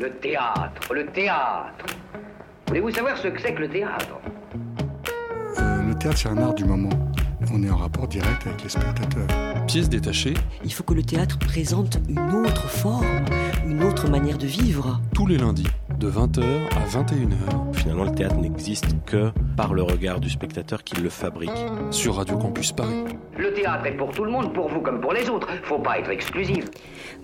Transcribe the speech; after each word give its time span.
Le 0.00 0.08
théâtre, 0.12 0.94
le 0.94 1.04
théâtre. 1.08 1.84
Voulez-vous 2.68 2.90
savoir 2.90 3.18
ce 3.18 3.28
que 3.28 3.38
c'est 3.38 3.52
que 3.52 3.60
le 3.60 3.68
théâtre? 3.68 4.18
Euh, 5.58 5.82
le 5.82 5.94
théâtre, 5.94 6.16
c'est 6.16 6.28
un 6.30 6.38
art 6.38 6.54
du 6.54 6.64
moment. 6.64 6.88
On 7.52 7.62
est 7.62 7.68
en 7.68 7.76
rapport 7.76 8.08
direct 8.08 8.46
avec 8.46 8.62
les 8.62 8.70
spectateurs. 8.70 9.26
Pièce 9.66 9.90
détachée, 9.90 10.32
Il 10.64 10.72
faut 10.72 10.84
que 10.84 10.94
le 10.94 11.02
théâtre 11.02 11.38
présente 11.38 11.98
une 12.08 12.32
autre 12.32 12.66
forme, 12.66 13.26
une 13.66 13.84
autre 13.84 14.08
manière 14.08 14.38
de 14.38 14.46
vivre. 14.46 15.02
tous 15.14 15.26
les 15.26 15.36
lundis, 15.36 15.68
de 16.00 16.10
20h 16.10 16.42
à 16.76 16.86
21h, 16.88 17.74
Finalement, 17.74 18.04
le 18.04 18.12
théâtre 18.12 18.36
n'existe 18.36 18.86
que 19.06 19.30
par 19.56 19.74
le 19.74 19.82
regard 19.82 20.20
du 20.20 20.30
spectateur 20.30 20.82
qui 20.82 21.00
le 21.00 21.08
fabrique. 21.10 21.50
sur 21.90 22.16
Radio 22.16 22.36
Campus 22.38 22.72
Paris. 22.72 23.04
Le 23.38 23.52
théâtre 23.54 23.86
est 23.86 23.96
pour 23.96 24.10
tout 24.10 24.24
le 24.24 24.30
monde, 24.30 24.52
pour 24.52 24.68
vous 24.68 24.80
comme 24.80 25.00
pour 25.00 25.12
les 25.12 25.28
autres. 25.30 25.48
Faut 25.62 25.78
pas 25.78 25.98
être 25.98 26.10
exclusif. 26.10 26.66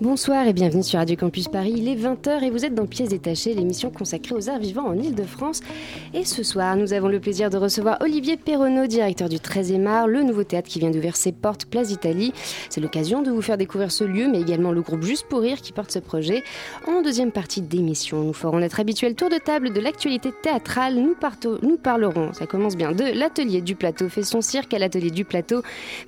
Bonsoir 0.01 0.47
et 0.47 0.53
bienvenue 0.53 0.83
sur 0.83 0.97
Radio 0.99 1.15
Campus 1.15 1.47
Paris. 1.47 1.73
Il 1.77 1.87
est 1.87 1.95
20h 1.95 2.43
et 2.43 2.49
vous 2.49 2.65
êtes 2.65 2.73
dans 2.73 2.85
Pièces 2.87 3.09
détachées, 3.09 3.53
l'émission 3.53 3.91
consacrée 3.91 4.33
aux 4.35 4.49
arts 4.49 4.59
vivants 4.59 4.87
en 4.87 4.93
Ile-de-France. 4.93 5.61
Et 6.13 6.23
ce 6.25 6.41
soir, 6.43 6.75
nous 6.75 6.93
avons 6.93 7.07
le 7.07 7.19
plaisir 7.19 7.49
de 7.49 7.57
recevoir 7.57 7.97
Olivier 8.01 8.37
Perronneau, 8.37 8.87
directeur 8.87 9.29
du 9.29 9.37
13e 9.37 9.85
art, 9.85 10.07
le 10.07 10.23
nouveau 10.23 10.43
théâtre 10.43 10.69
qui 10.69 10.79
vient 10.79 10.91
d'ouvrir 10.91 11.15
ses 11.15 11.31
portes, 11.31 11.65
Place 11.65 11.89
d'Italie. 11.89 12.33
C'est 12.69 12.81
l'occasion 12.81 13.21
de 13.21 13.29
vous 13.31 13.41
faire 13.41 13.57
découvrir 13.57 13.91
ce 13.91 14.03
lieu, 14.03 14.27
mais 14.27 14.41
également 14.41 14.71
le 14.71 14.81
groupe 14.81 15.03
Juste 15.03 15.27
pour 15.27 15.41
Rire 15.41 15.61
qui 15.61 15.71
porte 15.71 15.91
ce 15.91 15.99
projet. 15.99 16.43
En 16.87 17.01
deuxième 17.03 17.31
partie 17.31 17.61
d'émission, 17.61 18.21
nous 18.23 18.33
ferons 18.33 18.57
notre 18.67 18.81
habituel 18.81 19.15
tour 19.15 19.29
de 19.29 19.37
table 19.37 19.71
de 19.71 19.79
l'actualité 19.79 20.33
théâtrale. 20.43 20.95
Nous, 20.95 21.15
parlerons, 21.77 22.33
ça 22.33 22.47
commence 22.47 22.75
bien, 22.75 22.91
de 22.91 23.05
l'atelier 23.17 23.61
du 23.61 23.75
plateau, 23.75 24.09
fait 24.09 24.23
son 24.23 24.41
cirque 24.41 24.73
à 24.73 24.77
l'atelier 24.77 25.09
du 25.09 25.23
plateau, 25.23 25.61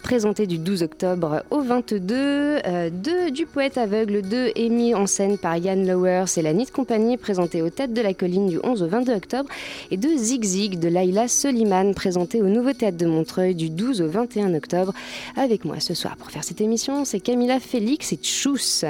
présenté 0.03 0.45
du 0.45 0.57
12 0.57 0.83
octobre 0.83 1.43
au 1.51 1.61
22, 1.61 2.15
euh, 2.17 2.89
de, 2.89 3.29
du 3.29 3.45
poète 3.45 3.77
aveugle 3.77 4.23
2 4.23 4.51
et 4.57 4.67
mis 4.67 4.93
en 4.93 5.07
scène 5.07 5.37
par 5.37 5.55
Yann 5.55 5.87
Lower, 5.87 6.25
c'est 6.27 6.41
la 6.41 6.51
Nid 6.51 6.69
Compagnie 6.69 7.15
présentée 7.15 7.61
aux 7.61 7.69
têtes 7.69 7.93
de 7.93 8.01
la 8.01 8.13
colline 8.13 8.49
du 8.49 8.59
11 8.61 8.83
au 8.83 8.87
22 8.87 9.13
octobre, 9.13 9.49
et 9.89 9.95
de 9.95 10.09
Zig 10.17 10.43
Zig 10.43 10.79
de 10.79 10.89
Laila 10.89 11.29
Soliman 11.29 11.93
présenté 11.93 12.41
au 12.41 12.47
Nouveau 12.47 12.73
Théâtre 12.73 12.97
de 12.97 13.05
Montreuil 13.05 13.55
du 13.55 13.69
12 13.69 14.01
au 14.01 14.09
21 14.09 14.53
octobre. 14.53 14.93
Avec 15.37 15.63
moi 15.63 15.79
ce 15.79 15.93
soir 15.93 16.17
pour 16.17 16.29
faire 16.29 16.43
cette 16.43 16.59
émission, 16.59 17.05
c'est 17.05 17.21
Camilla 17.21 17.61
Félix 17.61 18.11
et 18.11 18.17
Tchous. 18.17 18.83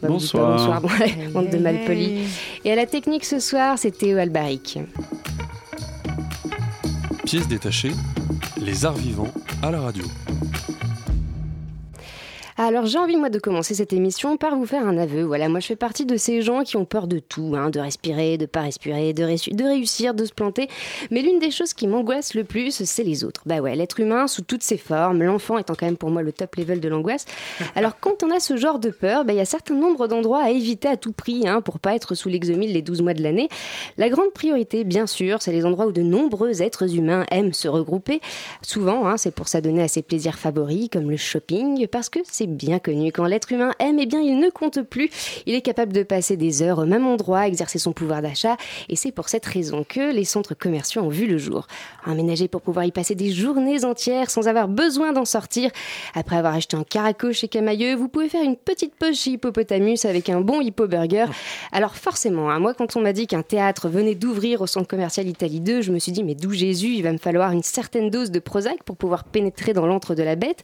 Bah, 0.00 0.08
Bonsoir. 0.08 0.80
Bonsoir, 0.80 0.82
bande 1.32 1.50
de 1.50 1.58
malpolis. 1.58 2.28
Et 2.64 2.72
à 2.72 2.76
la 2.76 2.86
technique 2.86 3.24
ce 3.24 3.40
soir, 3.40 3.78
c'est 3.78 3.90
Théo 3.90 4.18
Albaric. 4.18 4.78
Pièce 7.24 7.48
détachée, 7.48 7.92
les 8.60 8.84
arts 8.84 8.96
vivants 8.96 9.32
à 9.62 9.70
la 9.70 9.80
radio. 9.80 10.04
Alors 12.60 12.86
j'ai 12.86 12.98
envie 12.98 13.16
moi 13.16 13.30
de 13.30 13.38
commencer 13.38 13.72
cette 13.72 13.92
émission 13.92 14.36
par 14.36 14.56
vous 14.56 14.66
faire 14.66 14.84
un 14.84 14.98
aveu. 14.98 15.22
Voilà, 15.22 15.48
moi 15.48 15.60
je 15.60 15.68
fais 15.68 15.76
partie 15.76 16.04
de 16.04 16.16
ces 16.16 16.42
gens 16.42 16.64
qui 16.64 16.76
ont 16.76 16.84
peur 16.84 17.06
de 17.06 17.20
tout, 17.20 17.54
hein, 17.56 17.70
de 17.70 17.78
respirer, 17.78 18.36
de 18.36 18.46
pas 18.46 18.62
respirer, 18.62 19.12
de, 19.12 19.22
de 19.22 19.64
réussir, 19.64 20.12
de 20.12 20.24
se 20.24 20.32
planter. 20.32 20.66
Mais 21.12 21.22
l'une 21.22 21.38
des 21.38 21.52
choses 21.52 21.72
qui 21.72 21.86
m'angoisse 21.86 22.34
le 22.34 22.42
plus, 22.42 22.82
c'est 22.84 23.04
les 23.04 23.22
autres. 23.22 23.42
Bah 23.46 23.60
ouais, 23.60 23.76
l'être 23.76 24.00
humain 24.00 24.26
sous 24.26 24.42
toutes 24.42 24.64
ses 24.64 24.76
formes, 24.76 25.22
l'enfant 25.22 25.56
étant 25.58 25.76
quand 25.76 25.86
même 25.86 25.96
pour 25.96 26.10
moi 26.10 26.22
le 26.22 26.32
top 26.32 26.56
level 26.56 26.80
de 26.80 26.88
l'angoisse. 26.88 27.26
Alors 27.76 28.00
quand 28.00 28.24
on 28.24 28.30
a 28.32 28.40
ce 28.40 28.56
genre 28.56 28.80
de 28.80 28.90
peur, 28.90 29.24
bah, 29.24 29.34
il 29.34 29.36
y 29.36 29.40
a 29.40 29.44
certain 29.44 29.76
nombre 29.76 30.08
d'endroits 30.08 30.42
à 30.42 30.50
éviter 30.50 30.88
à 30.88 30.96
tout 30.96 31.12
prix 31.12 31.46
hein, 31.46 31.60
pour 31.60 31.78
pas 31.78 31.94
être 31.94 32.16
sous 32.16 32.28
l'exomile 32.28 32.72
les 32.72 32.82
12 32.82 33.02
mois 33.02 33.14
de 33.14 33.22
l'année. 33.22 33.48
La 33.98 34.08
grande 34.08 34.32
priorité, 34.32 34.82
bien 34.82 35.06
sûr, 35.06 35.42
c'est 35.42 35.52
les 35.52 35.64
endroits 35.64 35.86
où 35.86 35.92
de 35.92 36.02
nombreux 36.02 36.60
êtres 36.60 36.96
humains 36.96 37.24
aiment 37.30 37.52
se 37.52 37.68
regrouper. 37.68 38.20
Souvent, 38.62 39.06
hein, 39.06 39.16
c'est 39.16 39.30
pour 39.30 39.46
s'adonner 39.46 39.82
à 39.82 39.88
ses 39.88 40.02
plaisirs 40.02 40.40
favoris, 40.40 40.88
comme 40.90 41.08
le 41.08 41.16
shopping, 41.16 41.86
parce 41.86 42.08
que 42.08 42.18
c'est 42.24 42.47
bien 42.56 42.78
connu. 42.78 43.12
Quand 43.12 43.26
l'être 43.26 43.52
humain 43.52 43.72
aime, 43.78 43.98
eh 43.98 44.06
bien, 44.06 44.20
il 44.20 44.38
ne 44.38 44.50
compte 44.50 44.82
plus. 44.82 45.10
Il 45.46 45.54
est 45.54 45.62
capable 45.62 45.92
de 45.92 46.02
passer 46.02 46.36
des 46.36 46.62
heures 46.62 46.78
au 46.78 46.86
même 46.86 47.06
endroit, 47.06 47.46
exercer 47.46 47.78
son 47.78 47.92
pouvoir 47.92 48.22
d'achat, 48.22 48.56
et 48.88 48.96
c'est 48.96 49.12
pour 49.12 49.28
cette 49.28 49.46
raison 49.46 49.84
que 49.88 50.12
les 50.12 50.24
centres 50.24 50.54
commerciaux 50.54 51.02
ont 51.02 51.08
vu 51.08 51.26
le 51.26 51.38
jour. 51.38 51.66
Aménagés 52.04 52.48
pour 52.48 52.62
pouvoir 52.62 52.84
y 52.84 52.92
passer 52.92 53.14
des 53.14 53.30
journées 53.30 53.84
entières 53.84 54.30
sans 54.30 54.48
avoir 54.48 54.68
besoin 54.68 55.12
d'en 55.12 55.24
sortir. 55.24 55.70
Après 56.14 56.36
avoir 56.36 56.54
acheté 56.54 56.76
un 56.76 56.84
caraco 56.84 57.32
chez 57.32 57.48
Camailleux, 57.48 57.94
vous 57.94 58.08
pouvez 58.08 58.28
faire 58.28 58.42
une 58.42 58.56
petite 58.56 58.94
pause 58.94 59.18
chez 59.18 59.32
Hippopotamus 59.32 60.04
avec 60.04 60.28
un 60.28 60.40
bon 60.40 60.60
Hippo 60.60 60.86
Burger. 60.86 61.26
Alors 61.72 61.96
forcément, 61.96 62.50
hein, 62.50 62.58
moi 62.58 62.74
quand 62.74 62.96
on 62.96 63.00
m'a 63.00 63.12
dit 63.12 63.26
qu'un 63.26 63.42
théâtre 63.42 63.88
venait 63.88 64.14
d'ouvrir 64.14 64.62
au 64.62 64.66
centre 64.66 64.88
commercial 64.88 65.28
Italie 65.28 65.60
2, 65.60 65.82
je 65.82 65.92
me 65.92 65.98
suis 65.98 66.12
dit 66.12 66.24
mais 66.24 66.34
d'où 66.34 66.52
Jésus, 66.52 66.94
il 66.94 67.02
va 67.02 67.12
me 67.12 67.18
falloir 67.18 67.52
une 67.52 67.62
certaine 67.62 68.10
dose 68.10 68.30
de 68.30 68.38
Prozac 68.38 68.82
pour 68.84 68.96
pouvoir 68.96 69.24
pénétrer 69.24 69.72
dans 69.72 69.86
l'antre 69.86 70.14
de 70.14 70.22
la 70.22 70.36
bête. 70.36 70.62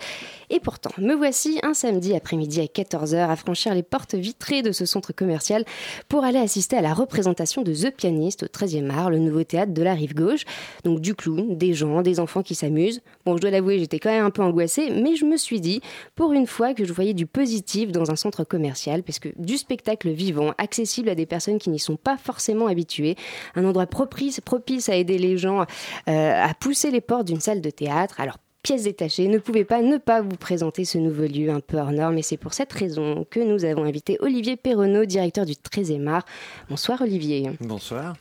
Et 0.50 0.60
pourtant, 0.60 0.90
me 0.98 1.14
voici 1.14 1.58
un 1.62 1.74
samedi 1.74 2.14
après-midi 2.14 2.60
à 2.60 2.64
14h 2.64 3.28
à 3.28 3.36
franchir 3.36 3.74
les 3.74 3.82
portes 3.82 4.14
vitrées 4.14 4.62
de 4.62 4.72
ce 4.72 4.86
centre 4.86 5.12
commercial 5.12 5.64
pour 6.08 6.24
aller 6.24 6.38
assister 6.38 6.76
à 6.76 6.82
la 6.82 6.94
représentation 6.94 7.62
de 7.62 7.72
The 7.72 7.94
Pianist 7.94 8.42
au 8.42 8.46
13e 8.46 8.90
art, 8.90 9.10
le 9.10 9.18
nouveau 9.18 9.44
théâtre 9.44 9.72
de 9.72 9.82
la 9.82 9.94
rive 9.94 10.14
gauche. 10.14 10.44
Donc 10.84 11.00
du 11.00 11.14
clown, 11.14 11.56
des 11.56 11.74
gens, 11.74 12.02
des 12.02 12.20
enfants 12.20 12.42
qui 12.42 12.54
s'amusent. 12.54 13.00
Bon, 13.24 13.36
je 13.36 13.42
dois 13.42 13.50
l'avouer, 13.50 13.78
j'étais 13.78 13.98
quand 13.98 14.10
même 14.10 14.24
un 14.24 14.30
peu 14.30 14.42
angoissée, 14.42 14.90
mais 14.90 15.16
je 15.16 15.24
me 15.24 15.36
suis 15.36 15.60
dit, 15.60 15.80
pour 16.14 16.32
une 16.32 16.46
fois, 16.46 16.74
que 16.74 16.84
je 16.84 16.92
voyais 16.92 17.14
du 17.14 17.26
positif 17.26 17.92
dans 17.92 18.10
un 18.10 18.16
centre 18.16 18.44
commercial, 18.44 19.02
parce 19.02 19.18
que 19.18 19.28
du 19.36 19.56
spectacle 19.56 20.10
vivant, 20.10 20.52
accessible 20.58 21.08
à 21.08 21.14
des 21.14 21.26
personnes 21.26 21.58
qui 21.58 21.70
n'y 21.70 21.78
sont 21.78 21.96
pas 21.96 22.16
forcément 22.16 22.66
habituées, 22.66 23.16
un 23.54 23.64
endroit 23.64 23.86
propice, 23.86 24.40
à 24.88 24.96
aider 24.96 25.18
les 25.18 25.38
gens 25.38 25.64
euh, 26.08 26.44
à 26.44 26.52
pousser 26.54 26.90
les 26.90 27.00
portes 27.00 27.26
d'une 27.26 27.40
salle 27.40 27.60
de 27.60 27.70
théâtre. 27.70 28.20
Alors 28.20 28.38
pièce 28.64 28.82
détachée, 28.84 29.28
ne 29.28 29.38
pouvait 29.38 29.64
pas 29.64 29.82
ne 29.82 29.98
pas 29.98 30.22
vous 30.22 30.36
présenter 30.36 30.84
ce 30.86 30.96
nouveau 30.96 31.24
lieu 31.26 31.50
un 31.50 31.60
peu 31.60 31.76
hors 31.76 31.92
norme 31.92 32.16
et 32.16 32.22
c'est 32.22 32.38
pour 32.38 32.54
cette 32.54 32.72
raison 32.72 33.26
que 33.30 33.38
nous 33.38 33.64
avons 33.66 33.84
invité 33.84 34.16
Olivier 34.20 34.56
Perronneau, 34.56 35.04
directeur 35.04 35.44
du 35.44 35.52
13e 35.52 36.08
art. 36.08 36.24
Bonsoir 36.70 37.02
Olivier. 37.02 37.50
Bonsoir. 37.60 38.16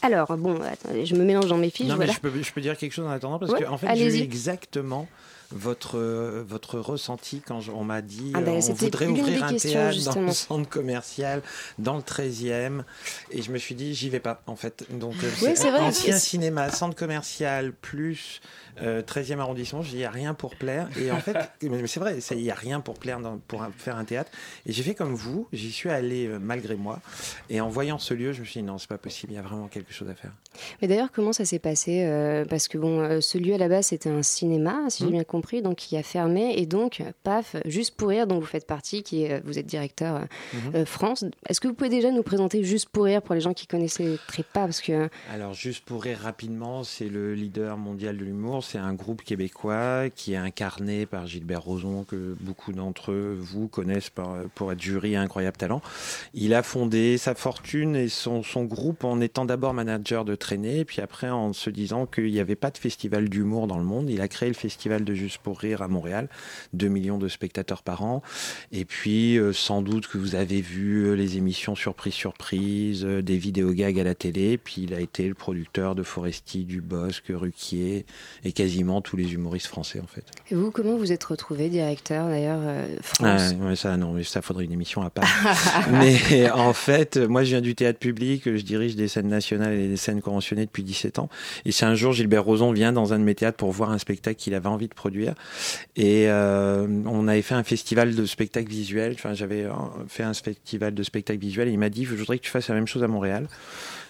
Alors, 0.00 0.36
bon, 0.36 0.60
attendez, 0.62 1.04
je 1.04 1.14
me 1.16 1.24
mélange 1.24 1.46
dans 1.46 1.58
mes 1.58 1.68
fiches, 1.70 1.88
Non, 1.88 1.96
mais 1.96 2.06
je, 2.06 2.20
peux, 2.20 2.30
je 2.42 2.52
peux 2.52 2.60
dire 2.60 2.76
quelque 2.76 2.92
chose 2.92 3.06
en 3.06 3.10
attendant 3.10 3.38
parce 3.40 3.52
Ouais, 3.52 3.62
que 3.62 3.68
en 3.68 3.76
fait, 3.76 3.94
j'ai 3.96 4.20
eu 4.20 4.22
exactement 4.22 5.08
votre, 5.54 5.98
votre 6.46 6.78
ressenti 6.78 7.40
quand 7.46 7.60
je- 7.60 7.70
on 7.70 7.84
m'a 7.84 8.02
dit 8.02 8.32
Ah 8.34 8.40
ben, 8.40 8.52
on 8.54 8.72
voudrait 8.72 9.06
ouvrir 9.06 9.44
un 9.44 9.54
théâtre 9.54 10.02
dans 10.04 10.20
le 10.20 10.32
centre 10.32 10.68
commercial, 10.68 11.42
dans 11.78 11.96
le 11.96 12.02
13e. 12.02 12.84
Et 13.30 13.42
je 13.42 13.50
me 13.52 13.58
suis 13.58 13.74
dit, 13.74 13.94
j'y 13.94 14.08
vais 14.08 14.20
pas, 14.20 14.42
en 14.46 14.56
fait. 14.56 14.84
Donc, 14.90 15.14
euh, 15.22 15.30
Oui, 15.42 15.52
c'est 15.54 15.70
vrai. 15.70 15.80
Ancien 15.80 16.18
cinéma, 16.18 16.70
centre 16.70 16.96
commercial, 16.96 17.72
plus 17.72 18.40
euh, 18.80 19.02
13e 19.02 19.38
arrondissement, 19.40 19.82
je 19.82 19.90
dis, 19.90 19.96
il 19.96 19.98
n'y 19.98 20.04
a 20.04 20.10
rien 20.10 20.34
pour 20.34 20.56
plaire. 20.56 20.88
Et 20.98 21.10
en 21.10 21.20
fait, 21.20 21.36
c'est 21.86 22.00
vrai, 22.00 22.18
il 22.30 22.36
n'y 22.42 22.50
a 22.50 22.54
rien 22.54 22.80
pour 22.80 22.94
plaire 22.98 23.20
dans- 23.20 23.38
pour 23.48 23.64
faire 23.76 23.96
un 23.96 24.04
théâtre. 24.04 24.30
Et 24.66 24.72
j'ai 24.72 24.82
fait 24.82 24.94
comme 24.94 25.14
vous, 25.14 25.46
j'y 25.52 25.70
suis 25.70 25.90
allé 25.90 26.26
euh, 26.26 26.38
malgré 26.40 26.74
moi. 26.76 27.00
Et 27.50 27.60
en 27.60 27.68
voyant 27.68 27.98
ce 27.98 28.14
lieu, 28.14 28.32
je 28.32 28.40
me 28.40 28.46
suis 28.46 28.60
dit, 28.60 28.66
non, 28.66 28.78
c'est 28.78 28.88
pas 28.88 28.98
possible, 28.98 29.32
il 29.32 29.36
y 29.36 29.38
a 29.38 29.42
vraiment 29.42 29.68
quelque 29.68 29.92
chose 29.92 30.08
à 30.08 30.14
faire. 30.14 30.32
Mais 30.80 30.88
d'ailleurs, 30.88 31.10
comment 31.12 31.32
ça 31.32 31.44
s'est 31.44 31.58
passé 31.58 32.04
euh, 32.04 32.44
Parce 32.46 32.68
que 32.68 32.78
bon, 32.78 33.20
ce 33.20 33.38
lieu 33.38 33.54
à 33.54 33.58
la 33.58 33.68
base 33.68 33.86
c'était 33.86 34.10
un 34.10 34.22
cinéma, 34.22 34.88
si 34.88 34.98
j'ai 35.00 35.06
Mhm. 35.06 35.12
bien 35.12 35.24
compris, 35.24 35.41
donc 35.62 35.76
qui 35.76 35.96
a 35.96 36.02
fermé 36.02 36.54
et 36.56 36.66
donc, 36.66 37.02
paf, 37.24 37.56
juste 37.66 37.94
pour 37.96 38.08
rire, 38.10 38.26
dont 38.26 38.38
vous 38.38 38.46
faites 38.46 38.66
partie, 38.66 39.02
qui 39.02 39.24
est, 39.24 39.40
vous 39.44 39.58
êtes 39.58 39.66
directeur 39.66 40.20
Mhm. 40.52 40.74
euh, 40.76 40.84
France. 40.86 41.24
Est-ce 41.48 41.60
que 41.60 41.68
vous 41.68 41.74
pouvez 41.74 41.90
déjà 41.90 42.10
nous 42.10 42.22
présenter 42.22 42.62
juste 42.64 42.88
pour 42.88 43.04
rire 43.04 43.22
pour 43.22 43.34
les 43.34 43.40
gens 43.40 43.52
qui 43.54 43.66
connaissaient 43.66 44.16
très 44.28 44.42
pas 44.42 44.60
Parce 44.64 44.80
que 44.80 45.08
Alors, 45.32 45.52
juste 45.54 45.84
pour 45.84 46.02
rire 46.02 46.18
rapidement, 46.22 46.84
c'est 46.84 47.08
le 47.08 47.34
leader 47.34 47.76
mondial 47.76 48.16
de 48.16 48.24
l'humour. 48.24 48.62
C'est 48.64 48.78
un 48.78 48.94
groupe 48.94 49.22
québécois 49.22 50.08
qui 50.14 50.32
est 50.34 50.36
incarné 50.36 51.06
par 51.06 51.26
Gilbert 51.26 51.62
Rozon, 51.62 52.04
que 52.04 52.36
beaucoup 52.40 52.72
d'entre 52.72 53.12
vous 53.38 53.68
connaissent 53.68 54.10
par- 54.10 54.36
pour 54.54 54.70
être 54.72 54.80
jury 54.80 55.16
à 55.16 55.20
Incroyable 55.22 55.56
Talent. 55.56 55.82
Il 56.34 56.54
a 56.54 56.62
fondé 56.62 57.18
sa 57.18 57.34
fortune 57.34 57.96
et 57.96 58.08
son, 58.08 58.42
son 58.42 58.64
groupe 58.64 59.04
en 59.04 59.20
étant 59.20 59.44
d'abord 59.44 59.74
manager 59.74 60.24
de 60.24 60.34
traînée, 60.34 60.84
puis 60.84 61.00
après 61.00 61.30
en 61.30 61.52
se 61.52 61.70
disant 61.70 62.06
qu'il 62.06 62.30
n'y 62.32 62.40
avait 62.40 62.56
pas 62.56 62.70
de 62.70 62.78
festival 62.78 63.28
d'humour 63.28 63.66
dans 63.66 63.78
le 63.78 63.84
monde. 63.84 64.10
Il 64.10 64.20
a 64.20 64.28
créé 64.28 64.48
le 64.48 64.54
festival 64.54 65.04
de 65.04 65.14
Juste 65.14 65.31
pour 65.38 65.58
Rire 65.58 65.82
à 65.82 65.88
Montréal, 65.88 66.28
2 66.72 66.88
millions 66.88 67.18
de 67.18 67.28
spectateurs 67.28 67.82
par 67.82 68.02
an. 68.02 68.22
Et 68.72 68.84
puis, 68.84 69.38
euh, 69.38 69.52
sans 69.52 69.82
doute 69.82 70.06
que 70.06 70.18
vous 70.18 70.34
avez 70.34 70.60
vu 70.60 71.06
euh, 71.06 71.14
les 71.14 71.36
émissions 71.36 71.74
Surprise 71.74 72.14
Surprise, 72.14 73.04
euh, 73.04 73.22
des 73.22 73.38
vidéos 73.38 73.72
gags 73.72 73.98
à 73.98 74.04
la 74.04 74.14
télé. 74.14 74.58
Puis 74.58 74.82
il 74.82 74.94
a 74.94 75.00
été 75.00 75.28
le 75.28 75.34
producteur 75.34 75.94
de 75.94 76.02
Foresti, 76.02 76.64
Dubosc, 76.64 77.24
Ruquier 77.28 78.06
et 78.44 78.52
quasiment 78.52 79.00
tous 79.00 79.16
les 79.16 79.34
humoristes 79.34 79.66
français 79.66 80.00
en 80.00 80.06
fait. 80.06 80.24
et 80.50 80.54
vous, 80.54 80.70
comment 80.70 80.96
vous 80.96 81.12
êtes 81.12 81.24
retrouvé 81.24 81.68
directeur 81.68 82.28
d'ailleurs 82.28 82.60
euh, 82.62 82.96
Ah, 83.22 83.38
France 83.38 83.54
ouais, 83.60 83.76
ça 83.76 83.96
non, 83.96 84.12
mais 84.12 84.24
ça 84.24 84.42
faudrait 84.42 84.64
une 84.64 84.72
émission 84.72 85.02
à 85.02 85.10
part. 85.10 85.28
mais 85.92 86.50
en 86.50 86.72
fait, 86.72 87.16
moi 87.16 87.44
je 87.44 87.50
viens 87.50 87.60
du 87.60 87.74
théâtre 87.74 87.98
public, 87.98 88.42
je 88.44 88.62
dirige 88.62 88.96
des 88.96 89.08
scènes 89.08 89.28
nationales 89.28 89.74
et 89.74 89.88
des 89.88 89.96
scènes 89.96 90.20
conventionnées 90.20 90.66
depuis 90.66 90.82
17 90.82 91.18
ans. 91.18 91.28
Et 91.64 91.72
si 91.72 91.84
un 91.84 91.94
jour 91.94 92.12
Gilbert 92.12 92.44
Rozon 92.44 92.72
vient 92.72 92.92
dans 92.92 93.12
un 93.12 93.18
de 93.18 93.24
mes 93.24 93.34
théâtres 93.34 93.56
pour 93.56 93.70
voir 93.70 93.90
un 93.90 93.98
spectacle 93.98 94.36
qu'il 94.36 94.54
avait 94.54 94.68
envie 94.68 94.88
de 94.88 94.94
produire 94.94 95.21
Et 95.96 96.28
euh, 96.28 96.86
on 97.06 97.28
avait 97.28 97.42
fait 97.42 97.54
un 97.54 97.64
festival 97.64 98.14
de 98.14 98.26
spectacle 98.26 98.68
visuel. 98.68 99.12
Enfin, 99.14 99.34
j'avais 99.34 99.64
euh, 99.64 99.72
fait 100.08 100.22
un 100.22 100.34
festival 100.34 100.94
de 100.94 101.02
spectacle 101.02 101.40
visuel 101.40 101.68
et 101.68 101.72
il 101.72 101.78
m'a 101.78 101.88
dit, 101.88 102.04
je 102.04 102.14
voudrais 102.14 102.38
que 102.38 102.44
tu 102.44 102.50
fasses 102.50 102.68
la 102.68 102.74
même 102.74 102.86
chose 102.86 103.02
à 103.02 103.08
Montréal. 103.08 103.48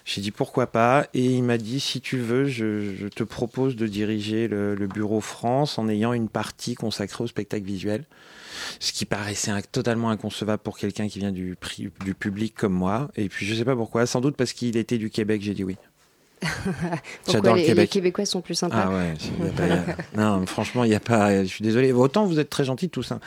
J'ai 0.05 0.21
dit 0.21 0.31
pourquoi 0.31 0.67
pas? 0.67 1.07
Et 1.13 1.23
il 1.23 1.43
m'a 1.43 1.57
dit 1.57 1.79
si 1.79 2.01
tu 2.01 2.17
veux 2.17 2.45
je, 2.45 3.07
te 3.07 3.23
propose 3.23 3.77
de 3.77 3.87
diriger 3.87 4.49
le, 4.49 4.75
bureau 4.87 5.21
France 5.21 5.79
en 5.79 5.87
ayant 5.87 6.11
une 6.11 6.27
partie 6.27 6.75
consacrée 6.75 7.23
au 7.23 7.27
spectacle 7.27 7.65
visuel. 7.65 8.03
Ce 8.79 8.91
qui 8.91 9.05
paraissait 9.05 9.51
totalement 9.71 10.09
inconcevable 10.09 10.61
pour 10.61 10.77
quelqu'un 10.77 11.07
qui 11.07 11.19
vient 11.19 11.31
du, 11.31 11.57
du 11.77 12.13
public 12.13 12.53
comme 12.53 12.73
moi. 12.73 13.09
Et 13.15 13.29
puis 13.29 13.45
je 13.45 13.55
sais 13.55 13.65
pas 13.65 13.75
pourquoi. 13.75 14.05
Sans 14.05 14.19
doute 14.19 14.35
parce 14.35 14.51
qu'il 14.51 14.75
était 14.75 14.97
du 14.97 15.09
Québec. 15.09 15.41
J'ai 15.41 15.53
dit 15.53 15.63
oui 15.63 15.77
Pourquoi 17.25 17.55
les, 17.55 17.73
les, 17.73 17.87
Québécois 17.87 18.25
sont 18.25 18.41
plus 18.41 18.55
sympas 18.55 18.85
Ah 18.87 18.89
ouais, 18.89 19.13
y 19.39 19.47
a 19.47 19.51
pas, 19.51 19.63
a... 19.73 20.37
non, 20.37 20.45
franchement, 20.45 20.83
il 20.83 20.89
n'y 20.89 20.95
a 20.95 20.99
pas. 20.99 21.43
Je 21.43 21.49
suis 21.49 21.63
désolé. 21.63 21.91
Autant 21.91 22.25
vous 22.25 22.39
êtes 22.39 22.49
très 22.49 22.63
gentils 22.63 22.89
tous, 22.89 23.11
hein. 23.11 23.19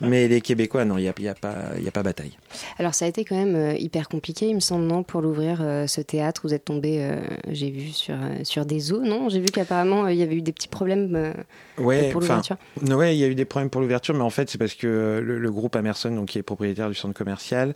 mais 0.00 0.28
les 0.28 0.40
Québécois, 0.40 0.84
non, 0.84 0.98
il 0.98 1.02
n'y 1.02 1.08
a, 1.08 1.14
y 1.18 1.28
a, 1.28 1.34
pas, 1.34 1.56
y 1.80 1.88
a 1.88 1.90
pas 1.90 2.02
bataille. 2.02 2.36
Alors 2.78 2.94
ça 2.94 3.04
a 3.04 3.08
été 3.08 3.24
quand 3.24 3.36
même 3.36 3.54
euh, 3.54 3.74
hyper 3.74 4.08
compliqué, 4.08 4.48
il 4.48 4.54
me 4.54 4.60
semble, 4.60 4.84
non, 4.84 5.02
pour 5.02 5.20
l'ouvrir 5.20 5.60
euh, 5.60 5.86
ce 5.86 6.00
théâtre. 6.00 6.42
Vous 6.44 6.54
êtes 6.54 6.64
tombé, 6.64 6.98
euh, 7.02 7.20
j'ai 7.48 7.70
vu 7.70 7.90
sur 7.90 8.16
sur 8.44 8.66
des 8.66 8.92
eaux, 8.92 9.02
non? 9.02 9.28
J'ai 9.28 9.40
vu 9.40 9.46
qu'apparemment 9.46 10.08
il 10.08 10.16
y 10.16 10.22
avait 10.22 10.36
eu 10.36 10.42
des 10.42 10.52
petits 10.52 10.68
problèmes 10.68 11.34
ouais, 11.78 12.10
pour 12.10 12.20
l'ouverture. 12.20 12.56
Ouais, 12.82 13.16
il 13.16 13.18
y 13.18 13.24
a 13.24 13.28
eu 13.28 13.34
des 13.34 13.44
problèmes 13.44 13.70
pour 13.70 13.80
l'ouverture, 13.80 14.14
mais 14.14 14.22
en 14.22 14.30
fait 14.30 14.50
c'est 14.50 14.58
parce 14.58 14.74
que 14.74 15.20
le, 15.22 15.38
le, 15.38 15.52
groupe 15.52 15.76
Amerson, 15.76 16.10
donc 16.10 16.28
qui 16.28 16.38
est 16.38 16.42
propriétaire 16.42 16.88
du 16.88 16.94
centre 16.94 17.14
commercial, 17.14 17.74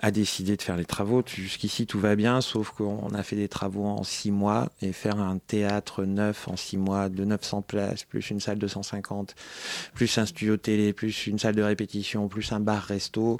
a 0.00 0.10
décidé 0.10 0.56
de 0.56 0.62
faire 0.62 0.76
les 0.76 0.84
travaux. 0.84 1.22
Jusqu'ici 1.26 1.86
tout 1.86 1.98
va 1.98 2.16
bien, 2.16 2.40
sauf 2.40 2.70
qu'on 2.70 3.08
a 3.14 3.22
fait 3.22 3.36
des 3.36 3.48
travaux 3.48 3.84
en 3.84 4.02
six 4.02 4.30
mois 4.30 4.35
et 4.82 4.92
faire 4.92 5.18
un 5.18 5.38
théâtre 5.38 6.04
neuf 6.04 6.48
en 6.48 6.56
six 6.56 6.76
mois 6.76 7.08
de 7.08 7.24
900 7.24 7.62
places, 7.62 8.04
plus 8.04 8.30
une 8.30 8.40
salle 8.40 8.58
de 8.58 8.66
150, 8.66 9.34
plus 9.94 10.18
un 10.18 10.26
studio 10.26 10.56
télé, 10.56 10.92
plus 10.92 11.26
une 11.26 11.38
salle 11.38 11.54
de 11.54 11.62
répétition, 11.62 12.28
plus 12.28 12.52
un 12.52 12.60
bar-resto. 12.60 13.38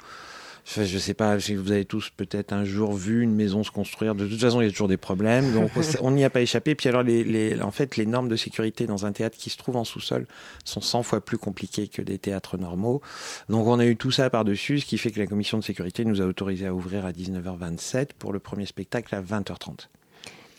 Enfin, 0.69 0.83
je 0.83 0.97
sais 0.97 1.13
pas, 1.13 1.37
vous 1.37 1.71
avez 1.71 1.85
tous 1.85 2.09
peut-être 2.09 2.51
un 2.51 2.65
jour 2.65 2.93
vu 2.93 3.21
une 3.21 3.33
maison 3.33 3.63
se 3.63 3.71
construire. 3.71 4.15
De 4.15 4.27
toute 4.27 4.39
façon, 4.39 4.59
il 4.59 4.65
y 4.65 4.67
a 4.67 4.71
toujours 4.71 4.89
des 4.89 4.97
problèmes, 4.97 5.53
donc 5.53 5.71
on 6.01 6.11
n'y 6.11 6.25
a 6.25 6.29
pas 6.29 6.41
échappé. 6.41 6.75
Puis 6.75 6.89
alors, 6.89 7.03
les, 7.03 7.23
les, 7.23 7.61
en 7.61 7.71
fait, 7.71 7.95
les 7.95 8.05
normes 8.05 8.27
de 8.27 8.35
sécurité 8.35 8.85
dans 8.85 9.05
un 9.05 9.13
théâtre 9.13 9.37
qui 9.37 9.49
se 9.49 9.57
trouve 9.57 9.77
en 9.77 9.85
sous-sol 9.85 10.27
sont 10.65 10.81
100 10.81 11.03
fois 11.03 11.21
plus 11.21 11.37
compliquées 11.37 11.87
que 11.87 12.01
des 12.01 12.17
théâtres 12.17 12.57
normaux. 12.57 13.01
Donc 13.47 13.65
on 13.65 13.79
a 13.79 13.85
eu 13.85 13.95
tout 13.95 14.11
ça 14.11 14.29
par-dessus, 14.29 14.81
ce 14.81 14.85
qui 14.85 14.97
fait 14.97 15.11
que 15.11 15.19
la 15.19 15.27
commission 15.27 15.57
de 15.57 15.63
sécurité 15.63 16.03
nous 16.03 16.21
a 16.21 16.25
autorisé 16.25 16.67
à 16.67 16.73
ouvrir 16.73 17.05
à 17.05 17.13
19h27 17.13 18.09
pour 18.19 18.33
le 18.33 18.39
premier 18.39 18.65
spectacle 18.65 19.15
à 19.15 19.21
20h30. 19.21 19.87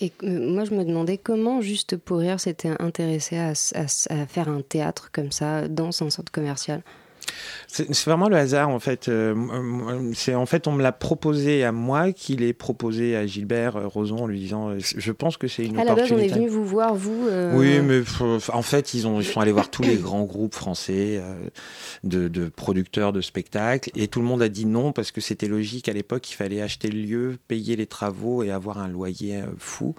Et 0.01 0.13
euh, 0.23 0.53
moi, 0.53 0.65
je 0.65 0.75
me 0.75 0.85
demandais 0.85 1.19
comment 1.19 1.61
Juste 1.61 1.97
pour 1.97 2.19
rire 2.19 2.39
s'était 2.39 2.75
intéressé 2.81 3.37
à, 3.37 3.53
à, 3.75 3.83
à, 3.83 4.27
faire 4.27 4.49
un 4.49 4.63
théâtre 4.63 5.11
comme 5.13 5.33
ça 5.33 5.69
dans 5.69 5.89
un 6.03 6.11
centre 6.11 6.31
commercial. 6.31 6.83
C'est 7.67 8.05
vraiment 8.07 8.29
le 8.29 8.37
hasard 8.37 8.71
en 8.71 8.79
fait. 8.79 9.09
Euh, 9.09 9.35
c'est 10.15 10.35
en 10.35 10.47
fait 10.47 10.67
on 10.67 10.73
me 10.73 10.83
l'a 10.83 10.93
proposé 10.93 11.65
à 11.65 11.73
moi 11.73 12.13
qu'il 12.13 12.43
est 12.43 12.55
proposé 12.55 13.15
à 13.15 13.27
Gilbert 13.27 13.75
Rozon 13.91 14.25
en 14.25 14.27
lui 14.27 14.41
disant 14.41 14.73
je 14.79 15.13
pense 15.13 15.37
que 15.37 15.49
c'est 15.49 15.65
une 15.65 15.79
à 15.79 15.83
opportunité. 15.83 16.15
À 16.15 16.17
la 16.17 16.23
base 16.23 16.33
on 16.33 16.37
est 16.37 16.39
venu 16.39 16.49
vous 16.49 16.65
voir 16.65 16.95
vous. 16.95 17.29
Euh... 17.29 17.55
Oui 17.55 17.81
mais 17.81 18.01
en 18.53 18.63
fait 18.63 18.95
ils 18.95 19.07
ont 19.07 19.21
ils 19.21 19.27
sont 19.27 19.41
allés 19.41 19.53
voir 19.53 19.71
tous 19.71 19.83
les 19.83 19.97
grands 19.97 20.25
groupes 20.25 20.55
français 20.55 21.21
euh, 21.21 21.35
de, 22.05 22.29
de, 22.29 22.49
producteurs 22.49 23.13
de 23.13 23.21
spectacles 23.21 23.91
et 23.95 24.09
tout 24.09 24.21
le 24.21 24.27
monde 24.27 24.43
a 24.43 24.49
dit 24.49 24.67
non 24.67 24.93
parce 24.93 25.11
que 25.11 25.21
c'était 25.21 25.49
logique 25.49 25.89
à 25.89 25.93
l'époque 25.93 26.31
il 26.31 26.35
fallait 26.35 26.63
acheter 26.63 26.89
le 26.89 27.01
lieu, 27.01 27.39
payer 27.49 27.77
les 27.77 27.87
travaux 27.87 28.43
et 28.43 28.51
avoir 28.51 28.79
un 28.79 28.89
loyer 28.89 29.37
euh, 29.37 29.47
fou. 29.59 29.95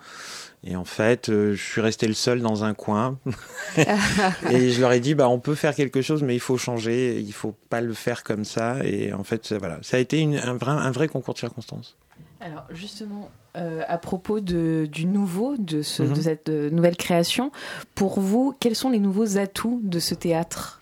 Et 0.64 0.76
en 0.76 0.84
fait, 0.84 1.30
euh, 1.30 1.54
je 1.54 1.64
suis 1.64 1.82
resté 1.82 2.08
le 2.08 2.14
seul 2.14 2.42
dans 2.42 2.64
un 2.64 2.74
coin. 2.74 3.18
et 3.78 4.72
je 4.72 4.82
leur 4.82 4.92
ai 4.92 5.00
dit, 5.00 5.16
bah, 5.16 5.30
on 5.30 5.40
peut 5.40 5.56
faire 5.56 5.74
quelque 5.74 6.02
chose, 6.02 6.22
mais 6.24 6.36
il 6.36 6.40
faut 6.40 6.58
changer. 6.58 7.20
Il 7.20 7.34
faut 7.34 7.56
pas 7.70 7.82
le 7.82 7.94
faire 7.94 8.24
comme 8.24 8.44
ça. 8.44 8.84
Et 8.84 9.14
en 9.14 9.24
fait, 9.24 9.54
voilà, 9.54 9.80
ça 9.82 9.98
a 9.98 10.00
été 10.00 10.20
une, 10.20 10.38
un, 10.38 10.56
vrai, 10.56 10.72
un 10.72 10.92
vrai 10.92 11.08
concours 11.08 11.34
de 11.34 11.40
circonstances. 11.40 11.96
Alors 12.42 12.66
justement, 12.70 13.30
euh, 13.58 13.82
à 13.88 13.98
propos 13.98 14.40
de, 14.40 14.88
du 14.90 15.06
nouveau, 15.06 15.58
de, 15.58 15.82
ce, 15.82 16.04
mm 16.04 16.06
-hmm. 16.06 16.16
de 16.16 16.22
cette 16.22 16.48
de 16.48 16.70
nouvelle 16.70 16.96
création, 16.96 17.52
pour 17.96 18.20
vous, 18.20 18.56
quels 18.60 18.76
sont 18.76 18.90
les 18.90 19.00
nouveaux 19.00 19.38
atouts 19.38 19.82
de 19.84 20.00
ce 20.00 20.16
théâtre? 20.16 20.82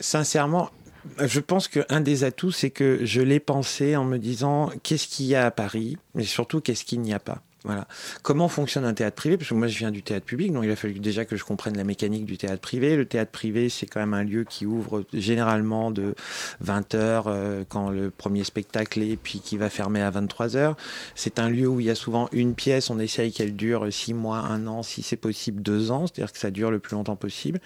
Sincèrement, 0.00 0.70
je 1.18 1.40
pense 1.40 1.68
qu'un 1.68 2.00
des 2.00 2.24
atouts, 2.24 2.52
c'est 2.52 2.70
que 2.70 3.04
je 3.04 3.20
l'ai 3.20 3.40
pensé 3.40 3.96
en 3.96 4.04
me 4.04 4.18
disant 4.18 4.70
qu'est-ce 4.82 5.08
qu'il 5.08 5.26
y 5.26 5.34
a 5.34 5.46
à 5.46 5.50
Paris, 5.50 5.98
mais 6.14 6.24
surtout 6.24 6.60
qu'est-ce 6.60 6.84
qu'il 6.84 7.00
n'y 7.00 7.12
a 7.12 7.20
pas? 7.20 7.42
Voilà. 7.66 7.88
Comment 8.22 8.46
fonctionne 8.46 8.84
un 8.84 8.94
théâtre 8.94 9.16
privé? 9.16 9.36
Parce 9.36 9.50
que 9.50 9.54
moi, 9.54 9.66
je 9.66 9.76
viens 9.76 9.90
du 9.90 10.04
théâtre 10.04 10.24
public, 10.24 10.52
donc 10.52 10.62
il 10.62 10.70
a 10.70 10.76
fallu 10.76 11.00
déjà 11.00 11.24
que 11.24 11.34
je 11.34 11.42
comprenne 11.42 11.76
la 11.76 11.82
mécanique 11.82 12.24
du 12.24 12.38
théâtre 12.38 12.60
privé. 12.60 12.94
Le 12.94 13.06
théâtre 13.06 13.32
privé, 13.32 13.68
c'est 13.68 13.86
quand 13.86 13.98
même 13.98 14.14
un 14.14 14.22
lieu 14.22 14.44
qui 14.44 14.66
ouvre 14.66 15.04
généralement 15.12 15.90
de 15.90 16.14
20 16.60 16.94
heures 16.94 17.24
euh, 17.26 17.64
quand 17.68 17.90
le 17.90 18.10
premier 18.10 18.44
spectacle 18.44 19.02
est, 19.02 19.16
puis 19.16 19.40
qui 19.40 19.56
va 19.56 19.68
fermer 19.68 20.00
à 20.00 20.10
23 20.10 20.56
heures. 20.56 20.76
C'est 21.16 21.40
un 21.40 21.50
lieu 21.50 21.66
où 21.66 21.80
il 21.80 21.86
y 21.86 21.90
a 21.90 21.96
souvent 21.96 22.28
une 22.30 22.54
pièce. 22.54 22.88
On 22.88 23.00
essaye 23.00 23.32
qu'elle 23.32 23.56
dure 23.56 23.92
six 23.92 24.14
mois, 24.14 24.38
un 24.38 24.68
an, 24.68 24.84
si 24.84 25.02
c'est 25.02 25.16
possible 25.16 25.60
deux 25.60 25.90
ans, 25.90 26.06
c'est-à-dire 26.06 26.32
que 26.32 26.38
ça 26.38 26.52
dure 26.52 26.70
le 26.70 26.78
plus 26.78 26.94
longtemps 26.94 27.16
possible. 27.16 27.58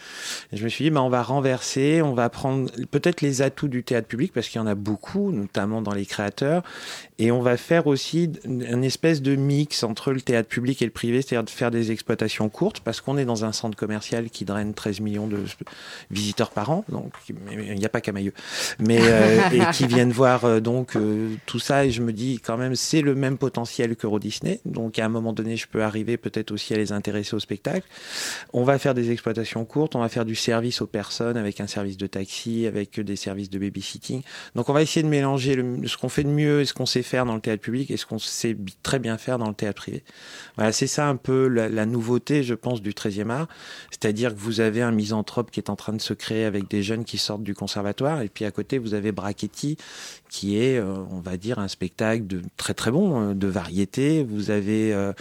Je 0.51 0.65
me 0.65 0.71
suis 0.71 0.85
dit, 0.85 0.91
bah, 0.91 1.03
on 1.03 1.11
va 1.11 1.23
renverser, 1.23 2.01
on 2.01 2.15
va 2.15 2.31
prendre 2.31 2.71
peut-être 2.91 3.21
les 3.21 3.43
atouts 3.43 3.69
du 3.69 3.85
théâtre 3.85 4.09
public 4.09 4.33
parce 4.33 4.49
qu'il 4.49 4.59
y 4.63 4.65
en 4.65 4.67
a 4.67 4.75
beaucoup, 4.75 5.31
notamment 5.31 5.83
dans 5.83 5.93
les 5.93 6.07
créateurs, 6.07 6.63
et 7.19 7.31
on 7.31 7.43
va 7.43 7.59
faire 7.59 7.87
aussi 7.87 8.33
une 8.47 8.83
espèce 8.83 9.21
de 9.21 9.37
mix 9.37 9.85
entre 9.91 10.13
le 10.13 10.21
théâtre 10.21 10.49
public 10.49 10.81
et 10.83 10.85
le 10.85 10.91
privé, 10.93 11.21
c'est-à-dire 11.21 11.45
de 11.45 11.51
faire 11.51 11.71
des 11.71 11.91
exploitations 11.91 12.49
courtes, 12.49 12.81
parce 12.81 13.01
qu'on 13.01 13.19
est 13.19 13.25
dans 13.25 13.45
un 13.45 13.53
centre 13.53 13.77
commercial 13.77 14.31
qui 14.31 14.45
draine 14.45 14.73
13 14.73 15.01
millions 15.01 15.27
de 15.27 15.39
visiteurs 16.11 16.51
par 16.51 16.71
an, 16.71 16.85
donc 16.89 17.13
il 17.29 17.75
n'y 17.75 17.85
a 17.85 17.89
pas 17.89 18.01
qu'à 18.01 18.13
Mailleux, 18.13 18.33
mais 18.79 18.99
euh, 19.01 19.51
et 19.53 19.73
qui 19.73 19.87
viennent 19.87 20.13
voir 20.13 20.45
euh, 20.45 20.61
donc 20.61 20.97
euh, 20.97 21.35
tout 21.47 21.59
ça, 21.59 21.85
et 21.85 21.91
je 21.91 22.03
me 22.03 22.13
dis 22.13 22.41
quand 22.41 22.57
même 22.57 22.77
c'est 22.77 23.03
le 23.03 23.15
même 23.15 23.37
potentiel 23.37 23.97
qu'Euro 23.97 24.19
Disney, 24.19 24.61
donc 24.65 24.99
à 24.99 25.05
un 25.05 25.09
moment 25.09 25.33
donné 25.33 25.57
je 25.57 25.67
peux 25.67 25.83
arriver 25.83 26.17
peut-être 26.17 26.53
aussi 26.53 26.73
à 26.73 26.77
les 26.77 26.93
intéresser 26.93 27.35
au 27.35 27.41
spectacle. 27.41 27.87
On 28.53 28.63
va 28.63 28.79
faire 28.79 28.95
des 28.95 29.11
exploitations 29.11 29.65
courtes, 29.65 29.97
on 29.97 30.01
va 30.01 30.09
faire 30.09 30.25
du 30.25 30.37
service 30.37 30.81
aux 30.81 30.87
personnes 30.87 31.37
avec 31.37 31.61
un 31.61 31.67
service 31.67 31.97
de 31.97 32.07
taxi, 32.07 32.67
avec 32.67 33.01
des 33.01 33.17
services 33.17 33.51
de 33.51 33.59
babysitting, 33.59 34.23
donc 34.55 34.69
on 34.69 34.73
va 34.73 34.83
essayer 34.83 35.03
de 35.03 35.09
mélanger 35.09 35.63
ce 35.87 35.97
qu'on 35.97 36.09
fait 36.09 36.25
de 36.25 36.29
mieux 36.29 36.61
et 36.61 36.65
ce 36.65 36.75
qu'on 36.75 36.87
sait 36.87 37.03
faire 37.03 37.27
dans 37.27 37.35
le 37.35 37.41
théâtre 37.41 37.63
public 37.63 37.91
et 37.91 37.97
ce 37.97 38.07
qu'on 38.07 38.19
sait 38.19 38.57
très 38.83 38.99
bien 38.99 39.19
faire 39.19 39.39
dans 39.39 39.49
le 39.49 39.55
théâtre 39.55 39.80
privé. 39.81 40.05
Voilà, 40.57 40.73
c'est 40.73 40.87
ça 40.87 41.09
un 41.09 41.17
peu 41.17 41.49
la, 41.49 41.69
la, 41.69 41.87
nouveauté, 41.87 42.43
je 42.43 42.55
pense, 42.55 42.83
du 42.83 42.93
13e 42.93 43.31
art. 43.31 43.49
C'est-à-dire 43.91 44.35
que 44.35 44.39
vous 44.39 44.61
avez 44.61 44.83
un 44.83 44.93
misanthrope 44.93 45.51
qui 45.51 45.59
est 45.59 45.71
en 45.71 45.77
train 45.77 45.93
de 45.93 46.01
se 46.01 46.13
créer 46.13 46.45
avec 46.45 46.69
des 46.69 46.83
jeunes 46.83 47.05
qui 47.05 47.19
sortent 47.19 47.43
du 47.43 47.55
conservatoire, 47.55 48.23
et 48.23 48.29
puis 48.29 48.45
à 48.45 48.51
côté, 48.51 48.79
vous 48.79 48.95
avez 48.95 49.13
Brachetti, 49.13 49.77
qui 50.29 50.59
est, 50.59 50.79
euh, 50.79 50.97
on 51.11 51.21
va 51.21 51.37
dire, 51.37 51.59
un 51.59 51.69
spectacle 51.69 52.27
de 52.27 52.43
très 52.57 52.75
très 52.75 52.91
bon, 52.91 53.35
de 53.35 53.47
variété. 53.47 54.25
Vous 54.25 54.51
avez 54.51 54.93
euh, 54.93 55.13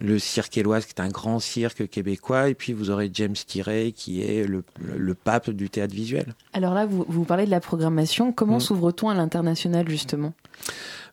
le 0.00 0.18
cirque 0.18 0.56
éloise, 0.56 0.86
qui 0.86 0.92
est 0.92 1.00
un 1.00 1.08
grand 1.08 1.38
cirque 1.38 1.88
québécois, 1.88 2.48
et 2.48 2.54
puis 2.54 2.72
vous 2.72 2.90
aurez 2.90 3.10
James 3.12 3.34
Tirey, 3.34 3.92
qui 3.92 4.22
est 4.22 4.46
le, 4.46 4.64
le, 4.80 4.96
le, 4.98 5.14
pape 5.14 5.50
du 5.50 5.70
théâtre 5.70 5.94
visuel. 5.94 6.34
Alors 6.52 6.74
là, 6.74 6.86
vous, 6.86 7.04
vous 7.08 7.24
parlez 7.24 7.44
de 7.44 7.50
la 7.50 7.60
programmation. 7.60 8.32
Comment 8.32 8.56
mmh. 8.56 8.60
s'ouvre-t-on 8.60 9.08
à 9.08 9.14
l'international, 9.14 9.88
justement? 9.88 10.32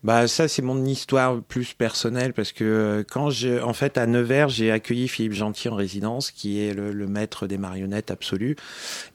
Bah 0.04 0.28
ça 0.28 0.50
c'est 0.50 0.62
mon 0.62 0.84
histoire 0.84 1.42
plus 1.42 1.74
personnelle 1.74 2.34
parce 2.34 2.52
que 2.52 3.06
quand 3.10 3.30
j'ai 3.30 3.62
en 3.62 3.72
fait 3.72 3.98
à 3.98 4.06
Nevers 4.06 4.50
j'ai 4.50 4.70
accueilli 4.70 5.08
Philippe 5.08 5.32
Gentil 5.32 5.70
en 5.70 5.76
résidence 5.76 6.32
qui 6.32 6.62
est 6.62 6.74
le, 6.74 7.08
maître 7.08 7.48
des 7.48 7.58
marionnettes 7.58 8.12
absolu 8.12 8.58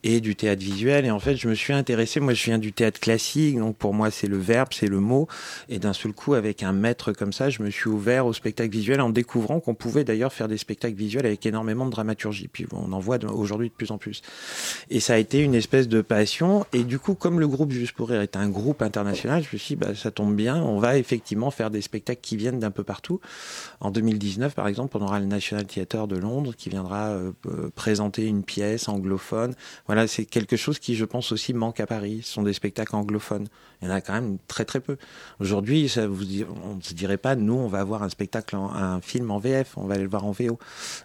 et 0.02 0.20
du 0.20 0.34
théâtre 0.34 0.62
visuel. 0.62 1.04
Et 1.04 1.10
en 1.10 1.18
fait 1.18 1.36
je 1.36 1.48
me 1.48 1.54
suis 1.54 1.74
intéressé. 1.74 2.20
Moi 2.20 2.32
je 2.32 2.44
viens 2.44 2.58
du 2.58 2.72
théâtre 2.72 3.00
classique 3.00 3.58
donc 3.58 3.76
pour 3.76 3.92
moi 3.92 4.10
c'est 4.10 4.28
le 4.28 4.38
verbe 4.38 4.68
c'est 4.72 4.86
le 4.86 4.98
mot. 5.00 5.28
Et 5.68 5.78
d'un 5.78 5.92
seul 5.92 6.12
coup 6.12 6.32
avec 6.32 6.62
un 6.62 6.72
maître 6.72 7.12
comme 7.12 7.34
ça 7.34 7.50
je 7.50 7.62
me 7.62 7.68
suis 7.68 7.90
ouvert 7.90 8.24
au 8.24 8.32
spectacle 8.32 8.70
visuel 8.70 9.02
en 9.02 9.10
découvrant 9.10 9.60
qu'on 9.60 9.74
pouvait 9.74 10.04
d'ailleurs 10.04 10.32
faire 10.32 10.48
des 10.48 10.56
spectacles 10.56 10.96
visuels 10.96 11.26
avec 11.26 11.44
énormément 11.44 11.84
de 11.84 11.90
dramaturgie. 11.90 12.48
Puis 12.48 12.66
on 12.72 12.92
en 12.92 12.98
voit 12.98 13.22
aujourd'hui 13.26 13.68
de 13.68 13.74
plus 13.74 13.90
en 13.90 13.98
plus. 13.98 14.22
Et 14.88 15.00
ça 15.00 15.14
a 15.14 15.18
été 15.18 15.40
une 15.40 15.54
espèce 15.54 15.86
de 15.86 16.00
passion. 16.00 16.64
Et 16.72 16.82
du 16.84 16.98
coup 16.98 17.14
comme 17.14 17.40
le 17.40 17.46
groupe 17.48 17.72
Juste 17.72 17.92
pour 17.92 18.08
rire 18.08 18.22
est 18.22 18.36
un 18.36 18.48
groupe 18.48 18.80
international 18.80 19.42
je 19.42 19.54
me 19.54 19.58
suis 19.58 19.74
dit 19.74 19.80
bah 19.84 19.94
ça 19.94 20.10
tombe 20.10 20.34
bien 20.34 20.62
va 20.78 20.98
effectivement 20.98 21.50
faire 21.50 21.70
des 21.70 21.80
spectacles 21.80 22.20
qui 22.20 22.36
viennent 22.36 22.58
d'un 22.58 22.70
peu 22.70 22.84
partout. 22.84 23.20
En 23.80 23.90
2019, 23.90 24.54
par 24.54 24.68
exemple, 24.68 24.96
on 24.98 25.02
aura 25.02 25.20
le 25.20 25.26
National 25.26 25.66
Theatre 25.66 26.06
de 26.06 26.16
Londres 26.16 26.54
qui 26.56 26.68
viendra 26.70 27.08
euh, 27.08 27.32
présenter 27.74 28.26
une 28.26 28.42
pièce 28.42 28.88
anglophone. 28.88 29.54
Voilà, 29.86 30.06
c'est 30.06 30.24
quelque 30.24 30.56
chose 30.56 30.78
qui, 30.78 30.94
je 30.94 31.04
pense, 31.04 31.32
aussi 31.32 31.52
manque 31.54 31.80
à 31.80 31.86
Paris. 31.86 32.20
Ce 32.24 32.32
sont 32.32 32.42
des 32.42 32.52
spectacles 32.52 32.96
anglophones. 32.96 33.48
Il 33.80 33.88
y 33.88 33.90
en 33.90 33.94
a 33.94 34.00
quand 34.00 34.12
même 34.12 34.38
très 34.48 34.64
très 34.64 34.80
peu. 34.80 34.96
Aujourd'hui, 35.40 35.92
on 35.96 36.76
ne 36.76 36.82
se 36.82 36.94
dirait 36.94 37.16
pas, 37.16 37.36
nous, 37.36 37.54
on 37.54 37.68
va 37.68 37.80
avoir 37.80 38.02
un 38.02 38.08
spectacle, 38.08 38.56
en, 38.56 38.72
un 38.72 39.00
film 39.00 39.30
en 39.30 39.38
VF, 39.38 39.76
on 39.76 39.86
va 39.86 39.94
aller 39.94 40.02
le 40.02 40.10
voir 40.10 40.24
en 40.24 40.32
VO. 40.32 40.58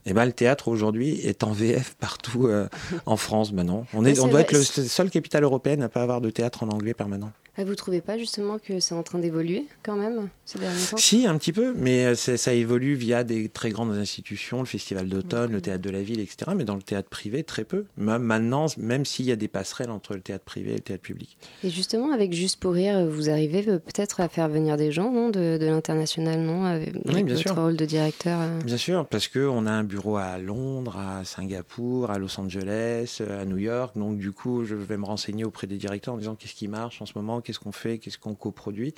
Et 0.06 0.13
ben, 0.13 0.25
le 0.25 0.34
théâtre 0.34 0.68
aujourd'hui 0.68 1.20
est 1.22 1.44
en 1.44 1.51
VF 1.51 1.96
partout 2.00 2.48
euh, 2.48 2.68
en 3.06 3.18
France 3.18 3.51
maintenant. 3.51 3.86
On 3.94 4.06
est, 4.06 4.20
on 4.20 4.27
doit 4.27 4.42
être 4.42 4.53
le 4.53 4.63
seul 4.63 5.10
capitale 5.10 5.44
européenne 5.44 5.84
à 5.84 5.89
pas 5.89 6.01
avoir 6.01 6.22
de 6.22 6.30
théâtre 6.30 6.63
en 6.63 6.70
anglais 6.70 6.94
permanent. 6.94 7.32
Ah, 7.57 7.63
vous 7.63 7.75
trouvez 7.75 8.01
pas 8.01 8.17
justement 8.17 8.57
que 8.57 8.79
c'est 8.79 8.95
en 8.95 9.03
train 9.03 9.19
d'évoluer 9.19 9.65
quand 9.83 9.95
même 9.95 10.29
ces 10.45 10.57
derniers 10.60 10.86
temps? 10.89 10.98
Si, 10.98 11.27
un 11.27 11.38
petit 11.38 11.53
peu, 11.53 11.74
mais 11.77 12.05
euh, 12.05 12.15
ça 12.15 12.53
évolue 12.53 12.95
via 12.95 13.24
des 13.24 13.48
très 13.48 13.69
grandes 13.69 13.93
institutions, 13.93 14.60
le 14.60 14.65
Festival 14.65 15.07
d'automne, 15.07 15.51
le 15.51 15.62
Théâtre 15.62 15.81
de 15.83 15.89
la 15.91 16.01
Ville, 16.01 16.19
etc. 16.19 16.51
Mais 16.55 16.63
dans 16.65 16.75
le 16.75 16.81
théâtre 16.81 17.10
privé, 17.10 17.43
très 17.43 17.63
peu. 17.63 17.86
Même 17.98 18.24
maintenant, 18.24 18.65
même 18.77 19.05
s'il 19.05 19.25
y 19.25 19.31
a 19.31 19.36
des 19.36 19.48
passerelles 19.48 19.91
entre 19.91 20.15
le 20.15 20.22
théâtre 20.22 20.43
privé 20.45 20.72
et 20.72 20.75
le 20.75 20.79
théâtre 20.81 21.03
public. 21.03 21.38
Et 21.63 21.69
justement, 21.69 22.12
avec 22.12 22.33
Juste 22.33 22.60
pour 22.60 22.74
rire, 22.74 23.05
vous 23.07 23.29
arrivez 23.29 23.63
euh, 23.69 23.77
peut-être 23.77 24.19
à 24.19 24.27
faire 24.27 24.50
venir 24.50 24.75
des 24.75 24.91
gens 24.91 25.12
non, 25.12 25.29
de, 25.29 25.57
de 25.60 25.65
l'international, 25.67 26.39
non 26.41 26.65
avec 26.65 26.93
Oui, 27.05 27.24
bien 27.24 27.36
votre 27.36 27.48
sûr. 27.48 27.55
rôle 27.55 27.77
de 27.77 27.86
directeur 27.86 28.39
euh? 28.41 28.60
Bien 28.65 28.77
sûr, 28.77 29.05
parce 29.05 29.27
qu'on 29.27 29.65
a 29.67 29.72
un 29.72 29.83
bureau 29.83 30.17
à 30.17 30.39
Londres, 30.39 30.98
à 30.98 31.24
Singapour, 31.24 32.10
à 32.10 32.17
Los 32.17 32.39
Angeles, 32.39 33.19
à 33.29 33.45
New 33.45 33.57
York. 33.60 33.95
Donc 33.98 34.17
du 34.17 34.31
coup, 34.31 34.65
je 34.65 34.74
vais 34.75 34.98
me 34.98 35.05
renseigner 35.05 35.45
auprès 35.45 35.67
des 35.67 35.77
directeurs 35.77 36.15
en 36.15 36.17
disant 36.17 36.36
qu'est-ce 36.36 36.55
qui 36.55 36.67
marche 36.67 37.01
en 37.01 37.05
ce 37.05 37.13
moment, 37.15 37.39
qu'est-ce 37.43 37.59
qu'on 37.59 37.71
fait, 37.71 38.00
qu'est-ce 38.00 38.17
qu'on 38.17 38.35
coproduit. 38.35 38.93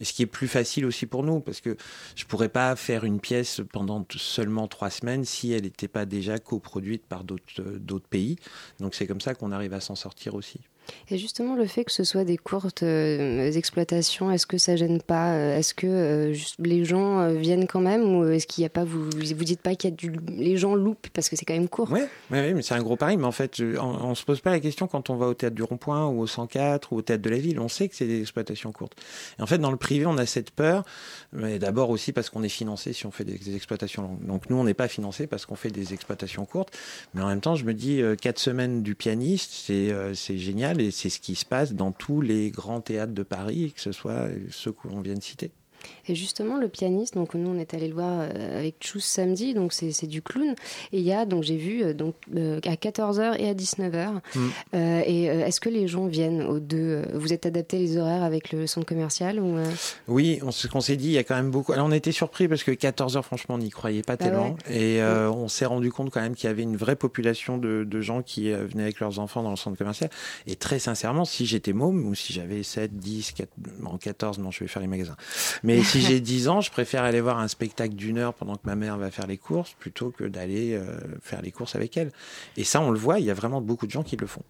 Et 0.00 0.04
ce 0.04 0.12
qui 0.12 0.22
est 0.22 0.26
plus 0.26 0.48
facile 0.48 0.84
aussi 0.84 1.06
pour 1.06 1.22
nous, 1.22 1.40
parce 1.40 1.60
que 1.60 1.76
je 2.14 2.24
pourrais 2.24 2.48
pas 2.48 2.76
faire 2.76 3.04
une 3.04 3.20
pièce 3.20 3.60
pendant 3.72 4.04
seulement 4.16 4.68
trois 4.68 4.90
semaines 4.90 5.24
si 5.24 5.52
elle 5.52 5.62
n'était 5.62 5.88
pas 5.88 6.04
déjà 6.04 6.38
coproduite 6.38 7.06
par 7.06 7.22
euh, 7.22 7.78
d'autres 7.78 8.08
pays. 8.08 8.36
Donc 8.80 8.94
c'est 8.94 9.06
comme 9.06 9.20
ça 9.20 9.34
qu'on 9.34 9.52
arrive 9.52 9.72
à 9.72 9.80
s'en 9.80 9.94
sortir 9.94 10.34
aussi. 10.34 10.60
Et 11.10 11.18
justement, 11.18 11.54
le 11.54 11.66
fait 11.66 11.84
que 11.84 11.92
ce 11.92 12.04
soit 12.04 12.24
des 12.24 12.36
courtes 12.36 12.82
euh, 12.82 13.50
exploitations, 13.52 14.30
est-ce 14.30 14.46
que 14.46 14.58
ça 14.58 14.76
gêne 14.76 15.00
pas 15.00 15.34
euh, 15.34 15.58
Est-ce 15.58 15.74
que 15.74 15.86
euh, 15.86 16.34
les 16.58 16.84
gens 16.84 17.28
viennent 17.34 17.66
quand 17.66 17.80
même 17.80 18.16
Ou 18.16 18.28
est-ce 18.28 18.46
qu'il 18.46 18.62
n'y 18.62 18.66
a 18.66 18.70
pas, 18.70 18.84
vous 18.84 19.04
vous 19.04 19.44
dites 19.44 19.60
pas 19.60 19.74
qu'il 19.74 19.90
y 19.90 19.92
a. 19.92 20.10
Les 20.28 20.56
gens 20.56 20.74
loupent 20.74 21.08
parce 21.12 21.28
que 21.28 21.36
c'est 21.36 21.44
quand 21.44 21.54
même 21.54 21.68
court? 21.68 21.90
Ouais, 21.90 22.08
mais 22.30 22.62
c'est 22.62 22.74
un 22.74 22.82
gros 22.82 22.96
pari. 22.96 23.16
Mais 23.16 23.24
en 23.24 23.32
fait, 23.32 23.60
on, 23.60 23.84
on 23.84 24.14
se 24.14 24.24
pose 24.24 24.40
pas 24.40 24.50
la 24.50 24.60
question 24.60 24.86
quand 24.86 25.10
on 25.10 25.16
va 25.16 25.26
au 25.26 25.34
théâtre 25.34 25.56
du 25.56 25.62
Rond-Point 25.62 26.06
ou 26.08 26.20
au 26.20 26.26
104 26.26 26.92
ou 26.92 26.96
au 26.96 27.02
théâtre 27.02 27.22
de 27.22 27.30
la 27.30 27.38
ville. 27.38 27.60
On 27.60 27.68
sait 27.68 27.88
que 27.88 27.96
c'est 27.96 28.06
des 28.06 28.20
exploitations 28.20 28.72
courtes. 28.72 28.96
Et 29.38 29.42
en 29.42 29.46
fait, 29.46 29.58
dans 29.58 29.70
le 29.70 29.76
privé, 29.76 30.06
on 30.06 30.18
a 30.18 30.26
cette 30.26 30.50
peur. 30.50 30.84
Mais 31.32 31.58
d'abord 31.58 31.90
aussi 31.90 32.12
parce 32.12 32.30
qu'on 32.30 32.42
est 32.42 32.48
financé 32.48 32.92
si 32.92 33.06
on 33.06 33.10
fait 33.10 33.24
des, 33.24 33.38
des 33.38 33.56
exploitations 33.56 34.02
longues. 34.02 34.24
Donc 34.26 34.50
nous, 34.50 34.56
on 34.56 34.64
n'est 34.64 34.74
pas 34.74 34.88
financé 34.88 35.26
parce 35.26 35.46
qu'on 35.46 35.56
fait 35.56 35.70
des 35.70 35.92
exploitations 35.92 36.44
courtes. 36.44 36.76
Mais 37.14 37.22
en 37.22 37.28
même 37.28 37.40
temps, 37.40 37.54
je 37.54 37.64
me 37.64 37.74
dis 37.74 38.00
euh, 38.00 38.16
quatre 38.16 38.38
semaines 38.38 38.82
du 38.82 38.94
pianiste, 38.94 39.52
c'est 39.52 39.90
euh, 39.90 40.14
et 40.80 40.90
c'est 40.90 41.10
ce 41.10 41.20
qui 41.20 41.34
se 41.34 41.44
passe 41.44 41.72
dans 41.72 41.92
tous 41.92 42.20
les 42.20 42.50
grands 42.50 42.80
théâtres 42.80 43.14
de 43.14 43.22
Paris, 43.22 43.72
que 43.74 43.80
ce 43.80 43.92
soit 43.92 44.28
ceux 44.50 44.72
qu'on 44.72 45.00
vient 45.00 45.14
de 45.14 45.22
citer. 45.22 45.52
Et 46.08 46.14
justement, 46.14 46.58
le 46.58 46.68
pianiste, 46.68 47.14
donc 47.14 47.34
nous 47.34 47.50
on 47.50 47.58
est 47.58 47.74
allé 47.74 47.88
le 47.88 47.94
voir 47.94 48.20
euh, 48.20 48.58
avec 48.58 48.76
Chus 48.80 49.00
samedi, 49.00 49.54
donc 49.54 49.72
c'est 49.72 50.06
du 50.06 50.22
clown. 50.22 50.54
Et 50.92 50.98
il 50.98 51.04
y 51.04 51.12
a, 51.12 51.24
donc 51.24 51.42
j'ai 51.42 51.56
vu, 51.56 51.82
euh, 51.82 51.94
donc 51.94 52.14
euh, 52.36 52.60
à 52.64 52.74
14h 52.74 53.36
et 53.38 53.48
à 53.48 53.54
19h. 53.54 54.12
Mm. 54.12 54.48
Euh, 54.74 55.02
et 55.06 55.30
euh, 55.30 55.46
est-ce 55.46 55.60
que 55.60 55.68
les 55.68 55.88
gens 55.88 56.06
viennent 56.06 56.42
aux 56.42 56.60
deux 56.60 57.02
Vous 57.14 57.32
êtes 57.32 57.46
adapté 57.46 57.78
les 57.78 57.96
horaires 57.96 58.22
avec 58.22 58.52
le 58.52 58.66
centre 58.66 58.86
commercial 58.86 59.40
ou 59.40 59.56
Oui, 60.08 60.40
on, 60.42 60.50
ce 60.50 60.66
qu'on 60.66 60.80
s'est 60.80 60.96
dit, 60.96 61.06
il 61.06 61.12
y 61.12 61.18
a 61.18 61.24
quand 61.24 61.34
même 61.34 61.50
beaucoup. 61.50 61.72
Alors 61.72 61.86
on 61.86 61.92
était 61.92 62.12
surpris 62.12 62.48
parce 62.48 62.62
que 62.62 62.70
14 62.70 63.16
heures, 63.16 63.24
franchement, 63.24 63.56
on 63.56 63.58
n'y 63.58 63.70
croyait 63.70 64.02
pas 64.02 64.16
Bah 64.16 64.24
tellement. 64.24 64.56
Et 64.70 65.00
on 65.02 65.48
s'est 65.48 65.66
rendu 65.66 65.90
compte 65.90 66.10
quand 66.10 66.20
même 66.20 66.34
qu'il 66.34 66.48
y 66.48 66.50
avait 66.50 66.62
une 66.62 66.76
vraie 66.76 66.96
population 66.96 67.58
de, 67.58 67.84
de 67.84 68.00
gens 68.00 68.22
qui 68.22 68.50
venaient 68.50 68.84
avec 68.84 69.00
leurs 69.00 69.18
enfants 69.18 69.42
dans 69.42 69.50
le 69.50 69.56
centre 69.56 69.76
commercial. 69.76 70.10
Et 70.46 70.56
très 70.56 70.78
sincèrement, 70.78 71.24
si 71.24 71.46
j'étais 71.46 71.72
môme 71.72 72.06
ou 72.06 72.14
si 72.14 72.32
j'avais 72.32 72.62
7, 72.62 72.96
10, 72.96 73.32
4, 73.32 73.48
non, 73.80 73.96
14, 73.98 74.38
non, 74.38 74.50
je 74.50 74.60
vais 74.60 74.68
faire 74.68 74.82
les 74.82 74.88
magasins. 74.88 75.16
Mais 75.62 75.73
si 75.82 76.00
j'ai 76.06 76.20
10 76.20 76.48
ans, 76.48 76.60
je 76.60 76.70
préfère 76.70 77.02
aller 77.02 77.20
voir 77.20 77.38
un 77.38 77.48
spectacle 77.48 77.94
d'une 77.94 78.18
heure 78.18 78.34
pendant 78.34 78.54
que 78.54 78.64
ma 78.64 78.76
mère 78.76 78.96
va 78.98 79.10
faire 79.10 79.26
les 79.26 79.38
courses 79.38 79.74
plutôt 79.78 80.10
que 80.10 80.24
d'aller 80.24 80.74
euh, 80.74 80.98
faire 81.22 81.42
les 81.42 81.50
courses 81.50 81.74
avec 81.74 81.96
elle. 81.96 82.12
Et 82.56 82.64
ça, 82.64 82.80
on 82.80 82.90
le 82.90 82.98
voit, 82.98 83.20
il 83.20 83.26
y 83.26 83.30
a 83.30 83.34
vraiment 83.34 83.60
beaucoup 83.60 83.86
de 83.86 83.90
gens 83.90 84.02
qui 84.02 84.16
le 84.16 84.26
font. 84.26 84.42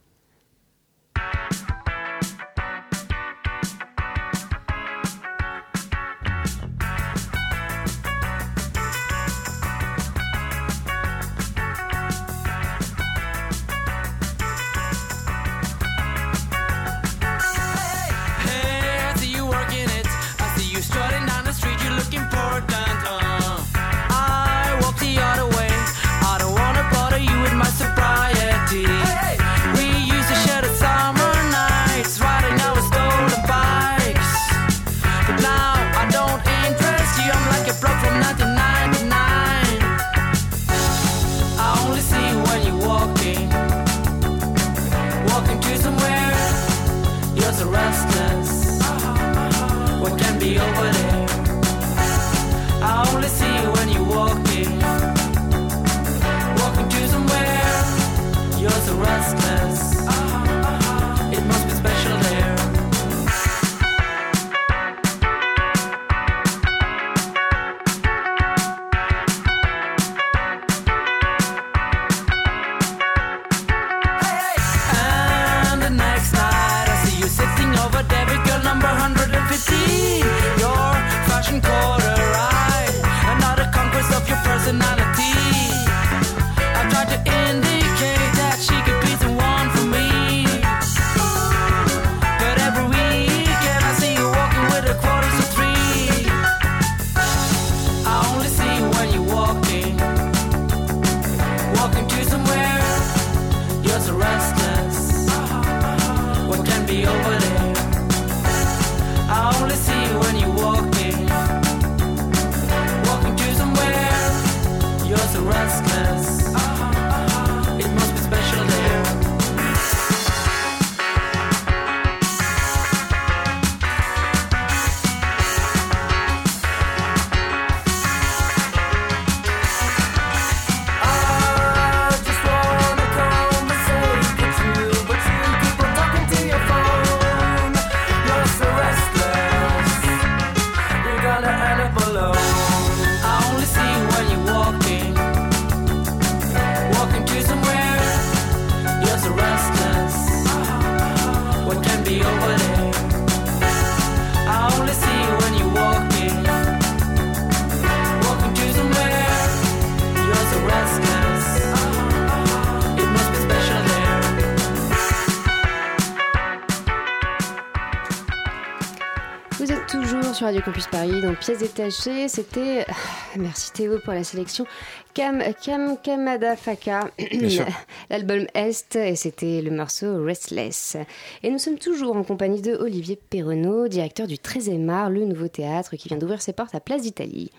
Radio 170.55 170.67
Campus 170.67 170.87
Paris, 170.87 171.21
donc 171.21 171.41
pièce 171.41 171.59
détachée, 171.59 172.29
c'était, 172.29 172.85
ah, 172.89 172.95
merci 173.37 173.73
Théo 173.73 173.99
pour 173.99 174.13
la 174.13 174.23
sélection, 174.23 174.65
Kam, 175.13 175.43
Kam 175.61 175.97
Kamada 176.01 176.55
Faka, 176.55 177.11
l'album 178.11 178.47
Est, 178.55 178.95
et 178.95 179.17
c'était 179.17 179.63
le 179.63 179.73
morceau 179.73 180.23
Restless. 180.23 180.97
Et 181.43 181.51
nous 181.51 181.59
sommes 181.59 181.79
toujours 181.81 182.15
en 182.15 182.23
compagnie 182.23 182.63
de 182.63 182.73
Olivier 182.77 183.17
Perronneau, 183.17 183.89
directeur 183.89 184.29
du 184.29 184.37
13e 184.37 184.89
art, 184.91 185.11
le 185.11 185.25
nouveau 185.25 185.49
théâtre 185.49 185.97
qui 185.97 186.07
vient 186.07 186.19
d'ouvrir 186.19 186.41
ses 186.41 186.53
portes 186.53 186.77
à 186.77 186.81
Place 186.81 187.03
d'Italie. 187.03 187.51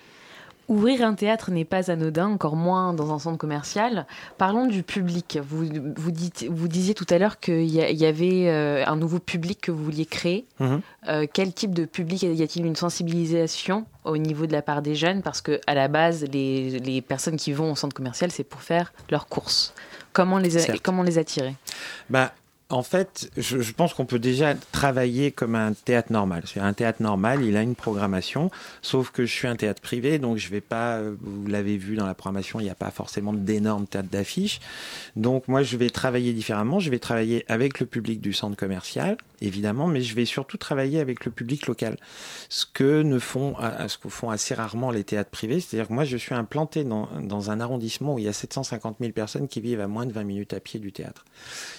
Ouvrir 0.67 1.03
un 1.03 1.13
théâtre 1.13 1.51
n'est 1.51 1.65
pas 1.65 1.91
anodin, 1.91 2.27
encore 2.27 2.55
moins 2.55 2.93
dans 2.93 3.13
un 3.13 3.19
centre 3.19 3.37
commercial. 3.37 4.07
Parlons 4.37 4.65
du 4.65 4.81
public. 4.81 5.39
Vous, 5.47 5.65
vous, 5.95 6.11
dites, 6.11 6.47
vous 6.49 6.67
disiez 6.67 6.93
tout 6.93 7.05
à 7.09 7.19
l'heure 7.19 7.39
qu'il 7.39 7.65
y, 7.65 7.77
y, 7.77 8.05
avait 8.05 8.49
euh, 8.49 8.83
un 8.87 8.95
nouveau 8.95 9.19
public 9.19 9.61
que 9.61 9.71
vous 9.71 9.83
vouliez 9.83 10.05
créer. 10.05 10.45
Mhm. 10.59 10.81
Euh, 11.07 11.27
quel 11.31 11.53
type 11.53 11.73
de 11.73 11.85
public 11.85 12.23
Y 12.23 12.41
a-t-il 12.41 12.65
une 12.65 12.75
sensibilisation 12.75 13.85
au 14.05 14.17
niveau 14.17 14.47
de 14.47 14.53
la 14.53 14.63
part 14.63 14.81
des 14.81 14.95
jeunes? 14.95 15.21
Parce 15.21 15.41
que 15.41 15.61
à 15.67 15.75
la 15.75 15.87
base, 15.87 16.25
les, 16.31 16.79
les 16.79 17.01
personnes 17.01 17.37
qui 17.37 17.53
vont 17.53 17.71
au 17.71 17.75
centre 17.75 17.95
commercial, 17.95 18.31
c'est 18.31 18.43
pour 18.43 18.61
faire 18.61 18.91
leurs 19.11 19.27
courses. 19.27 19.73
Comment 20.13 20.37
les, 20.39 20.79
comment 20.81 21.03
les 21.03 21.17
attirer? 21.17 21.55
Bah, 22.09 22.31
en 22.69 22.81
fait, 22.81 23.29
je, 23.37 23.71
pense 23.73 23.93
qu'on 23.93 24.05
peut 24.05 24.17
déjà 24.17 24.55
travailler 24.55 25.31
comme 25.31 25.53
un 25.53 25.73
théâtre 25.73 26.11
normal. 26.11 26.43
Un 26.55 26.73
théâtre 26.73 27.01
normal, 27.01 27.43
il 27.43 27.57
a 27.57 27.61
une 27.61 27.75
programmation, 27.75 28.49
sauf 28.81 29.11
que 29.11 29.25
je 29.27 29.31
suis 29.31 29.47
un 29.47 29.55
théâtre 29.55 29.81
privé, 29.81 30.17
donc 30.17 30.37
je 30.37 30.49
vais 30.49 30.61
pas, 30.61 30.99
vous 31.21 31.45
l'avez 31.45 31.77
vu 31.77 31.95
dans 31.95 32.07
la 32.07 32.15
programmation, 32.15 32.59
il 32.59 32.63
n'y 32.63 32.71
a 32.71 32.75
pas 32.75 32.89
forcément 32.89 33.33
d'énormes 33.33 33.85
théâtres 33.85 34.09
d'affiches. 34.09 34.59
Donc 35.15 35.47
moi, 35.47 35.61
je 35.61 35.77
vais 35.77 35.91
travailler 35.91 36.33
différemment. 36.33 36.79
Je 36.79 36.89
vais 36.89 36.97
travailler 36.97 37.45
avec 37.49 37.79
le 37.79 37.85
public 37.85 38.19
du 38.19 38.33
centre 38.33 38.57
commercial, 38.57 39.17
évidemment, 39.41 39.85
mais 39.85 40.01
je 40.01 40.15
vais 40.15 40.25
surtout 40.25 40.57
travailler 40.57 40.99
avec 40.99 41.23
le 41.25 41.31
public 41.31 41.67
local. 41.67 41.97
Ce 42.49 42.65
que 42.65 43.03
ne 43.03 43.19
font, 43.19 43.55
ce 43.87 43.97
que 43.99 44.07
assez 44.31 44.55
rarement 44.55 44.89
les 44.89 45.03
théâtres 45.03 45.29
privés, 45.29 45.59
c'est-à-dire 45.59 45.87
que 45.87 45.93
moi, 45.93 46.03
je 46.03 46.17
suis 46.17 46.33
implanté 46.33 46.83
dans, 46.83 47.07
dans 47.21 47.51
un 47.51 47.59
arrondissement 47.59 48.15
où 48.15 48.19
il 48.19 48.25
y 48.25 48.27
a 48.27 48.33
750 48.33 48.97
000 48.99 49.11
personnes 49.11 49.47
qui 49.47 49.61
vivent 49.61 49.81
à 49.81 49.87
moins 49.87 50.07
de 50.07 50.13
20 50.13 50.23
minutes 50.23 50.53
à 50.53 50.59
pied 50.59 50.79
du 50.79 50.91
théâtre. 50.91 51.25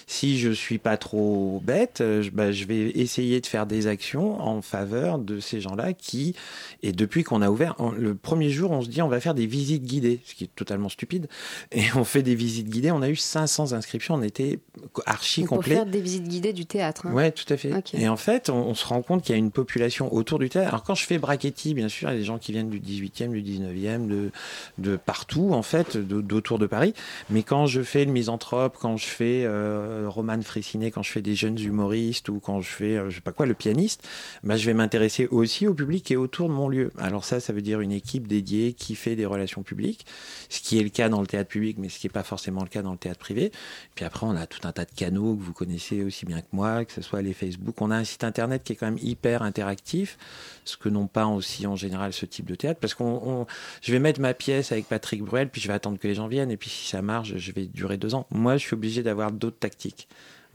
Si 0.05 0.39
je 0.39 0.51
suis 0.51 0.76
pas 0.77 0.97
trop 0.97 1.61
bête, 1.63 1.97
je, 1.99 2.29
bah, 2.29 2.51
je 2.51 2.65
vais 2.65 2.89
essayer 2.91 3.41
de 3.41 3.45
faire 3.45 3.65
des 3.65 3.87
actions 3.87 4.41
en 4.41 4.61
faveur 4.61 5.19
de 5.19 5.39
ces 5.39 5.61
gens-là 5.61 5.93
qui, 5.93 6.35
et 6.83 6.91
depuis 6.91 7.23
qu'on 7.23 7.41
a 7.41 7.49
ouvert, 7.49 7.75
le 7.97 8.15
premier 8.15 8.49
jour, 8.49 8.71
on 8.71 8.81
se 8.81 8.89
dit 8.89 9.01
on 9.01 9.07
va 9.07 9.19
faire 9.19 9.33
des 9.33 9.45
visites 9.45 9.83
guidées, 9.83 10.21
ce 10.25 10.35
qui 10.35 10.45
est 10.45 10.55
totalement 10.55 10.89
stupide, 10.89 11.27
et 11.71 11.83
on 11.95 12.03
fait 12.03 12.23
des 12.23 12.35
visites 12.35 12.69
guidées. 12.69 12.91
On 12.91 13.01
a 13.01 13.09
eu 13.09 13.15
500 13.15 13.73
inscriptions, 13.73 14.15
on 14.15 14.21
était 14.21 14.59
archi 15.05 15.41
Donc 15.41 15.49
complet. 15.49 15.75
Pour 15.75 15.83
faire 15.83 15.91
des 15.91 16.01
visites 16.01 16.27
guidées 16.27 16.53
du 16.53 16.65
théâtre. 16.65 17.07
Hein. 17.07 17.13
Ouais, 17.13 17.31
tout 17.31 17.51
à 17.51 17.57
fait. 17.57 17.71
Et 17.93 18.07
en 18.07 18.17
fait, 18.17 18.49
on, 18.49 18.67
on 18.67 18.75
se 18.75 18.85
rend 18.85 19.01
compte 19.01 19.23
qu'il 19.23 19.33
y 19.33 19.35
a 19.35 19.39
une 19.39 19.51
population 19.51 20.13
autour 20.13 20.39
du 20.39 20.49
théâtre. 20.49 20.69
Alors 20.69 20.83
quand 20.83 20.95
je 20.95 21.05
fais 21.05 21.17
Brachetti, 21.17 21.73
bien 21.73 21.89
sûr, 21.89 22.09
il 22.09 22.13
y 22.13 22.15
a 22.15 22.19
des 22.19 22.25
gens 22.25 22.37
qui 22.37 22.51
viennent 22.51 22.69
du 22.69 22.79
18e, 22.79 23.31
du 23.31 23.41
19e, 23.41 24.07
de, 24.07 24.31
de 24.77 24.95
partout, 24.95 25.53
en 25.53 25.61
fait, 25.61 25.97
d'autour 25.97 26.59
de 26.59 26.67
Paris. 26.67 26.93
Mais 27.29 27.43
quand 27.43 27.65
je 27.65 27.81
fais 27.81 28.05
le 28.05 28.11
misanthrope, 28.11 28.77
quand 28.79 28.97
je 28.97 29.05
fais 29.05 29.43
euh, 29.45 30.05
Roman 30.07 30.41
Quand 30.75 31.03
je 31.03 31.11
fais 31.11 31.21
des 31.21 31.35
jeunes 31.35 31.59
humoristes 31.59 32.29
ou 32.29 32.39
quand 32.39 32.61
je 32.61 32.67
fais, 32.69 32.97
euh, 32.97 33.09
je 33.09 33.15
sais 33.15 33.21
pas 33.21 33.31
quoi, 33.31 33.45
le 33.45 33.53
pianiste, 33.53 34.07
bah, 34.43 34.57
je 34.57 34.65
vais 34.65 34.73
m'intéresser 34.73 35.27
aussi 35.27 35.67
au 35.67 35.73
public 35.73 36.11
est 36.11 36.15
autour 36.15 36.49
de 36.49 36.53
mon 36.53 36.67
lieu. 36.69 36.91
Alors 36.97 37.23
ça, 37.23 37.39
ça 37.39 37.53
veut 37.53 37.61
dire 37.61 37.79
une 37.81 37.91
équipe 37.91 38.27
dédiée 38.27 38.73
qui 38.73 38.95
fait 38.95 39.15
des 39.15 39.25
relations 39.25 39.63
publiques, 39.63 40.05
ce 40.49 40.59
qui 40.61 40.77
est 40.79 40.83
le 40.83 40.89
cas 40.89 41.09
dans 41.09 41.21
le 41.21 41.27
théâtre 41.27 41.49
public, 41.49 41.77
mais 41.79 41.89
ce 41.89 41.99
qui 41.99 42.07
n'est 42.07 42.11
pas 42.11 42.23
forcément 42.23 42.61
le 42.63 42.69
cas 42.69 42.81
dans 42.81 42.91
le 42.91 42.97
théâtre 42.97 43.19
privé. 43.19 43.51
Puis 43.95 44.03
après, 44.05 44.25
on 44.25 44.35
a 44.35 44.45
tout 44.47 44.67
un 44.67 44.71
tas 44.71 44.85
de 44.85 44.91
canaux 44.95 45.35
que 45.35 45.41
vous 45.43 45.53
connaissez 45.53 46.03
aussi 46.03 46.25
bien 46.25 46.41
que 46.41 46.47
moi, 46.51 46.83
que 46.85 46.91
ce 46.93 47.01
soit 47.01 47.21
les 47.21 47.33
Facebook. 47.33 47.81
On 47.81 47.91
a 47.91 47.95
un 47.97 48.03
site 48.03 48.23
internet 48.23 48.63
qui 48.63 48.73
est 48.73 48.75
quand 48.75 48.87
même 48.87 48.99
hyper 49.01 49.41
interactif, 49.43 50.17
ce 50.65 50.77
que 50.77 50.89
n'ont 50.89 51.07
pas 51.07 51.25
aussi 51.27 51.65
en 51.67 51.75
général 51.75 52.13
ce 52.13 52.25
type 52.25 52.45
de 52.45 52.55
théâtre, 52.55 52.79
parce 52.79 52.93
qu'on, 52.93 53.21
on- 53.25 53.45
je 53.81 53.91
vais 53.91 53.99
mettre 53.99 54.19
ma 54.19 54.33
pièce 54.33 54.71
avec 54.71 54.87
Patrick 54.87 55.23
Bruel, 55.23 55.49
puis 55.49 55.61
je 55.61 55.67
vais 55.67 55.73
attendre 55.73 55.97
que 55.99 56.07
les 56.07 56.15
gens 56.15 56.27
viennent, 56.27 56.51
et 56.51 56.57
puis 56.57 56.69
si 56.69 56.87
ça 56.87 57.01
marche, 57.01 57.33
je 57.35 57.51
vais 57.51 57.65
durer 57.65 57.97
deux 57.97 58.15
ans. 58.15 58.25
Moi, 58.31 58.57
je 58.57 58.65
suis 58.65 58.73
obligé 58.73 59.03
d'avoir 59.03 59.31
d'autres 59.31 59.59
tactiques. 59.59 60.07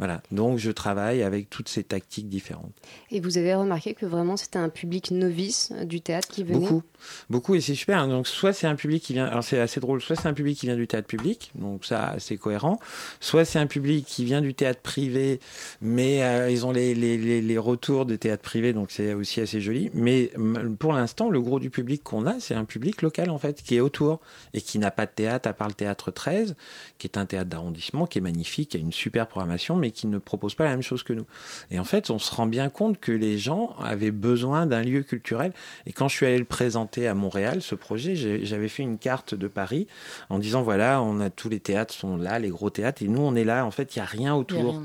Voilà. 0.02 0.20
Donc, 0.32 0.58
je 0.58 0.72
travaille 0.72 1.22
avec 1.22 1.48
toutes 1.48 1.68
ces 1.68 1.84
tactiques 1.84 2.28
différentes. 2.28 2.72
Et 3.12 3.20
vous 3.20 3.38
avez 3.38 3.54
remarqué 3.54 3.94
que 3.94 4.04
vraiment 4.04 4.36
c'était 4.36 4.58
un 4.58 4.68
public 4.68 5.12
novice 5.12 5.70
euh, 5.70 5.84
du 5.84 6.00
théâtre 6.00 6.26
qui 6.26 6.42
venait? 6.42 6.58
Beaucoup, 6.58 6.82
beaucoup, 7.30 7.54
et 7.54 7.60
c'est 7.60 7.76
super. 7.76 8.08
Donc, 8.08 8.26
soit 8.26 8.52
c'est 8.52 8.66
un 8.66 8.74
public 8.74 9.00
qui 9.00 9.12
vient, 9.12 9.26
alors 9.26 9.44
c'est 9.44 9.60
assez 9.60 9.78
drôle, 9.78 10.02
soit 10.02 10.16
c'est 10.16 10.26
un 10.26 10.32
public 10.32 10.58
qui 10.58 10.66
vient 10.66 10.74
du 10.74 10.88
théâtre 10.88 11.06
public, 11.06 11.52
donc 11.54 11.84
ça, 11.84 12.16
c'est 12.18 12.36
cohérent. 12.36 12.80
Soit 13.20 13.44
c'est 13.44 13.60
un 13.60 13.68
public 13.68 14.04
qui 14.04 14.24
vient 14.24 14.40
du 14.40 14.54
théâtre 14.54 14.80
privé, 14.80 15.38
mais 15.80 16.24
euh, 16.24 16.50
ils 16.50 16.66
ont 16.66 16.72
les, 16.72 16.96
les, 16.96 17.16
les, 17.16 17.40
les 17.40 17.58
retours 17.58 18.04
des 18.04 18.18
théâtres 18.18 18.42
privés, 18.42 18.72
donc 18.72 18.90
c'est 18.90 19.14
aussi 19.14 19.40
assez 19.40 19.60
joli. 19.60 19.88
Mais 19.94 20.32
pour 20.80 20.94
l'instant, 20.94 21.30
le 21.30 21.40
gros 21.40 21.60
du 21.60 21.70
public 21.70 22.02
qu'on 22.02 22.26
a, 22.26 22.40
c'est 22.40 22.56
un 22.56 22.64
public 22.64 23.02
local, 23.02 23.30
en 23.30 23.38
fait, 23.38 23.62
qui 23.62 23.76
est 23.76 23.80
autour 23.80 24.18
et 24.52 24.60
qui 24.60 24.80
n'a 24.80 24.90
pas 24.90 25.06
de 25.06 25.12
théâtre 25.12 25.48
à 25.48 25.52
part 25.52 25.68
le 25.68 25.74
théâtre 25.74 26.10
13, 26.10 26.56
qui 26.98 27.06
est 27.06 27.16
un 27.16 27.26
théâtre 27.26 27.50
d'arrondissement, 27.50 28.08
qui 28.08 28.18
est 28.18 28.20
magnifique, 28.20 28.70
qui 28.70 28.78
a 28.78 28.80
une 28.80 28.90
super 28.90 29.28
programmation, 29.28 29.76
mais 29.76 29.91
qui 29.92 30.06
ne 30.06 30.18
propose 30.18 30.54
pas 30.54 30.64
la 30.64 30.70
même 30.70 30.82
chose 30.82 31.02
que 31.02 31.12
nous. 31.12 31.26
Et 31.70 31.78
en 31.78 31.84
fait, 31.84 32.10
on 32.10 32.18
se 32.18 32.34
rend 32.34 32.46
bien 32.46 32.68
compte 32.68 32.98
que 32.98 33.12
les 33.12 33.38
gens 33.38 33.76
avaient 33.80 34.10
besoin 34.10 34.66
d'un 34.66 34.82
lieu 34.82 35.02
culturel. 35.02 35.52
Et 35.86 35.92
quand 35.92 36.08
je 36.08 36.16
suis 36.16 36.26
allé 36.26 36.38
le 36.38 36.44
présenter 36.44 37.06
à 37.06 37.14
Montréal, 37.14 37.62
ce 37.62 37.74
projet, 37.74 38.14
j'avais 38.16 38.68
fait 38.68 38.82
une 38.82 38.98
carte 38.98 39.34
de 39.34 39.46
Paris 39.48 39.86
en 40.30 40.38
disant 40.38 40.62
voilà, 40.62 41.02
on 41.02 41.20
a 41.20 41.30
tous 41.30 41.48
les 41.48 41.60
théâtres 41.60 41.94
sont 41.94 42.16
là, 42.16 42.38
les 42.38 42.48
gros 42.48 42.70
théâtres, 42.70 43.02
et 43.02 43.08
nous 43.08 43.20
on 43.20 43.34
est 43.34 43.44
là. 43.44 43.64
En 43.64 43.70
fait, 43.70 43.94
il 43.94 43.98
y 43.98 44.02
a 44.02 44.04
rien 44.04 44.32
a 44.32 44.36
autour. 44.36 44.72
rien. 44.72 44.82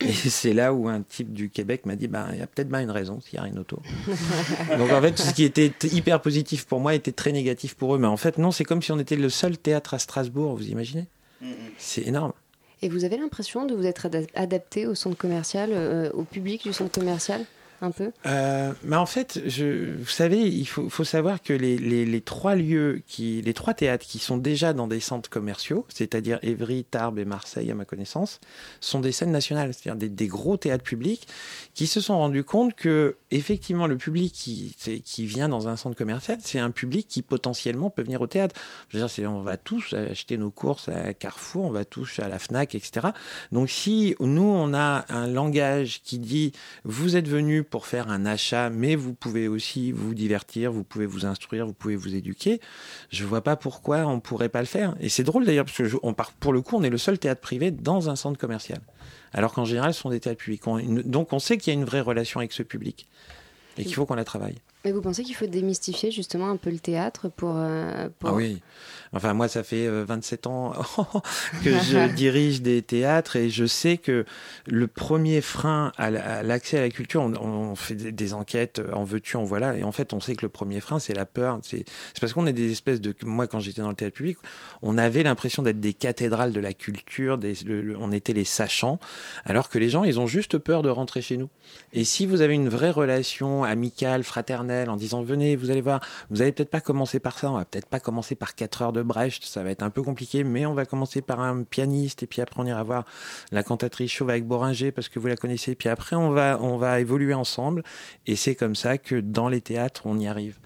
Et 0.00 0.12
c'est 0.12 0.52
là 0.52 0.72
où 0.72 0.88
un 0.88 1.02
type 1.02 1.32
du 1.32 1.50
Québec 1.50 1.86
m'a 1.86 1.96
dit 1.96 2.08
bah 2.08 2.26
il 2.32 2.38
y 2.38 2.42
a 2.42 2.46
peut-être 2.46 2.68
bien 2.68 2.80
une 2.80 2.90
raison 2.90 3.20
s'il 3.20 3.34
y 3.34 3.38
a 3.38 3.42
rien 3.42 3.56
autour. 3.56 3.82
Donc 4.78 4.90
en 4.90 5.00
fait, 5.00 5.12
tout 5.12 5.22
ce 5.22 5.34
qui 5.34 5.44
était 5.44 5.72
hyper 5.92 6.20
positif 6.20 6.66
pour 6.66 6.80
moi 6.80 6.94
était 6.94 7.12
très 7.12 7.32
négatif 7.32 7.74
pour 7.74 7.94
eux. 7.94 7.98
Mais 7.98 8.06
en 8.06 8.16
fait, 8.16 8.38
non, 8.38 8.50
c'est 8.50 8.64
comme 8.64 8.82
si 8.82 8.92
on 8.92 8.98
était 8.98 9.16
le 9.16 9.28
seul 9.28 9.58
théâtre 9.58 9.94
à 9.94 9.98
Strasbourg. 9.98 10.56
Vous 10.56 10.68
imaginez? 10.68 11.06
C'est 11.78 12.02
énorme. 12.06 12.32
Et 12.82 12.88
vous 12.88 13.04
avez 13.04 13.16
l'impression 13.16 13.64
de 13.64 13.74
vous 13.74 13.86
être 13.86 14.06
ada- 14.06 14.26
adapté 14.34 14.86
au 14.86 14.94
centre 14.94 15.16
commercial, 15.16 15.70
euh, 15.72 16.10
au 16.12 16.24
public 16.24 16.62
du 16.64 16.72
centre 16.72 16.92
commercial? 16.92 17.44
Un 17.80 17.90
peu 17.90 18.12
Euh, 18.26 18.72
en 18.92 19.06
fait, 19.06 19.38
vous 19.38 20.06
savez, 20.06 20.42
il 20.48 20.66
faut, 20.66 21.04
savoir 21.04 21.42
que 21.42 21.52
les, 21.52 22.20
trois 22.20 22.54
lieux, 22.54 23.02
qui, 23.06 23.42
les 23.42 23.54
trois 23.54 23.74
théâtres 23.74 24.06
qui 24.06 24.18
sont 24.18 24.36
déjà 24.36 24.72
dans 24.72 24.86
des 24.86 25.00
centres 25.00 25.30
commerciaux, 25.30 25.86
c'est-à-dire 25.88 26.38
Évry, 26.42 26.84
Tarbes 26.84 27.18
et 27.18 27.24
Marseille, 27.24 27.70
à 27.70 27.74
ma 27.74 27.84
connaissance, 27.84 28.40
sont 28.80 29.00
des 29.00 29.12
scènes 29.12 29.32
nationales, 29.32 29.74
c'est-à-dire 29.74 30.10
des, 30.10 30.26
gros 30.26 30.56
théâtres 30.56 30.84
publics 30.84 31.28
qui 31.74 31.86
se 31.86 32.00
sont 32.00 32.18
rendus 32.18 32.44
compte 32.44 32.74
que, 32.74 33.16
effectivement, 33.30 33.86
le 33.86 33.96
public 33.96 34.32
qui, 34.32 34.74
qui 35.04 35.26
vient 35.26 35.48
dans 35.48 35.68
un 35.68 35.76
centre 35.76 35.96
commercial, 35.96 36.38
c'est 36.42 36.58
un 36.58 36.70
public 36.70 37.06
qui 37.08 37.22
potentiellement 37.22 37.90
peut 37.90 38.02
venir 38.02 38.20
au 38.20 38.26
théâtre. 38.26 38.54
Je 38.90 38.98
on 39.26 39.42
va 39.42 39.56
tous 39.56 39.94
acheter 39.94 40.36
nos 40.36 40.50
courses 40.50 40.88
à 40.88 41.14
Carrefour, 41.14 41.64
on 41.64 41.70
va 41.70 41.84
tous 41.84 42.18
à 42.18 42.28
la 42.28 42.38
Fnac, 42.38 42.74
etc. 42.74 43.08
Donc, 43.52 43.70
si 43.70 44.14
nous, 44.20 44.42
on 44.42 44.74
a 44.74 45.04
un 45.08 45.26
langage 45.26 46.02
qui 46.02 46.18
dit, 46.18 46.52
vous 46.84 47.16
êtes 47.16 47.28
venu 47.28 47.62
pour 47.68 47.86
faire 47.86 48.08
un 48.10 48.26
achat, 48.26 48.70
mais 48.70 48.96
vous 48.96 49.12
pouvez 49.14 49.48
aussi 49.48 49.92
vous 49.92 50.14
divertir, 50.14 50.72
vous 50.72 50.84
pouvez 50.84 51.06
vous 51.06 51.26
instruire, 51.26 51.66
vous 51.66 51.72
pouvez 51.72 51.96
vous 51.96 52.14
éduquer. 52.14 52.60
Je 53.10 53.24
vois 53.24 53.42
pas 53.42 53.56
pourquoi 53.56 54.06
on 54.06 54.20
pourrait 54.20 54.48
pas 54.48 54.60
le 54.60 54.66
faire. 54.66 54.94
Et 55.00 55.08
c'est 55.08 55.22
drôle 55.24 55.44
d'ailleurs 55.44 55.64
parce 55.66 55.76
que 55.76 55.84
je- 55.84 55.96
on 56.02 56.14
part, 56.14 56.32
pour 56.32 56.52
le 56.52 56.60
coup, 56.62 56.76
on 56.76 56.82
est 56.82 56.90
le 56.90 56.98
seul 56.98 57.18
théâtre 57.18 57.40
privé 57.40 57.70
dans 57.70 58.08
un 58.10 58.16
centre 58.16 58.38
commercial, 58.38 58.80
alors 59.32 59.52
qu'en 59.52 59.64
général, 59.64 59.94
ce 59.94 60.00
sont 60.00 60.10
des 60.10 60.20
théâtres 60.20 60.38
publics. 60.42 60.66
On- 60.66 60.78
une- 60.78 61.02
donc, 61.02 61.32
on 61.32 61.38
sait 61.38 61.58
qu'il 61.58 61.72
y 61.72 61.76
a 61.76 61.78
une 61.78 61.86
vraie 61.86 62.00
relation 62.00 62.40
avec 62.40 62.52
ce 62.52 62.62
public 62.62 63.06
et 63.78 63.84
qu'il 63.84 63.94
faut 63.94 64.06
qu'on 64.06 64.14
la 64.14 64.24
travaille. 64.24 64.56
Mais 64.86 64.92
vous 64.92 65.00
pensez 65.02 65.24
qu'il 65.24 65.34
faut 65.34 65.46
démystifier 65.48 66.12
justement 66.12 66.48
un 66.48 66.54
peu 66.56 66.70
le 66.70 66.78
théâtre 66.78 67.28
pour... 67.28 67.54
euh, 67.56 68.08
pour- 68.20 68.30
Ah 68.30 68.34
oui. 68.34 68.62
Enfin, 69.12 69.32
moi, 69.34 69.48
ça 69.48 69.64
fait 69.64 69.84
euh, 69.88 70.04
27 70.06 70.46
ans 70.46 70.74
que 71.64 71.70
je 71.70 72.06
dirige 72.14 72.62
des 72.62 72.82
théâtres 72.82 73.34
et 73.34 73.50
je 73.50 73.64
sais 73.66 73.96
que 73.96 74.24
le 74.68 74.86
premier 74.86 75.40
frein 75.40 75.90
à 75.96 76.12
la- 76.12 76.36
à 76.38 76.42
l'accès 76.44 76.78
à 76.78 76.82
la 76.82 76.90
culture, 76.90 77.22
on, 77.22 77.34
on 77.34 77.74
fait 77.74 77.96
des, 77.96 78.32
enquêtes, 78.32 78.78
euh, 78.78 78.92
en 78.92 79.02
veux-tu, 79.02 79.36
en 79.36 79.42
voilà, 79.42 79.76
et 79.76 79.82
en 79.82 79.90
fait, 79.90 80.12
on 80.12 80.20
sait 80.20 80.36
que 80.36 80.42
le 80.46 80.50
premier 80.50 80.78
frein, 80.78 81.00
c'est 81.00 81.14
la 81.14 81.26
peur. 81.26 81.58
C'est 81.64 81.84
parce 82.20 82.32
qu'on 82.32 82.46
est 82.46 82.52
des 82.52 82.70
espèces 82.70 83.00
de. 83.00 83.12
Moi, 83.24 83.48
quand 83.48 83.58
j'étais 83.58 83.82
dans 83.82 83.88
le 83.88 83.96
théâtre 83.96 84.14
public, 84.14 84.38
on 84.82 84.98
avait 84.98 85.24
l'impression 85.24 85.64
d'être 85.64 85.80
des 85.80 85.94
cathédrales 85.94 86.52
de 86.52 86.60
la 86.60 86.72
culture, 86.74 87.38
des, 87.38 87.54
le- 87.66 87.96
on 87.98 88.12
était 88.12 88.34
les 88.34 88.44
sachants, 88.44 89.00
alors 89.46 89.68
que 89.68 89.80
les 89.80 89.88
gens, 89.88 90.04
ils 90.04 90.20
ont 90.20 90.28
juste 90.28 90.58
peur 90.58 90.82
de 90.82 90.90
rentrer 90.90 91.22
chez 91.22 91.36
nous. 91.38 91.48
Et 91.92 92.04
si 92.04 92.24
vous 92.24 92.40
avez 92.40 92.54
une 92.54 92.68
vraie 92.68 92.92
relation 92.92 93.64
amicale, 93.64 94.22
fraternelle, 94.22 94.75
en 94.88 94.96
disant 94.96 95.22
venez, 95.22 95.56
vous 95.56 95.70
allez 95.70 95.80
voir, 95.80 96.00
vous 96.30 96.42
allez 96.42 96.52
peut-être 96.52 96.70
pas 96.70 96.80
commencer 96.80 97.18
par 97.20 97.38
ça, 97.38 97.50
on 97.50 97.56
va 97.56 97.64
peut-être 97.64 97.86
pas 97.86 98.00
commencer 98.00 98.34
par 98.34 98.54
4 98.54 98.82
heures 98.82 98.92
de 98.92 99.02
Brecht, 99.02 99.44
ça 99.44 99.62
va 99.62 99.70
être 99.70 99.82
un 99.82 99.90
peu 99.90 100.02
compliqué, 100.02 100.44
mais 100.44 100.66
on 100.66 100.74
va 100.74 100.84
commencer 100.84 101.22
par 101.22 101.40
un 101.40 101.62
pianiste, 101.62 102.22
et 102.22 102.26
puis 102.26 102.40
après 102.42 102.60
on 102.60 102.66
ira 102.66 102.82
voir 102.82 103.04
la 103.52 103.62
cantatrice 103.62 104.10
chauve 104.10 104.30
avec 104.30 104.46
Boringer 104.46 104.92
parce 104.92 105.08
que 105.08 105.18
vous 105.18 105.26
la 105.28 105.36
connaissez, 105.36 105.74
puis 105.74 105.88
après 105.88 106.16
on 106.16 106.30
va, 106.30 106.58
on 106.60 106.76
va 106.76 107.00
évoluer 107.00 107.34
ensemble, 107.34 107.82
et 108.26 108.36
c'est 108.36 108.54
comme 108.54 108.74
ça 108.74 108.98
que 108.98 109.16
dans 109.20 109.48
les 109.48 109.60
théâtres 109.60 110.02
on 110.04 110.18
y 110.18 110.26
arrive. 110.26 110.58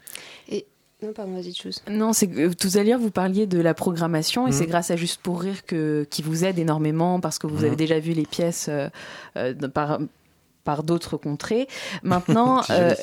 Et... 0.49 0.67
Non, 1.03 1.15
pardon, 1.15 1.33
vas-y, 1.33 1.55
chose. 1.55 1.83
Non, 1.89 2.13
c'est 2.13 2.27
que 2.29 2.49
euh, 2.49 2.53
tout 2.53 2.69
à 2.75 2.83
l'heure 2.85 2.99
vous 3.01 3.11
parliez 3.11 3.47
de 3.47 3.59
la 3.59 3.73
programmation 3.73 4.47
et 4.47 4.53
c'est 4.53 4.67
grâce 4.67 4.91
à 4.91 4.97
Juste 4.97 5.23
pour 5.23 5.41
rire 5.41 5.65
que 5.65 6.07
qui 6.11 6.21
vous 6.21 6.45
aide 6.45 6.59
énormément 6.59 7.21
parce 7.21 7.39
que 7.39 7.47
vous 7.47 7.61
Mhm. 7.61 7.65
avez 7.65 7.77
déjà 7.77 7.99
vu 7.99 8.13
les 8.13 8.27
pièces 8.27 8.67
euh, 8.69 8.89
euh, 9.37 9.55
par 9.73 9.99
par 10.71 10.85
d'autres 10.85 11.17
contrées. 11.17 11.67
Maintenant, 12.05 12.63
euh, 12.71 12.95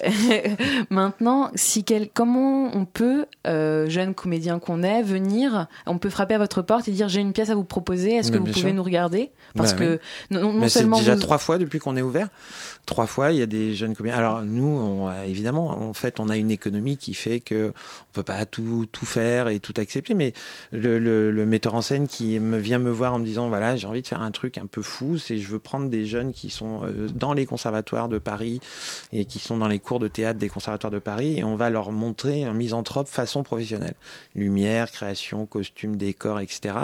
maintenant, 0.89 1.51
si 1.55 1.83
quel, 1.83 2.09
comment 2.09 2.71
on 2.73 2.85
peut, 2.85 3.25
euh, 3.45 3.89
jeune 3.89 4.13
comédien 4.13 4.59
qu'on 4.59 4.83
est, 4.83 5.03
venir, 5.03 5.67
on 5.85 5.97
peut 5.97 6.09
frapper 6.09 6.35
à 6.35 6.37
votre 6.37 6.61
porte 6.61 6.87
et 6.87 6.91
dire 6.91 7.09
j'ai 7.09 7.19
une 7.21 7.33
pièce 7.33 7.49
à 7.49 7.55
vous 7.55 7.63
proposer, 7.65 8.15
est-ce 8.15 8.31
que 8.31 8.37
vous 8.37 8.45
pouvez 8.45 8.59
sûr. 8.61 8.73
nous 8.73 8.83
regarder? 8.83 9.31
Parce 9.55 9.73
Bah 9.73 9.79
que 9.79 9.99
non, 10.31 10.53
non 10.53 10.59
Mais 10.61 10.69
seulement 10.69 10.97
déjà 10.99 11.15
vous- 11.15 11.21
trois 11.21 11.37
fois 11.37 11.57
depuis 11.57 11.79
qu'on 11.79 11.97
est 11.97 12.01
ouvert. 12.01 12.29
Trois 12.85 13.05
fois, 13.07 13.31
il 13.33 13.39
y 13.39 13.41
a 13.41 13.45
des 13.47 13.73
jeunes 13.75 13.95
comédiens. 13.95 14.17
Alors 14.17 14.43
nous, 14.43 14.65
on, 14.65 15.07
a- 15.07 15.25
évidemment, 15.25 15.69
en 15.89 15.93
fait, 15.93 16.19
on 16.21 16.29
a 16.29 16.37
une 16.37 16.51
économie 16.51 16.95
qui 16.97 17.13
fait 17.13 17.41
que 17.41 17.73
on 17.75 18.13
peut 18.13 18.23
pas 18.23 18.45
tout 18.45 18.85
tout 18.91 19.05
faire 19.05 19.49
et 19.49 19.59
tout 19.59 19.73
accepter. 19.77 20.13
Mais 20.13 20.31
le, 20.71 20.97
le, 20.99 21.31
le 21.31 21.45
metteur 21.45 21.75
en 21.75 21.81
scène 21.81 22.07
qui 22.07 22.39
me 22.39 22.57
vient 22.57 22.79
me 22.79 22.91
voir 22.91 23.13
en 23.13 23.19
me 23.19 23.25
disant 23.25 23.49
voilà, 23.49 23.75
j'ai 23.75 23.87
envie 23.87 24.01
de 24.01 24.07
faire 24.07 24.21
un 24.21 24.31
truc 24.31 24.57
un 24.57 24.67
peu 24.67 24.81
fou, 24.81 25.17
c'est 25.17 25.37
je 25.37 25.47
veux 25.49 25.59
prendre 25.59 25.89
des 25.89 26.05
jeunes 26.05 26.31
qui 26.31 26.49
sont 26.49 26.81
euh, 26.85 27.07
dans 27.13 27.33
les 27.33 27.45
conservatoires 27.57 28.07
de 28.07 28.19
Paris 28.19 28.59
et 29.11 29.25
qui 29.25 29.39
sont 29.39 29.57
dans 29.57 29.67
les 29.67 29.79
cours 29.79 29.99
de 29.99 30.07
théâtre 30.07 30.37
des 30.37 30.47
conservatoires 30.47 30.91
de 30.91 30.99
Paris 30.99 31.39
et 31.39 31.43
on 31.43 31.55
va 31.55 31.71
leur 31.71 31.91
montrer 31.91 32.43
un 32.43 32.53
misanthrope 32.53 33.07
façon 33.07 33.41
professionnelle, 33.41 33.95
lumière, 34.35 34.91
création, 34.91 35.47
costume, 35.47 35.95
décor, 35.95 36.39
etc. 36.39 36.75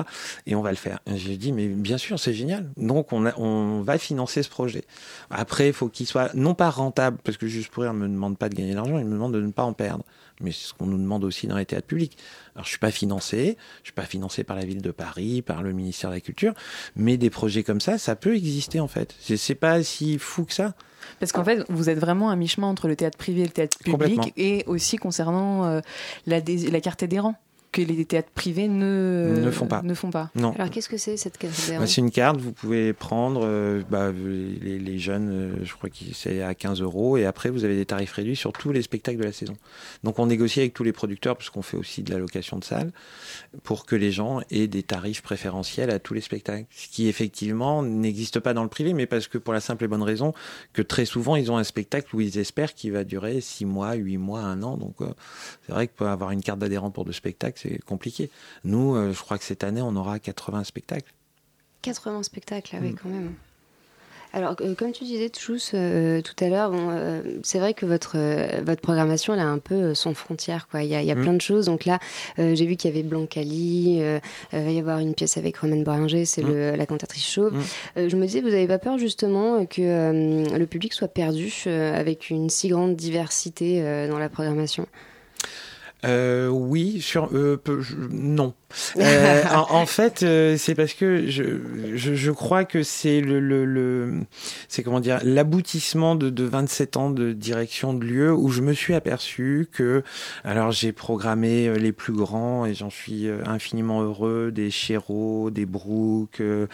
Et 0.48 0.56
on 0.56 0.64
va 0.64 0.72
le 0.72 0.78
faire. 0.78 1.00
Et 1.06 1.18
J'ai 1.18 1.38
dit 1.38 1.52
mais 1.52 1.68
bien 1.68 2.00
sûr, 2.00 2.20
c'est 2.20 2.34
génial. 2.34 2.72
Donc 2.76 3.14
on, 3.14 3.82
va 3.84 3.98
financer 4.00 4.42
ce 4.42 4.50
projet. 4.50 4.84
Après, 5.30 5.68
il 5.68 5.74
faut 5.74 5.90
qu'il 5.90 6.08
soit 6.08 6.34
non 6.34 6.56
pas 6.56 6.72
rentable, 6.72 7.18
parce 7.24 7.38
que 7.38 7.46
juste 7.46 7.70
pour 7.70 7.84
rire, 7.84 7.92
on 7.92 7.96
me 7.96 8.08
demande 8.08 8.38
pas 8.38 8.50
de 8.50 8.56
gagner 8.56 8.72
de 8.72 8.76
l'argent, 8.76 8.98
il 8.98 9.06
me 9.06 9.14
demande 9.14 9.34
de 9.34 9.42
ne 9.42 9.52
pas 9.52 9.64
en 9.64 9.74
perdre. 9.74 10.04
Mais 10.43 10.51
c'est 10.51 10.67
ce 10.67 10.73
qu'on 10.73 10.86
nous 10.86 10.97
demande 10.97 11.23
aussi 11.23 11.47
dans 11.47 11.58
les 11.58 11.65
théâtres 11.65 11.88
publics. 11.88 12.17
Alors, 12.56 12.65
je 12.65 12.69
suis 12.69 12.77
pas 12.79 12.91
financé, 12.91 13.58
je 13.82 13.88
suis 13.88 13.93
pas 13.93 14.03
financé 14.06 14.43
par 14.43 14.56
la 14.56 14.65
ville 14.65 14.82
de 14.82 14.91
Paris, 14.91 15.41
par 15.41 15.63
le 15.63 15.71
ministère 15.73 16.10
de 16.12 16.15
la 16.15 16.21
Culture, 16.21 16.53
mais 16.95 17.17
des 17.17 17.29
projets 17.29 17.63
comme 17.63 17.82
ça, 17.82 17.97
ça 17.97 18.15
peut 18.15 18.36
exister 18.36 18.79
en 18.79 18.88
fait. 18.88 19.15
C'est- 19.19 19.56
pas 19.56 19.82
si 19.84 20.17
fou 20.19 20.45
que 20.45 20.53
ça. 20.53 20.73
Parce 21.19 21.32
qu'en 21.32 21.43
fait, 21.43 21.63
vous 21.69 21.89
êtes 21.89 21.99
vraiment 21.99 22.29
à 22.29 22.36
mi-chemin 22.36 22.67
entre 22.67 22.88
le 22.88 22.95
théâtre 22.95 23.17
privé 23.17 23.41
et 23.41 23.45
le 23.45 23.51
théâtre 23.51 23.77
public, 23.79 24.19
et 24.38 24.63
aussi 24.67 24.97
concernant 24.97 25.65
euh, 25.65 25.82
la, 26.27 26.39
la 26.39 26.82
carte 26.82 27.03
adhérent, 27.03 27.36
que 27.74 27.82
les 27.82 28.06
théâtres 28.06 28.30
privés 28.34 28.68
ne, 28.70 29.36
Ne 29.42 29.52
font 29.52 29.68
pas. 29.68 29.82
Ne 29.82 29.94
font 29.94 30.12
pas. 30.12 30.30
Non. 30.36 30.54
Alors 30.54 30.70
qu'est-ce 30.70 30.88
que 30.88 30.98
c'est 30.98 31.18
cette 31.18 31.38
carte 31.38 31.54
Bah, 31.78 31.88
c'est 31.88 32.00
une 32.00 32.12
carte, 32.12 32.40
vous 32.40 32.54
pouvez 32.54 32.94
prendre, 32.94 33.42
euh, 33.44 33.82
bah, 33.90 34.12
les, 34.14 34.80
les 34.80 35.00
jeunes, 35.00 35.30
euh, 35.30 35.56
je 35.64 35.74
crois 35.74 35.90
que 35.90 35.96
c'est 36.14 36.42
à 36.42 36.54
15 36.54 36.82
euros, 36.82 37.18
et 37.18 37.26
après 37.26 37.50
vous 37.50 37.66
avez 37.66 37.76
des 37.76 37.86
tarifs 37.86 38.14
réduits 38.14 38.36
sur 38.36 38.54
tous 38.54 38.72
les 38.72 38.84
spectacles 38.84 39.18
de 39.18 39.24
la 39.24 39.32
saison. 39.32 39.56
Donc 40.04 40.20
on 40.20 40.28
négocie 40.28 40.60
avec 40.60 40.74
tous 40.74 40.84
les 40.84 40.94
producteurs, 40.94 41.36
parce 41.36 41.50
qu'on 41.50 41.64
fait 41.64 41.76
aussi 41.76 42.04
de 42.04 42.14
la 42.14 42.20
location 42.20 42.60
de 42.60 42.64
salles, 42.64 42.92
pour 43.64 43.86
que 43.86 43.96
les 43.96 44.12
gens 44.12 44.42
aient 44.52 44.68
des 44.68 44.84
tarifs 44.84 45.24
préférentiels 45.24 45.90
à 45.90 45.98
tous 45.98 46.14
les 46.14 46.22
spectacles. 46.22 46.68
Ce 46.70 46.88
qui 46.88 47.08
effectivement 47.08 47.82
n'existe 47.82 48.40
pas 48.40 48.54
dans 48.54 48.64
le 48.64 48.70
privé, 48.70 48.94
mais 48.94 49.08
parce 49.08 49.28
que 49.28 49.40
pour 49.40 49.52
la 49.54 49.60
simple 49.60 49.86
et 49.86 49.88
bonne 49.88 50.04
raison 50.04 50.34
que 50.74 50.84
très 50.84 51.06
souvent 51.06 51.36
ils 51.36 51.52
ont 51.52 51.58
un 51.58 51.64
spectacle 51.64 52.16
où 52.16 52.22
ils 52.22 52.38
espèrent 52.38 52.76
qu'il 52.76 52.92
va 52.92 53.04
durer 53.04 53.42
6 53.42 53.66
mois, 53.66 53.94
8 53.96 54.18
mois, 54.18 54.42
1 54.42 54.62
an. 54.62 54.78
Donc 54.78 54.96
euh, 55.02 55.08
c'est 55.66 55.74
vrai 55.74 55.88
que 55.88 55.94
pour 55.94 56.08
avoir 56.08 56.32
une 56.32 56.44
carte 56.44 56.60
d'adhérent 56.60 56.92
pour 56.92 57.06
deux 57.06 57.14
spectacles, 57.14 57.62
c'est 57.63 57.80
compliqué. 57.86 58.30
Nous, 58.63 58.95
euh, 58.95 59.13
je 59.13 59.19
crois 59.21 59.38
que 59.38 59.43
cette 59.45 59.63
année, 59.63 59.82
on 59.82 59.95
aura 59.95 60.19
80 60.19 60.63
spectacles. 60.65 61.12
80 61.82 62.23
spectacles, 62.23 62.76
ah 62.76 62.80
oui, 62.82 62.89
Mm. 62.91 62.95
quand 63.02 63.10
même. 63.10 63.34
Alors, 64.36 64.56
euh, 64.62 64.73
comme 64.73 64.91
tu 64.93 65.04
disais, 65.04 65.30
euh, 65.76 66.21
tout 66.21 66.43
à 66.43 66.49
l'heure, 66.49 66.71
bon, 66.71 66.88
euh, 66.89 67.21
c'est 67.43 67.60
vrai 67.60 67.76
que 67.76 67.86
votre, 67.86 68.17
votre 68.63 68.82
programmation, 68.82 69.36
elle 69.36 69.39
a 69.41 69.45
un 69.47 69.60
peu 69.60 69.93
sans 69.93 70.15
frontières. 70.15 70.67
Quoi. 70.69 70.82
Il 70.82 70.89
y 70.89 70.95
a, 70.95 71.02
il 71.04 71.08
y 71.08 71.12
a 71.12 71.15
Mm. 71.15 71.21
plein 71.21 71.34
de 71.34 71.41
choses. 71.41 71.67
Donc 71.67 71.86
là, 71.86 71.99
j'ai 72.39 72.65
vu 72.65 72.76
qu'il 72.76 72.89
y 72.89 72.93
avait 72.93 73.04
Blancali, 73.04 73.97
il 73.99 74.19
va 74.52 74.71
y 74.71 74.80
avoir 74.80 74.97
une 74.97 75.13
pièce 75.13 75.38
avec 75.38 75.58
Romaine 75.58 75.84
Boringer, 75.84 76.26
c'est 76.26 76.41
Mm. 76.41 76.76
la 76.76 76.86
cantatrice 76.88 77.28
chauve. 77.30 77.54
Je 77.95 78.15
me 78.15 78.26
disais, 78.26 78.41
vous 78.41 78.49
n'avez 78.49 78.65
pas 78.67 78.80
peur 78.80 78.97
justement 78.97 79.67
que 79.67 80.58
le 80.58 80.65
public 80.65 80.93
soit 80.93 81.10
perdu 81.10 81.54
avec 81.67 82.32
une 82.32 82.49
si 82.49 82.69
grande 82.69 82.95
diversité 82.95 84.08
dans 84.10 84.17
la 84.17 84.30
programmation? 84.30 84.88
Euh, 86.04 86.48
oui, 86.48 87.00
sur 87.02 87.30
euh, 87.34 87.58
peu- 87.58 87.82
je- 87.82 87.96
non. 88.12 88.54
Euh, 88.98 89.44
en, 89.54 89.82
en 89.82 89.86
fait, 89.86 90.24
euh, 90.24 90.58
c'est 90.58 90.74
parce 90.74 90.94
que 90.96 91.28
je, 91.28 91.44
je, 91.94 92.16
je 92.16 92.32
crois 92.32 92.66
que 92.66 92.82
c'est 92.82 93.22
le, 93.22 93.39
le, 93.39 93.66
le 93.66 94.22
c'est 94.68 94.82
comment 94.82 95.00
dire 95.00 95.20
l'aboutissement 95.24 96.16
de, 96.16 96.32
de 96.32 96.44
27 96.44 96.98
ans 96.98 97.12
de 97.12 97.34
direction 97.34 97.94
de 97.94 98.04
lieu 98.04 98.34
où 98.34 98.50
je 98.50 98.62
me 98.62 98.74
suis 98.74 98.96
aperçu 98.96 99.68
que 99.72 100.02
alors 100.44 100.72
j'ai 100.72 100.92
programmé 100.92 101.68
euh, 101.68 101.76
les 101.76 101.92
plus 101.92 102.13
grands 102.13 102.66
et 102.66 102.74
j'en 102.74 102.89
suis 102.89 103.28
euh, 103.28 103.44
infiniment 103.46 104.02
heureux 104.02 104.52
des 104.52 104.72
Chéreau, 104.72 105.52
des 105.52 105.68
Brook, 105.68 106.39
euh, 106.42 106.66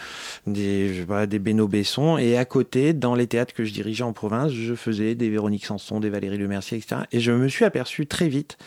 des 0.47 0.93
je 0.93 1.01
sais 1.01 1.05
pas, 1.05 1.25
des 1.27 1.39
Beno 1.39 1.67
Besson 1.67 2.17
et 2.17 2.37
à 2.37 2.45
côté 2.45 2.93
dans 2.93 3.13
les 3.15 3.27
théâtres 3.27 3.53
que 3.53 3.65
je 3.65 3.73
dirigeais 3.73 4.03
en 4.05 4.13
province, 4.13 4.53
je 4.53 4.73
faisais 4.73 5.15
des 5.15 5.29
Véronique 5.29 5.65
Sanson, 5.65 5.99
des 5.99 6.09
Valérie 6.09 6.37
Lemercier, 6.37 6.77
etc. 6.77 7.01
Et 7.11 7.19
je 7.19 7.33
me 7.33 7.49
suis 7.49 7.65
aperçu 7.65 8.07
très 8.07 8.29
vite 8.29 8.57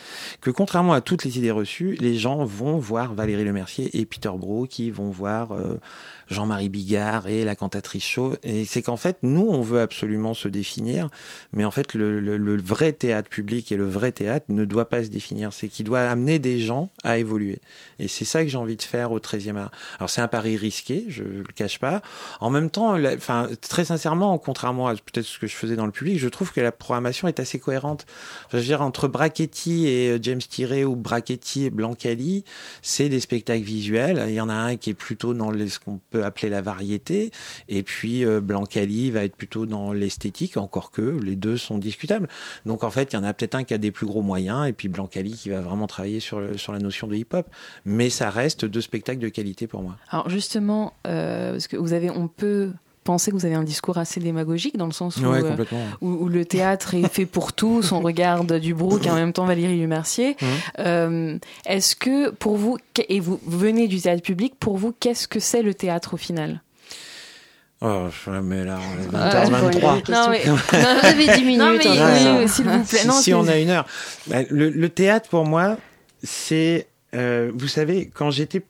que 0.42 0.50
contrairement 0.52 0.92
à 0.92 1.00
toutes 1.00 1.24
les 1.24 1.38
idées 1.38 1.50
reçues, 1.50 1.96
les 2.00 2.16
gens 2.16 2.44
vont 2.44 2.78
voir 2.78 3.14
Valérie 3.14 3.44
Lemercier 3.44 3.90
et 3.98 4.06
Peter 4.06 4.30
Brook, 4.34 4.68
qui 4.68 4.90
vont 4.90 5.10
voir 5.10 5.52
euh, 5.52 5.78
Jean-Marie 6.28 6.68
Bigard 6.68 7.28
et 7.28 7.44
la 7.44 7.54
cantatrice 7.54 8.04
chauve. 8.04 8.38
Et 8.42 8.64
c'est 8.64 8.82
qu'en 8.82 8.96
fait, 8.96 9.18
nous, 9.22 9.46
on 9.48 9.60
veut 9.62 9.80
absolument 9.80 10.34
se 10.34 10.48
définir, 10.48 11.08
mais 11.52 11.64
en 11.64 11.70
fait, 11.70 11.94
le, 11.94 12.56
vrai 12.62 12.92
théâtre 12.92 13.28
public 13.28 13.72
et 13.72 13.76
le 13.76 13.86
vrai 13.88 14.12
théâtre 14.12 14.46
ne 14.48 14.64
doit 14.64 14.88
pas 14.88 15.04
se 15.04 15.08
définir. 15.08 15.52
C'est 15.52 15.68
qu'il 15.68 15.84
doit 15.84 16.00
amener 16.00 16.38
des 16.38 16.58
gens 16.58 16.90
à 17.04 17.18
évoluer. 17.18 17.60
Et 17.98 18.08
c'est 18.08 18.24
ça 18.24 18.42
que 18.42 18.48
j'ai 18.48 18.58
envie 18.58 18.76
de 18.76 18.82
faire 18.82 19.12
au 19.12 19.18
13e 19.18 19.56
art. 19.56 19.70
Alors, 19.98 20.10
c'est 20.10 20.20
un 20.20 20.28
pari 20.28 20.56
risqué, 20.56 21.04
je 21.08 21.22
le 21.22 21.44
cache 21.54 21.78
pas. 21.78 22.02
En 22.40 22.50
même 22.50 22.70
temps, 22.70 22.96
très 23.60 23.84
sincèrement, 23.84 24.38
contrairement 24.38 24.88
à 24.88 24.94
peut-être 24.94 25.26
ce 25.26 25.38
que 25.38 25.46
je 25.46 25.54
faisais 25.54 25.76
dans 25.76 25.86
le 25.86 25.92
public, 25.92 26.18
je 26.18 26.28
trouve 26.28 26.52
que 26.52 26.60
la 26.60 26.72
programmation 26.72 27.28
est 27.28 27.40
assez 27.40 27.58
cohérente. 27.58 28.06
Enfin, 28.46 28.58
je 28.58 28.58
veux 28.58 28.64
dire, 28.64 28.82
entre 28.82 29.08
Brachetti 29.08 29.86
et 29.86 30.10
euh, 30.10 30.18
James 30.22 30.40
Tiré 30.48 30.84
ou 30.84 30.96
Brachetti 30.96 31.64
et 31.64 31.70
Blancali, 31.70 32.44
c'est 32.82 33.08
des 33.08 33.20
spectacles 33.20 33.64
visuels. 33.64 34.24
Il 34.28 34.34
y 34.34 34.40
en 34.40 34.48
a 34.48 34.54
un 34.54 34.76
qui 34.76 34.90
est 34.90 34.94
plutôt 34.94 35.34
dans 35.34 35.52
ce 35.52 35.78
qu'on 35.78 36.00
peut 36.10 36.24
appeler 36.24 36.48
la 36.48 36.62
variété, 36.62 37.30
et 37.68 37.82
puis 37.82 38.24
euh, 38.24 38.40
Blancali 38.40 39.10
va 39.10 39.24
être 39.24 39.36
plutôt 39.36 39.66
dans 39.66 39.92
l'esthétique, 39.92 40.56
encore 40.56 40.90
que 40.90 41.02
les 41.02 41.36
deux 41.36 41.56
sont 41.56 41.78
discutables. 41.78 42.28
Donc 42.66 42.84
en 42.84 42.90
fait, 42.90 43.12
il 43.12 43.16
y 43.16 43.18
en 43.18 43.24
a 43.24 43.32
peut-être 43.34 43.54
un 43.54 43.64
qui 43.64 43.74
a 43.74 43.78
des 43.78 43.90
plus 43.90 44.06
gros 44.06 44.22
moyens, 44.22 44.68
et 44.68 44.72
puis 44.72 44.88
Blancali 44.88 45.32
qui 45.32 45.50
va 45.50 45.60
vraiment 45.60 45.86
travailler 45.86 46.20
sur, 46.20 46.40
le- 46.40 46.56
sur 46.58 46.72
la 46.72 46.78
notion 46.78 47.06
de 47.06 47.14
hip-hop. 47.16 47.46
Mais 47.84 48.10
ça 48.10 48.30
reste 48.30 48.64
deux 48.64 48.80
spectacles 48.80 49.20
de 49.20 49.28
qualité 49.28 49.66
pour 49.66 49.82
moi. 49.82 49.96
Alors 50.10 50.28
justement, 50.28 50.94
euh, 51.06 51.52
parce 51.52 51.68
que 51.68 51.76
vous 51.76 51.92
avez, 51.92 52.10
on 52.10 52.28
peut 52.28 52.72
penser 53.04 53.30
que 53.30 53.36
vous 53.36 53.44
avez 53.46 53.54
un 53.54 53.62
discours 53.64 53.98
assez 53.98 54.20
démagogique 54.20 54.76
dans 54.76 54.86
le 54.86 54.92
sens 54.92 55.16
où, 55.16 55.24
euh, 55.26 55.42
complètement. 55.42 55.84
où, 56.00 56.08
où 56.08 56.28
le 56.28 56.44
théâtre 56.44 56.94
est 56.94 57.08
fait 57.12 57.26
pour 57.26 57.52
tous, 57.52 57.92
on 57.92 58.00
regarde 58.00 58.52
Dubrouk 58.60 59.06
et 59.06 59.10
en 59.10 59.14
même 59.16 59.32
temps 59.32 59.44
Valérie 59.44 59.80
Lemercier. 59.80 60.36
Mhm. 60.40 60.48
Euh, 60.80 61.38
Est-ce 61.66 61.96
que 61.96 62.30
pour 62.30 62.56
vous, 62.56 62.78
et 63.08 63.20
vous 63.20 63.40
venez 63.46 63.88
du 63.88 64.00
théâtre 64.00 64.22
public, 64.22 64.54
pour 64.60 64.76
vous, 64.76 64.94
qu'est-ce 65.00 65.26
que 65.28 65.40
c'est 65.40 65.62
le 65.62 65.74
théâtre 65.74 66.14
au 66.14 66.16
final? 66.16 66.62
Oh, 67.84 68.06
je- 68.24 68.30
mais 68.30 68.64
là, 68.64 68.78
on 68.78 69.02
est 69.02 69.06
Euh, 69.16 69.30
20h23. 69.44 70.02
Non, 70.12 70.28
mais, 70.30 70.44
Vous 70.44 71.06
avez 71.06 71.26
10 71.36 71.44
minutes. 71.44 71.58
non, 71.60 71.72
mais 71.76 71.98
hein. 71.98 72.38
oui, 72.40 72.48
s'il 72.48 72.64
vous 72.68 72.84
plaît. 72.84 72.98
Si, 72.98 73.06
Non, 73.08 73.12
si 73.14 73.34
on 73.34 73.48
a 73.48 73.58
une 73.58 73.70
heure. 73.70 73.86
Bah, 74.28 74.36
le, 74.50 74.70
le 74.70 74.88
théâtre, 74.88 75.28
pour 75.28 75.44
moi, 75.44 75.76
c'est... 76.22 76.86
euh, 77.16 77.50
vous 77.52 77.66
savez, 77.66 78.08
quand 78.14 78.30
j'étais... 78.30 78.62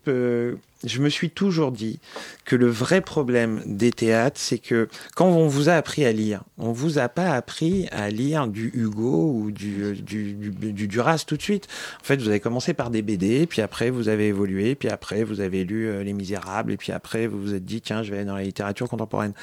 je 0.83 1.01
me 1.01 1.09
suis 1.09 1.29
toujours 1.29 1.71
dit 1.71 1.99
que 2.45 2.55
le 2.55 2.67
vrai 2.67 3.01
problème 3.01 3.61
des 3.65 3.91
théâtres, 3.91 4.39
c'est 4.39 4.57
que 4.57 4.87
quand 5.15 5.27
on 5.27 5.47
vous 5.47 5.69
a 5.69 5.73
appris 5.73 6.05
à 6.05 6.11
lire, 6.11 6.43
on 6.57 6.71
vous 6.71 6.99
a 6.99 7.09
pas 7.09 7.31
appris 7.31 7.87
à 7.91 8.09
lire 8.09 8.47
du 8.47 8.71
Hugo 8.73 9.31
ou 9.33 9.51
du, 9.51 9.93
du, 9.93 10.33
du, 10.33 10.73
du 10.73 10.87
Duras 10.87 11.23
tout 11.25 11.37
de 11.37 11.41
suite. 11.41 11.67
En 12.01 12.03
fait, 12.03 12.17
vous 12.17 12.27
avez 12.27 12.39
commencé 12.39 12.73
par 12.73 12.89
des 12.89 13.01
BD, 13.01 13.47
puis 13.47 13.61
après 13.61 13.89
vous 13.89 14.09
avez 14.09 14.27
évolué, 14.27 14.75
puis 14.75 14.89
après 14.89 15.23
vous 15.23 15.39
avez 15.39 15.63
lu 15.63 15.87
euh, 15.87 16.03
Les 16.03 16.13
Misérables, 16.13 16.71
et 16.73 16.77
puis 16.77 16.91
après 16.91 17.27
vous 17.27 17.41
vous 17.41 17.53
êtes 17.53 17.65
dit 17.65 17.81
tiens, 17.81 18.03
je 18.03 18.11
vais 18.11 18.17
aller 18.17 18.25
dans 18.25 18.35
la 18.35 18.43
littérature 18.43 18.89
contemporaine. 18.89 19.33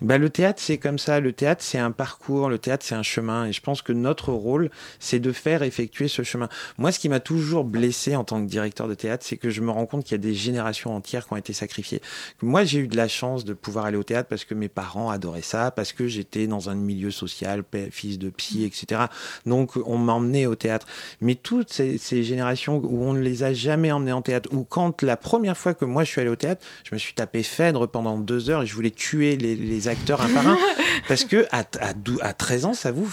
Bah, 0.00 0.18
le 0.18 0.30
théâtre, 0.30 0.60
c'est 0.62 0.78
comme 0.78 0.98
ça. 0.98 1.20
Le 1.20 1.32
théâtre, 1.32 1.62
c'est 1.62 1.78
un 1.78 1.90
parcours. 1.90 2.48
Le 2.48 2.58
théâtre, 2.58 2.84
c'est 2.86 2.94
un 2.94 3.02
chemin. 3.02 3.46
Et 3.46 3.52
je 3.52 3.60
pense 3.60 3.82
que 3.82 3.92
notre 3.92 4.32
rôle, 4.32 4.70
c'est 4.98 5.18
de 5.18 5.32
faire 5.32 5.62
effectuer 5.62 6.08
ce 6.08 6.22
chemin. 6.22 6.48
Moi, 6.78 6.92
ce 6.92 6.98
qui 6.98 7.08
m'a 7.08 7.20
toujours 7.20 7.64
blessé 7.64 8.16
en 8.16 8.24
tant 8.24 8.42
que 8.42 8.48
directeur 8.48 8.88
de 8.88 8.94
théâtre, 8.94 9.24
c'est 9.26 9.36
que 9.36 9.50
je 9.50 9.60
me 9.60 9.70
rends 9.70 9.86
compte 9.86 10.04
qu'il 10.04 10.12
y 10.12 10.20
a 10.20 10.22
des 10.22 10.34
générations 10.34 10.85
entières 10.94 11.26
qui 11.26 11.32
ont 11.32 11.36
été 11.36 11.52
sacrifiées. 11.52 12.00
Moi, 12.42 12.64
j'ai 12.64 12.80
eu 12.80 12.88
de 12.88 12.96
la 12.96 13.08
chance 13.08 13.44
de 13.44 13.54
pouvoir 13.54 13.86
aller 13.86 13.96
au 13.96 14.02
théâtre 14.02 14.28
parce 14.28 14.44
que 14.44 14.54
mes 14.54 14.68
parents 14.68 15.10
adoraient 15.10 15.42
ça, 15.42 15.70
parce 15.70 15.92
que 15.92 16.06
j'étais 16.06 16.46
dans 16.46 16.70
un 16.70 16.74
milieu 16.74 17.10
social, 17.10 17.64
fils 17.90 18.18
de 18.18 18.30
psy, 18.30 18.64
etc. 18.64 19.02
Donc, 19.44 19.76
on 19.86 19.98
m'emmenait 19.98 20.46
au 20.46 20.54
théâtre. 20.54 20.86
Mais 21.20 21.34
toutes 21.34 21.72
ces, 21.72 21.98
ces 21.98 22.24
générations 22.24 22.80
où 22.82 23.02
on 23.04 23.12
ne 23.12 23.20
les 23.20 23.42
a 23.42 23.52
jamais 23.52 23.92
emmenés 23.92 24.12
en 24.12 24.22
théâtre, 24.22 24.48
ou 24.52 24.64
quand 24.64 25.02
la 25.02 25.16
première 25.16 25.56
fois 25.56 25.74
que 25.74 25.84
moi 25.84 26.04
je 26.04 26.10
suis 26.10 26.20
allé 26.20 26.30
au 26.30 26.36
théâtre, 26.36 26.64
je 26.84 26.94
me 26.94 26.98
suis 26.98 27.14
tapé 27.14 27.42
Phèdre 27.42 27.88
pendant 27.88 28.18
deux 28.18 28.50
heures 28.50 28.62
et 28.62 28.66
je 28.66 28.74
voulais 28.74 28.90
tuer 28.90 29.36
les, 29.36 29.56
les 29.56 29.88
acteurs 29.88 30.20
un 30.20 30.28
par 30.28 30.46
un. 30.46 30.58
parce 31.08 31.24
que 31.24 31.46
à, 31.50 31.60
à, 31.80 31.92
à 32.20 32.32
13 32.32 32.64
ans, 32.66 32.74
ça 32.74 32.92
vous, 32.92 33.08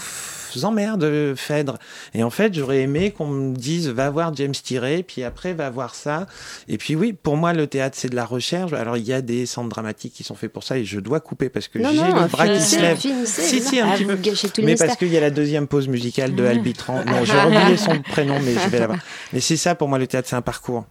vous 0.54 0.64
emmerde, 0.64 1.34
Phèdre. 1.36 1.78
Et 2.14 2.22
en 2.22 2.30
fait, 2.30 2.54
j'aurais 2.54 2.80
aimé 2.80 3.10
qu'on 3.10 3.26
me 3.26 3.54
dise, 3.54 3.88
va 3.88 4.10
voir 4.10 4.34
James 4.36 4.52
Tiré, 4.52 5.02
puis 5.02 5.22
après, 5.22 5.52
va 5.52 5.70
voir 5.70 5.94
ça. 5.94 6.26
Et 6.68 6.78
puis 6.78 6.96
oui, 6.96 7.12
pour 7.12 7.36
moi, 7.36 7.52
le 7.52 7.66
théâtre, 7.66 7.96
c'est 7.98 8.08
de 8.08 8.16
la 8.16 8.24
recherche. 8.24 8.72
Alors, 8.72 8.96
il 8.96 9.04
y 9.04 9.12
a 9.12 9.20
des 9.20 9.46
centres 9.46 9.68
dramatiques 9.68 10.14
qui 10.14 10.24
sont 10.24 10.34
faits 10.34 10.52
pour 10.52 10.64
ça, 10.64 10.78
et 10.78 10.84
je 10.84 11.00
dois 11.00 11.20
couper 11.20 11.48
parce 11.48 11.68
que 11.68 11.78
j'ai 11.78 11.84
le 11.84 12.28
bras 12.28 12.48
qui 12.48 12.60
se 12.60 12.80
lève. 12.80 12.98
Si, 12.98 13.60
si, 13.60 13.80
un 13.80 13.88
Ah, 13.90 13.94
petit 13.94 14.04
vous 14.04 14.16
peu. 14.48 14.62
Mais 14.62 14.76
parce 14.76 14.96
qu'il 14.96 15.08
y 15.08 15.16
a 15.16 15.20
la 15.20 15.30
deuxième 15.30 15.66
pause 15.66 15.88
musicale 15.88 16.34
de 16.34 16.44
Albitran. 16.44 17.04
Non, 17.04 17.24
j'ai 17.24 17.38
oublié 17.46 17.76
son 17.76 18.00
prénom, 18.10 18.38
mais 18.40 18.54
je 18.54 18.68
vais 18.68 18.86
voir. 18.86 18.98
Mais 19.32 19.40
c'est 19.40 19.56
ça, 19.56 19.74
pour 19.74 19.88
moi, 19.88 19.98
le 19.98 20.06
théâtre, 20.06 20.28
c'est 20.28 20.36
un 20.36 20.42
parcours. 20.42 20.84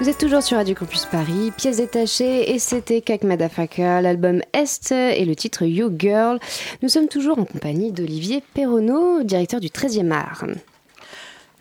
Vous 0.00 0.08
êtes 0.08 0.16
toujours 0.16 0.42
sur 0.42 0.56
Radio 0.56 0.74
Campus 0.74 1.04
Paris, 1.04 1.52
pièce 1.58 1.76
détachée, 1.76 2.54
et 2.54 2.58
c'était 2.58 3.02
Kak 3.02 3.22
Madafaka, 3.22 4.00
l'album 4.00 4.40
Est 4.54 4.92
et 4.92 5.26
le 5.26 5.36
titre 5.36 5.64
You 5.64 5.92
Girl. 5.98 6.38
Nous 6.82 6.88
sommes 6.88 7.08
toujours 7.08 7.38
en 7.38 7.44
compagnie 7.44 7.92
d'Olivier 7.92 8.42
Perronneau, 8.54 9.22
directeur 9.24 9.60
du 9.60 9.68
13e 9.68 10.10
art. 10.10 10.46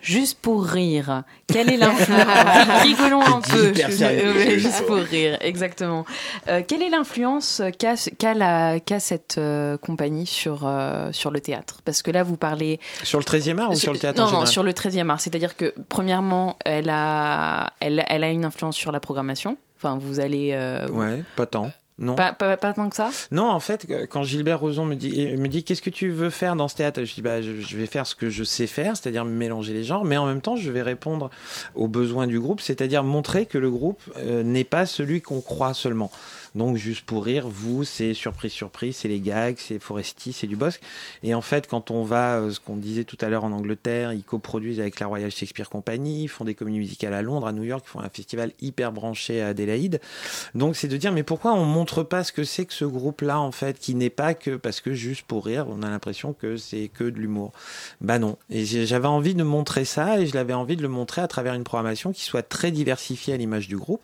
Juste 0.06 0.38
pour 0.40 0.64
rire, 0.64 1.24
quelle 1.48 1.72
est 1.74 1.78
l'influence? 1.78 2.26
Rigolons 2.84 3.22
un 3.22 3.42
peu. 3.42 3.74
juste 4.60 4.86
pour 4.86 4.98
rire, 4.98 5.38
exactement. 5.42 6.06
Euh, 6.48 6.62
quelle 6.68 6.84
est 6.84 6.90
l'influence 6.90 7.62
qu'a 7.80 7.96
qu'a 8.20 8.36
la- 8.36 8.80
qu'a 8.80 9.00
cette 9.00 9.40
euh, 9.40 9.78
compagnie 9.78 10.28
sur, 10.28 10.62
euh, 10.68 11.12
sur 11.12 11.32
le 11.32 11.40
théâtre? 11.40 11.82
Parce 11.84 12.04
que 12.04 12.12
là, 12.12 12.22
vous 12.22 12.38
parlez... 12.38 12.80
Sur 13.02 13.18
le 13.18 13.26
13e 13.26 13.58
art 13.58 13.72
ou 13.72 13.76
sur 13.76 13.94
le 13.94 14.00
théâtre 14.00 14.22
Non, 14.22 14.28
en 14.28 14.40
non, 14.42 14.46
sur 14.46 14.62
le 14.62 14.74
13e 14.74 15.10
art. 15.10 15.20
C'est-à-dire 15.20 15.58
que, 15.58 15.74
premièrement, 15.90 16.58
elle 16.66 16.90
a, 16.92 17.74
elle, 17.80 18.06
elle 18.08 18.24
a 18.24 18.30
une 18.30 18.46
influence 18.46 18.76
sur 18.76 18.92
la 18.92 19.00
programmation. 19.00 19.58
Enfin, 19.78 19.98
vous 20.00 20.20
allez... 20.20 20.52
euh, 20.54 20.88
Ouais, 20.90 21.24
pas 21.36 21.48
tant. 21.48 21.72
Non. 21.98 22.16
pas, 22.16 22.34
pas, 22.34 22.58
pas 22.58 22.74
tant 22.74 22.90
que 22.90 22.96
ça? 22.96 23.10
Non, 23.32 23.50
en 23.50 23.62
fait, 23.62 23.88
quand 24.10 24.24
Gilbert 24.24 24.60
Rozon 24.60 24.84
me 24.84 24.96
dit, 24.96 25.28
me 25.38 25.48
dit 25.48 25.64
qu'est-ce 25.64 25.82
que 25.82 25.90
tu 25.90 26.10
veux 26.10 26.30
faire 26.30 26.58
dans 26.58 26.68
ce 26.68 26.76
théâtre? 26.76 27.04
Je 27.06 27.14
dis 27.14 27.22
bah 27.22 27.42
je, 27.42 27.62
je 27.62 27.78
vais 27.78 27.86
faire 27.86 28.06
ce 28.06 28.16
que 28.16 28.30
je 28.30 28.44
sais 28.44 28.68
faire, 28.68 28.98
c'est-à-dire 28.98 29.24
mélanger 29.24 29.74
les 29.74 29.86
genres, 29.86 30.04
mais 30.04 30.18
en 30.18 30.26
même 30.26 30.42
temps 30.42 30.58
je 30.58 30.70
vais 30.72 30.82
répondre 30.82 31.30
aux 31.74 31.88
besoins 31.88 32.28
du 32.28 32.40
groupe, 32.40 32.60
c'est-à-dire 32.60 33.04
montrer 33.04 33.46
que 33.46 33.58
le 33.58 33.72
groupe 33.72 34.02
euh, 34.18 34.44
n'est 34.44 34.66
pas 34.66 34.86
celui 34.86 35.22
qu'on 35.22 35.40
croit 35.40 35.74
seulement. 35.74 36.12
Donc 36.56 36.78
juste 36.78 37.06
pour 37.06 37.26
rire, 37.26 37.48
vous 37.48 37.84
c'est 37.84 38.14
surprise 38.14 38.52
surprise, 38.52 38.96
c'est 38.96 39.08
les 39.08 39.20
gags, 39.20 39.58
c'est 39.60 39.80
Foresti, 39.80 40.34
c'est 40.34 40.48
du 40.48 40.56
Bosque. 40.56 40.82
Et 41.22 41.36
en 41.36 41.42
fait, 41.42 41.68
quand 41.68 41.92
on 41.92 42.04
va, 42.04 42.38
euh, 42.38 42.52
ce 42.52 42.60
qu'on 42.60 42.78
disait 42.78 43.04
tout 43.04 43.18
à 43.22 43.30
l'heure 43.30 43.44
en 43.44 43.52
Angleterre, 43.52 44.14
ils 44.14 44.24
coproduisent 44.24 44.80
avec 44.80 45.00
la 45.00 45.08
Royal 45.08 45.30
Shakespeare 45.30 45.70
Company, 45.70 46.24
ils 46.24 46.28
font 46.28 46.46
des 46.46 46.56
comédies 46.56 46.80
musicales 46.80 47.14
à 47.14 47.22
Londres, 47.22 47.48
à 47.48 47.52
New 47.52 47.64
York, 47.64 47.84
ils 47.86 47.92
font 47.92 48.00
un 48.00 48.10
festival 48.10 48.52
hyper 48.62 48.92
branché 48.92 49.42
à 49.42 49.48
Adélaïde. 49.48 50.00
Donc 50.56 50.76
c'est 50.76 50.88
de 50.88 50.98
dire 50.98 51.12
mais 51.12 51.24
pourquoi 51.24 51.54
on 51.54 51.66
montre 51.66 52.04
pas 52.04 52.24
ce 52.24 52.32
que 52.32 52.44
c'est 52.44 52.66
que 52.66 52.74
ce 52.74 52.86
groupe-là 52.86 53.40
en 53.40 53.52
fait, 53.52 53.78
qui 53.78 53.94
n'est 53.94 54.10
pas 54.10 54.34
que 54.34 54.56
parce 54.56 54.82
que 54.82 54.94
juste 54.94 55.24
pour 55.24 55.46
rire, 55.46 55.68
on 55.70 55.84
a 55.84 55.90
l'impression 55.90 56.34
que 56.34 56.58
c'est 56.58 56.90
que 56.94 57.04
de 57.04 57.20
l'humour. 57.20 57.52
Bah 58.02 58.20
non. 58.20 58.38
Et 58.50 58.66
j'avais 58.66 59.08
envie 59.08 59.36
de 59.36 59.44
montrer 59.44 59.86
ça 59.86 60.20
et 60.20 60.26
je 60.26 60.34
l'avais 60.34 60.54
envie 60.54 60.78
de 60.78 60.82
le 60.82 60.88
montrer 60.88 61.22
à 61.22 61.28
travers 61.28 61.54
une 61.54 61.64
programmation 61.64 62.14
qui 62.14 62.24
soit 62.24 62.44
très 62.44 62.72
diversifiée 62.72 63.34
à 63.34 63.38
l'image 63.38 63.68
du 63.68 63.78
groupe. 63.78 64.02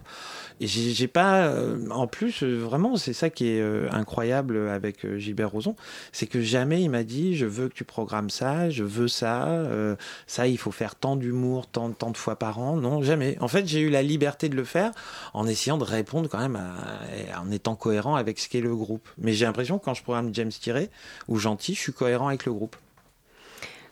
Et 0.62 0.68
j'ai 0.68 1.08
pas, 1.08 1.48
euh, 1.48 1.90
en 1.90 2.06
plus, 2.06 2.44
euh, 2.44 2.60
vraiment, 2.60 2.96
c'est 2.96 3.14
ça 3.14 3.32
qui 3.32 3.48
est 3.48 3.60
euh, 3.62 3.88
incroyable 3.92 4.70
avec 4.70 5.18
Gilbert 5.18 5.50
Rozon, 5.50 5.76
c'est 6.12 6.28
que 6.28 6.40
jamais 6.40 6.84
il 6.84 6.90
m'a 6.90 7.02
dit 7.04 7.36
je 7.36 7.48
veux 7.48 7.68
que 7.68 7.74
tu 7.74 7.84
programmes 7.84 8.30
ça, 8.30 8.70
je 8.70 8.84
veux 8.84 9.08
ça, 9.08 9.48
euh, 9.48 9.96
ça 10.28 10.46
il 10.46 10.60
faut 10.60 10.70
faire 10.70 10.94
tant 10.94 11.16
d'humour, 11.16 11.66
tant, 11.66 11.90
tant 11.90 12.12
de 12.12 12.18
fois 12.18 12.36
par 12.36 12.60
an. 12.60 12.76
Non, 12.76 13.02
jamais. 13.02 13.38
En 13.42 13.48
fait, 13.48 13.68
j'ai 13.68 13.80
eu 13.80 13.90
la 13.90 14.04
liberté 14.04 14.50
de 14.50 14.56
le 14.56 14.64
faire 14.64 14.92
en 15.34 15.48
essayant 15.48 15.80
de 15.80 15.84
répondre 15.84 16.30
quand 16.30 16.38
même, 16.40 16.56
à- 16.58 17.42
en 17.42 17.50
étant 17.50 17.76
cohérent 17.76 18.16
avec 18.16 18.38
ce 18.38 18.48
qu'est 18.48 18.62
le 18.62 18.76
groupe. 18.76 19.10
Mais 19.18 19.34
j'ai 19.34 19.46
l'impression 19.46 19.80
que 19.80 19.86
quand 19.86 19.96
je 19.96 20.04
programme 20.04 20.30
James 20.34 20.50
Tiré 20.52 20.92
ou 21.28 21.38
Gentil, 21.40 21.74
je 21.74 21.80
suis 21.80 21.94
cohérent 21.94 22.28
avec 22.28 22.46
le 22.46 22.54
groupe. 22.54 22.76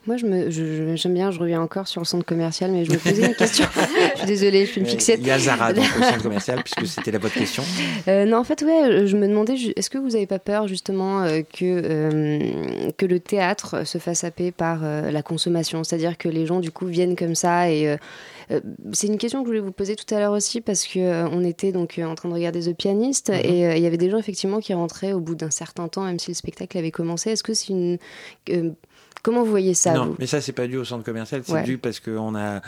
Moi, 0.09 0.17
je 0.17 0.25
me, 0.25 0.49
je- 0.49 0.95
j'aime 0.95 1.13
bien, 1.13 1.29
je 1.29 1.37
reviens 1.39 1.61
encore 1.61 1.87
sur 1.87 2.01
le 2.01 2.05
centre 2.05 2.25
commercial, 2.25 2.71
mais 2.71 2.83
je 2.83 2.91
me 2.91 2.97
posais 2.97 3.27
une 3.27 3.35
question. 3.35 3.67
je 4.15 4.17
suis 4.17 4.25
désolée, 4.25 4.65
je 4.65 4.71
suis 4.71 4.81
une 4.81 4.87
Euh, 4.87 4.89
fixette. 4.89 5.19
Il 5.21 5.27
y 5.27 5.29
a 5.29 5.37
Zara 5.37 5.71
dans 5.71 5.83
le 5.83 5.87
centre 6.03 6.23
commercial, 6.23 6.63
puisque 6.63 6.87
c'était 6.87 7.11
la 7.11 7.19
bonne 7.19 7.29
question. 7.29 7.61
Euh, 8.07 8.25
non, 8.25 8.37
en 8.37 8.43
fait, 8.43 8.63
ouais, 8.63 9.05
je 9.05 9.15
me 9.15 9.27
demandais, 9.27 9.53
est-ce 9.75 9.91
que 9.91 9.99
vous 9.99 10.09
n'avez 10.09 10.25
pas 10.25 10.39
peur 10.39 10.67
justement 10.67 11.21
euh, 11.21 11.41
que, 11.43 11.61
euh, 11.63 12.89
que 12.97 13.05
le 13.05 13.19
théâtre 13.19 13.85
se 13.85 13.99
fasse 13.99 14.23
happer 14.23 14.49
par 14.51 14.79
la 14.81 15.21
consommation? 15.21 15.83
C'est-à-dire 15.83 16.17
que 16.17 16.27
les 16.27 16.47
gens, 16.47 16.59
du 16.59 16.71
coup, 16.71 16.87
viennent 16.87 17.15
comme 17.15 17.35
ça 17.35 17.69
et. 17.69 17.95
c'est 18.93 19.05
une 19.05 19.19
question 19.19 19.41
que 19.41 19.45
je 19.45 19.49
voulais 19.49 19.59
vous 19.59 19.71
poser 19.71 19.95
tout 19.95 20.11
à 20.15 20.19
l'heure 20.19 20.33
aussi 20.33 20.59
parce 20.59 20.87
que 20.87 21.27
on 21.31 21.43
était 21.43 21.71
donc 21.71 21.99
en 22.03 22.15
train 22.15 22.29
de 22.29 22.33
regarder 22.33 22.61
The 22.61 22.75
Pianist 22.75 23.29
Mhm. 23.29 23.35
et 23.43 23.77
il 23.77 23.83
y 23.83 23.85
avait 23.85 23.97
des 23.97 24.09
gens 24.09 24.17
effectivement 24.17 24.59
qui 24.59 24.73
rentraient 24.73 25.13
au 25.13 25.19
bout 25.19 25.35
d'un 25.35 25.51
certain 25.51 25.87
temps 25.87 26.03
même 26.03 26.17
si 26.17 26.31
le 26.31 26.33
spectacle 26.35 26.75
avait 26.79 26.89
commencé. 26.89 27.29
Est-ce 27.29 27.43
que 27.43 27.53
c'est 27.53 27.67
une 27.73 27.99
comment 29.23 29.43
vous 29.43 29.49
voyez 29.49 29.73
ça 29.73 29.93
non, 29.93 30.05
vous 30.05 30.15
mais 30.19 30.27
ça 30.27 30.41
c'est 30.41 30.51
pas 30.53 30.67
dû 30.67 30.77
au 30.77 30.85
centre 30.85 31.03
commercial, 31.03 31.41
c'est 31.45 31.51
Ouais. 31.53 31.63
dû 31.63 31.77
parce 31.77 31.99
qu'on 31.99 32.35
a, 32.35 32.61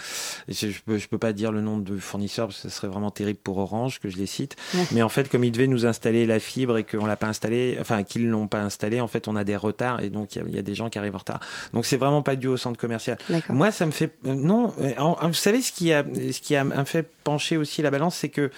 je, 0.47 0.67
je 0.69 0.81
peux, 0.85 0.97
peux 1.09 1.17
pas 1.17 1.33
dire 1.33 1.51
le 1.51 1.61
nom 1.61 1.77
de 1.77 1.97
fournisseur 1.97 2.47
parce 2.47 2.61
que 2.61 2.69
ce 2.69 2.75
serait 2.75 2.87
vraiment 2.87 3.11
terrible 3.11 3.39
pour 3.43 3.57
Orange 3.57 3.99
que 3.99 4.09
je 4.09 4.17
les 4.17 4.25
cite. 4.25 4.55
Ouais. 4.73 4.83
Mais 4.91 5.01
en 5.01 5.09
fait, 5.09 5.29
comme 5.29 5.43
ils 5.43 5.51
devaient 5.51 5.67
nous 5.67 5.85
installer 5.85 6.25
la 6.25 6.39
fibre 6.39 6.77
et 6.77 6.83
qu'on 6.83 7.05
l'a 7.05 7.15
pas 7.15 7.27
installé, 7.27 7.77
enfin 7.79 8.03
qu'ils 8.03 8.27
l'ont 8.29 8.47
pas 8.47 8.61
installé, 8.61 8.99
en 9.01 9.07
fait, 9.07 9.27
on 9.27 9.35
a 9.35 9.43
des 9.43 9.55
retards 9.55 10.01
et 10.01 10.09
donc 10.09 10.35
il 10.35 10.39
y 10.39 10.41
a- 10.41 10.45
il 10.47 10.55
y, 10.55 10.59
a 10.59 10.61
des 10.63 10.75
gens 10.75 10.89
qui 10.89 10.97
arrivent 10.99 11.15
en 11.15 11.19
retard. 11.19 11.39
Donc 11.73 11.85
c'est 11.85 11.97
vraiment 11.97 12.21
pas 12.21 12.35
dû 12.35 12.47
au 12.47 12.57
centre 12.57 12.77
commercial. 12.79 13.17
Moi, 13.49 13.71
ça 13.71 13.85
me 13.85 13.91
fait 13.91 14.11
euh, 14.25 14.33
non. 14.33 14.73
euh, 14.81 14.93
vous 15.27 15.33
savez 15.33 15.61
ce 15.61 15.71
qui 15.71 15.93
a, 15.93 16.03
ce 16.03 16.39
qui 16.41 16.55
a 16.55 16.65
fait 16.85 17.07
pencher 17.23 17.57
aussi 17.57 17.81
la 17.81 17.91
balance, 17.91 18.15
c'est 18.15 18.29
que 18.29 18.49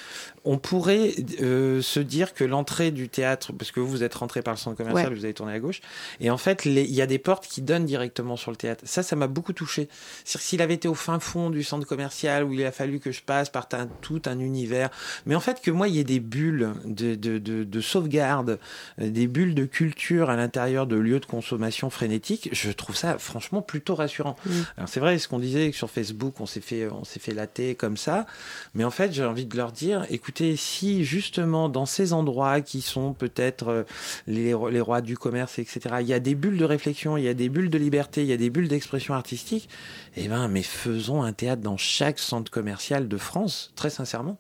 on 0.46 0.58
pourrait 0.58 1.14
euh, 1.42 1.82
se 1.82 2.00
dire 2.00 2.34
que 2.34 2.44
l'entrée 2.44 2.92
du 2.92 3.08
théâtre, 3.10 3.54
parce 3.54 3.72
que 3.72 3.80
vous, 3.80 3.88
vous 3.88 4.04
êtes 4.04 4.14
rentré 4.16 4.42
par 4.42 4.54
le 4.54 4.58
centre 4.60 4.76
commercial, 4.78 5.10
Ouais. 5.12 5.16
vous 5.18 5.24
avez 5.26 5.34
tourné 5.34 5.54
à 5.54 5.60
gauche, 5.60 5.80
et 6.20 6.30
en 6.30 6.38
fait, 6.38 6.66
il 6.66 6.78
y 6.94 7.02
a 7.02 7.06
des 7.06 7.20
portes 7.20 7.48
qui 7.48 7.62
donnent 7.62 7.86
directement 7.86 8.36
sur 8.36 8.52
le 8.52 8.58
théâtre. 8.58 8.84
Ça, 8.86 9.04
ça 9.04 9.16
m'a 9.16 9.28
beaucoup 9.28 9.54
touché. 9.54 9.88
C'est-à-dire 10.26 10.42
que 10.42 10.48
s'il 10.48 10.62
avait 10.62 10.74
été 10.74 10.88
au 10.88 10.96
fin 10.96 11.20
fond 11.20 11.50
du 11.50 11.64
centre 11.64 11.88
commercial, 11.88 12.44
où 12.44 12.54
il 12.54 12.64
a 12.66 12.72
fallu 12.72 13.00
que 13.00 13.12
je 13.12 13.22
passe 13.22 13.50
par 13.50 13.68
un- 13.74 13.88
tout 14.02 14.22
un 14.26 14.40
univers, 14.40 14.90
mais 15.26 15.36
en 15.36 15.40
fait 15.40 15.62
que 15.62 15.72
moi, 15.72 15.88
il 15.88 15.96
y 15.96 16.00
ait 16.00 16.04
des 16.04 16.20
bulles 16.20 16.72
de, 16.86 17.16
de, 17.16 17.38
de, 17.38 17.64
de 17.64 17.82
sauvegarde, 17.82 18.60
euh, 19.00 19.10
des 19.10 19.28
bulles 19.28 19.56
de 19.56 19.66
culture 19.66 20.30
à 20.30 20.36
l'intérieur 20.36 20.88
de 20.88 20.96
lieux 20.98 21.20
de 21.20 21.26
consommation 21.26 21.90
frénétique, 21.90 22.50
je 22.52 22.72
trouve 22.72 22.96
ça 22.98 23.18
franchement 23.18 23.62
plutôt 23.62 23.96
rassurant. 23.96 24.36
Mm. 24.46 24.52
Alors 24.78 24.90
c'est 24.90 25.00
vrai, 25.00 25.18
ce 25.20 25.28
qu'on 25.28 25.40
disait 25.40 25.72
que 25.72 25.78
sur 25.78 25.90
Facebook, 25.90 26.40
on 26.42 26.46
s'est 26.46 26.60
fait, 26.62 26.88
on 26.90 27.04
s'est 27.06 27.20
fait 27.20 27.34
latter 27.34 27.76
comme 27.76 27.96
ça, 27.98 28.26
mais 28.74 28.84
en 28.84 28.92
fait, 28.92 29.14
j'ai 29.14 29.24
envie 29.24 29.46
de 29.46 29.56
leur 29.56 29.72
dire, 29.72 30.06
écoutez, 30.10 30.33
si 30.56 31.04
justement 31.04 31.70
dans 31.70 31.86
ces 31.86 32.14
endroits 32.14 32.62
qui 32.62 32.82
sont 32.82 33.14
peut-être 33.14 33.68
euh, 33.68 33.84
les, 34.28 34.54
les 34.72 34.82
rois 34.82 35.02
du 35.02 35.18
commerce, 35.18 35.60
etc., 35.60 35.96
il 36.02 36.08
y 36.08 36.14
a 36.14 36.20
des 36.20 36.36
bulles 36.36 36.58
de 36.58 36.66
réflexion, 36.66 37.18
il 37.18 37.24
y 37.24 37.28
a 37.28 37.34
des 37.34 37.50
bulles 37.50 37.70
de 37.70 37.78
liberté, 37.78 38.22
il 38.22 38.28
y 38.28 38.34
a 38.34 38.38
des 38.38 38.50
bulles 38.50 38.68
d'expression 38.68 39.14
artistique, 39.14 39.70
eh 40.16 40.28
ben, 40.28 40.48
mais 40.48 40.64
faisons 40.64 41.24
un 41.24 41.34
théâtre 41.34 41.62
dans 41.62 41.78
chaque 41.78 42.20
centre 42.20 42.52
commercial 42.52 43.08
de 43.08 43.18
France, 43.18 43.72
très 43.76 43.90
sincèrement. 43.90 44.38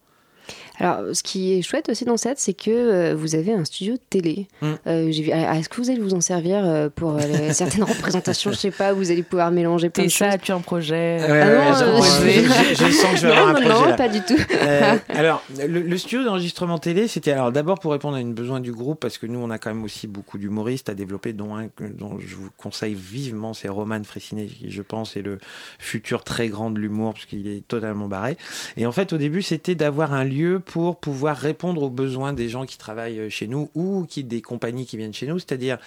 Alors, 0.79 1.15
ce 1.15 1.21
qui 1.23 1.53
est 1.53 1.62
chouette 1.62 1.89
aussi 1.89 2.03
dans 2.03 2.17
cette, 2.17 2.39
c'est 2.39 2.53
que 2.53 2.71
euh, 2.71 3.15
vous 3.15 3.36
avez 3.36 3.53
un 3.53 3.63
studio 3.63 3.93
de 3.93 3.99
télé. 4.09 4.47
Mm. 4.62 4.71
Euh, 4.88 5.12
j'ai 5.12 5.23
vu- 5.23 5.31
ah, 5.31 5.57
Est-ce 5.59 5.69
que 5.69 5.77
vous 5.79 5.89
allez 5.91 5.99
vous 5.99 6.13
en 6.15 6.21
servir 6.21 6.63
euh, 6.65 6.89
pour 6.93 7.12
euh, 7.15 7.19
les- 7.19 7.53
certaines 7.53 7.83
représentations? 7.83 8.51
Je 8.51 8.57
sais 8.57 8.71
pas, 8.71 8.91
vous 8.93 9.12
allez 9.12 9.21
pouvoir 9.23 9.51
mélanger 9.51 9.89
plein 9.89 10.05
de 10.05 10.09
ça, 10.09 10.25
choses. 10.25 10.33
as-tu 10.36 10.51
un 10.51 10.62
projet? 10.62 11.17
Ouais, 11.21 11.41
Ah 11.41 11.47
ouais, 11.47 11.69
non, 11.71 11.77
je, 11.77 11.83
euh, 11.83 12.73
je- 12.73 12.86
je 12.86 12.91
sens 12.91 13.12
que 13.12 13.17
je 13.17 13.27
vais 13.27 13.33
non, 13.36 13.39
avoir 13.41 13.55
un 13.55 13.59
non, 13.59 13.65
projet 13.67 13.81
non, 13.83 13.89
là. 13.89 13.93
pas 13.95 14.09
du 14.09 14.21
tout. 14.21 14.38
Euh, 14.63 14.95
alors, 15.09 15.43
le, 15.59 15.79
le 15.81 15.97
studio 15.97 16.23
d'enregistrement 16.23 16.79
télé, 16.79 17.07
c'était 17.07 17.31
alors 17.31 17.51
d'abord 17.51 17.79
pour 17.79 17.91
répondre 17.91 18.17
à 18.17 18.19
une 18.21 18.33
besoin 18.33 18.59
du 18.59 18.71
groupe, 18.71 18.99
parce 18.99 19.17
que 19.19 19.27
nous, 19.27 19.39
on 19.39 19.51
a 19.51 19.59
quand 19.59 19.69
même 19.73 19.83
aussi 19.83 20.07
beaucoup 20.07 20.38
d'humoristes 20.39 20.89
à 20.89 20.95
développer, 20.95 21.33
dont 21.33 21.55
un 21.55 21.67
dont 21.97 22.17
je 22.19 22.36
vous 22.36 22.49
conseille 22.57 22.95
vivement, 22.95 23.53
c'est 23.53 23.67
Roman 23.69 24.03
Fressinet, 24.03 24.47
qui, 24.47 24.71
je 24.71 24.81
pense, 24.81 25.15
est 25.17 25.21
le 25.21 25.38
futur 25.77 26.23
très 26.23 26.47
grand 26.47 26.71
de 26.71 26.79
l'humour, 26.79 27.13
parce 27.13 27.25
qu'il 27.25 27.47
est 27.47 27.67
totalement 27.67 28.07
barré. 28.07 28.38
Et 28.77 28.86
en 28.88 28.91
fait, 28.91 29.13
au 29.13 29.17
début, 29.17 29.41
c'était 29.43 29.75
d'avoir 29.75 30.13
un 30.13 30.23
lieu 30.23 30.62
pour 30.65 30.97
pouvoir 30.99 31.38
répondre 31.38 31.84
aux 31.84 31.89
besoins 31.89 32.34
des 32.34 32.49
gens 32.49 32.65
qui 32.65 32.78
travaillent 32.78 33.19
euh, 33.19 33.30
chez 33.30 33.47
nous 33.47 33.69
ou 33.76 34.06
qui 34.10 34.23
des 34.23 34.41
compagnies 34.41 34.86
qui 34.86 34.97
viennent 34.97 35.13
chez 35.13 35.28
nous, 35.28 35.39
c'est-à-dire 35.39 35.78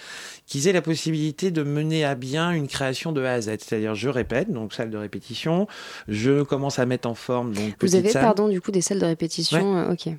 qu'ils 0.45 0.67
aient 0.67 0.73
la 0.73 0.81
possibilité 0.81 1.51
de 1.51 1.63
mener 1.63 2.05
à 2.05 2.15
bien 2.15 2.51
une 2.51 2.67
création 2.67 3.11
de 3.11 3.23
A 3.23 3.33
à 3.33 3.41
Z. 3.41 3.57
C'est-à-dire, 3.59 3.95
je 3.95 4.09
répète, 4.09 4.51
donc 4.51 4.73
salle 4.73 4.89
de 4.89 4.97
répétition, 4.97 5.67
je 6.07 6.43
commence 6.43 6.79
à 6.79 6.85
mettre 6.85 7.07
en 7.09 7.15
forme, 7.15 7.53
donc 7.53 7.73
Vous 7.81 7.95
avez, 7.95 8.09
salle. 8.09 8.23
pardon, 8.23 8.47
du 8.47 8.61
coup, 8.61 8.71
des 8.71 8.81
salles 8.81 8.99
de 8.99 9.05
répétition. 9.05 9.77
euh, 9.77 9.93
ok. 9.93 10.09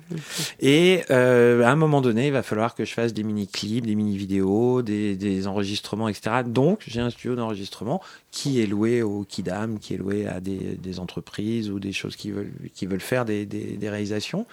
Et 0.59 1.01
euh, 1.11 1.63
à 1.63 1.69
un 1.71 1.75
moment 1.75 2.01
donné, 2.01 2.27
il 2.27 2.33
va 2.33 2.43
falloir 2.43 2.75
que 2.75 2.85
je 2.85 2.93
fasse 2.93 3.13
des 3.13 3.23
mini-clips, 3.23 3.85
des 3.85 3.95
mini-vidéos, 3.95 4.81
des, 4.81 5.15
des 5.15 5.47
enregistrements, 5.47 6.07
etc. 6.09 6.37
Donc, 6.45 6.83
j'ai 6.87 6.99
un 6.99 7.09
studio 7.09 7.35
d'enregistrement 7.35 8.01
qui 8.31 8.61
est 8.61 8.67
loué 8.67 9.01
au 9.01 9.23
Kidam, 9.23 9.79
qui 9.79 9.93
est 9.95 9.97
loué 9.97 10.27
à 10.27 10.39
des, 10.39 10.77
des 10.81 10.99
entreprises 10.99 11.69
ou 11.69 11.79
des 11.79 11.91
choses 11.93 12.15
qui 12.15 12.31
veulent, 12.31 12.51
qui 12.73 12.85
veulent 12.85 12.99
faire 12.99 13.25
des, 13.25 13.45
des, 13.45 13.77
des 13.77 13.89
réalisations, 13.89 14.45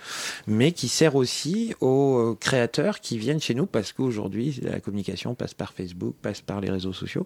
mais 0.47 0.73
qui 0.73 0.89
sert 0.89 1.15
aussi 1.17 1.75
aux 1.81 2.19
euh, 2.19 2.37
créateurs 2.39 3.01
qui 3.01 3.19
viennent 3.19 3.41
chez 3.41 3.55
nous 3.55 3.67
parce 3.67 3.93
qu'aujourd'hui, 3.93 4.59
la 4.63 4.81
communication 4.81 5.35
passe 5.35 5.55
par 5.55 5.73
Facebook, 5.73 6.15
passe 6.23 6.41
par 6.41 6.61
les 6.61 6.71
réseaux 6.71 6.93
sociaux. 6.93 7.25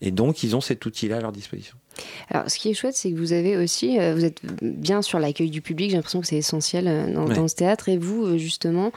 Et 0.00 0.10
donc, 0.10 0.42
ils 0.42 0.54
ont 0.56 0.60
cet 0.60 0.84
outil-là 0.86 1.18
à 1.18 1.20
leur 1.20 1.32
disposition. 1.32 1.76
Alors, 2.30 2.50
ce 2.50 2.58
qui 2.58 2.70
est 2.70 2.74
chouette, 2.74 2.94
c'est 2.96 3.10
que 3.12 3.16
vous 3.16 3.32
avez 3.32 3.56
aussi, 3.56 3.98
euh, 3.98 4.14
vous 4.14 4.24
êtes 4.24 4.40
bien 4.62 5.02
sur 5.02 5.18
l'accueil 5.18 5.50
du 5.50 5.60
public. 5.60 5.90
J'ai 5.90 5.96
l'impression 5.96 6.20
que 6.20 6.26
c'est 6.26 6.36
essentiel 6.36 6.88
euh, 6.88 7.12
dans, 7.12 7.26
Ouais. 7.26 7.34
dans 7.34 7.48
ce 7.48 7.54
théâtre. 7.54 7.88
Et 7.88 7.98
vous, 7.98 8.38
justement, 8.38 8.92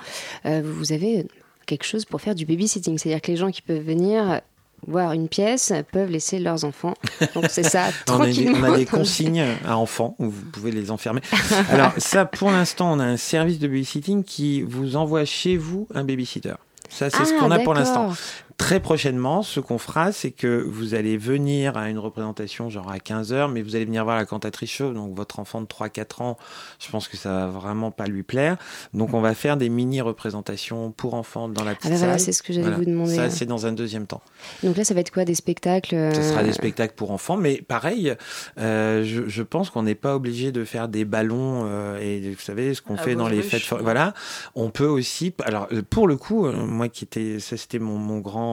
vous 0.45 0.91
avez 0.93 1.27
quelque 1.65 1.83
chose 1.85 2.05
pour 2.05 2.21
faire 2.21 2.35
du 2.35 2.45
babysitting. 2.45 2.97
C'est-à-dire 2.97 3.21
que 3.21 3.31
les 3.31 3.37
gens 3.37 3.51
qui 3.51 3.61
peuvent 3.61 3.83
venir 3.83 4.41
euh, 4.87 4.91
voir 4.91 5.11
une 5.13 5.27
pièce 5.27 5.73
peuvent 5.91 6.09
laisser 6.09 6.39
leurs 6.39 6.63
enfants. 6.63 6.93
Donc, 7.33 7.45
c'est 7.49 7.63
ça, 7.63 7.85
On 8.09 8.19
a, 8.21 8.25
des, 8.27 8.33
tranquillement. 8.33 8.67
on 8.67 8.73
a 8.73 8.77
des 8.77 8.85
consignes 8.85 9.45
à 9.67 9.77
enfants 9.77 10.15
où 10.19 10.29
vous 10.29 10.45
pouvez 10.51 10.71
les 10.71 10.91
enfermer. 10.91 11.21
Alors 11.69 11.91
ça, 11.97 12.25
pour 12.25 12.51
l'instant, 12.51 12.91
on 12.93 12.99
a 12.99 13.05
un 13.05 13.17
service 13.17 13.59
de 13.59 13.67
babysitting 13.67 14.23
qui 14.23 14.61
vous 14.61 14.95
envoie 14.95 15.25
chez 15.25 15.57
vous 15.57 15.87
un 15.93 16.03
babysitter. 16.03 16.53
Ça, 16.89 17.09
c'est 17.09 17.25
ce 17.25 17.33
Ah, 17.35 17.39
qu'on 17.39 17.51
a 17.51 17.59
pour 17.59 17.73
l'instant. 17.73 18.13
Très 18.57 18.79
prochainement, 18.79 19.43
ce 19.43 19.59
qu'on 19.59 19.77
fera, 19.77 20.13
c'est 20.13 20.31
que 20.31 20.63
vous 20.67 20.93
allez 20.95 21.17
venir 21.17 21.75
à 21.77 21.89
une 21.89 21.99
représentation 21.99 22.69
genre 22.69 22.89
à 22.89 22.97
15h, 22.97 23.51
mais 23.51 23.61
vous 23.61 23.75
allez 23.75 23.83
venir 23.85 24.05
voir 24.05 24.15
la 24.15 24.25
cantatrice 24.25 24.71
chauve, 24.71 24.93
donc 24.93 25.13
votre 25.13 25.39
enfant 25.39 25.59
de 25.61 25.67
3-4 25.67 26.23
ans, 26.23 26.37
je 26.79 26.89
pense 26.89 27.09
que 27.09 27.17
ça 27.17 27.29
va 27.31 27.47
vraiment 27.47 27.91
pas 27.91 28.05
lui 28.07 28.23
plaire. 28.23 28.55
Donc 28.93 29.13
on 29.13 29.19
va 29.19 29.33
faire 29.35 29.57
des 29.57 29.67
mini-représentations 29.67 30.91
pour 30.91 31.15
enfants 31.15 31.49
dans 31.49 31.65
la 31.65 31.71
Ah 31.71 31.75
petite 31.75 31.91
ben 31.91 31.97
voilà, 31.97 32.13
salle. 32.13 32.19
c'est 32.25 32.31
ce 32.31 32.41
que 32.43 32.53
j'allais 32.53 32.67
Voilà. 32.67 32.77
vous 32.77 32.85
demander. 32.85 33.15
Ça, 33.15 33.29
c'est 33.29 33.45
dans 33.45 33.65
un 33.65 33.73
deuxième 33.73 34.07
temps. 34.07 34.21
Donc 34.63 34.77
là, 34.77 34.85
ça 34.85 34.93
va 34.93 35.01
être 35.01 35.11
quoi 35.11 35.25
Des 35.25 35.35
spectacles 35.35 36.11
Ce 36.15 36.21
sera 36.21 36.41
euh, 36.41 36.45
des 36.45 36.53
spectacles 36.53 36.95
pour 36.95 37.11
enfants, 37.11 37.35
mais 37.37 37.61
pareil, 37.61 38.13
euh, 38.57 39.03
je, 39.03 39.27
je 39.27 39.43
pense 39.43 39.69
qu'on 39.69 39.83
n'est 39.83 39.95
pas 39.95 40.15
obligé 40.15 40.53
de 40.53 40.63
faire 40.63 40.87
des 40.87 41.03
ballons 41.03 41.63
euh, 41.65 41.99
et 41.99 42.31
vous 42.31 42.39
savez 42.41 42.73
ce 42.73 42.81
qu'on 42.81 42.95
Ah, 42.95 42.99
fait 43.03 43.15
dans 43.15 43.27
les 43.27 43.41
fêtes. 43.41 43.63
Voilà, 43.81 44.13
on 44.55 44.69
peut 44.69 44.87
aussi. 44.87 45.33
Alors 45.43 45.67
euh, 45.73 45.81
pour 45.87 46.07
le 46.07 46.15
coup, 46.15 46.45
euh, 46.47 46.53
moi 46.65 46.87
qui 46.87 47.03
était, 47.03 47.39
ça 47.39 47.57
c'était 47.57 47.79
mon, 47.79 47.97
mon 47.97 48.19
grand 48.19 48.44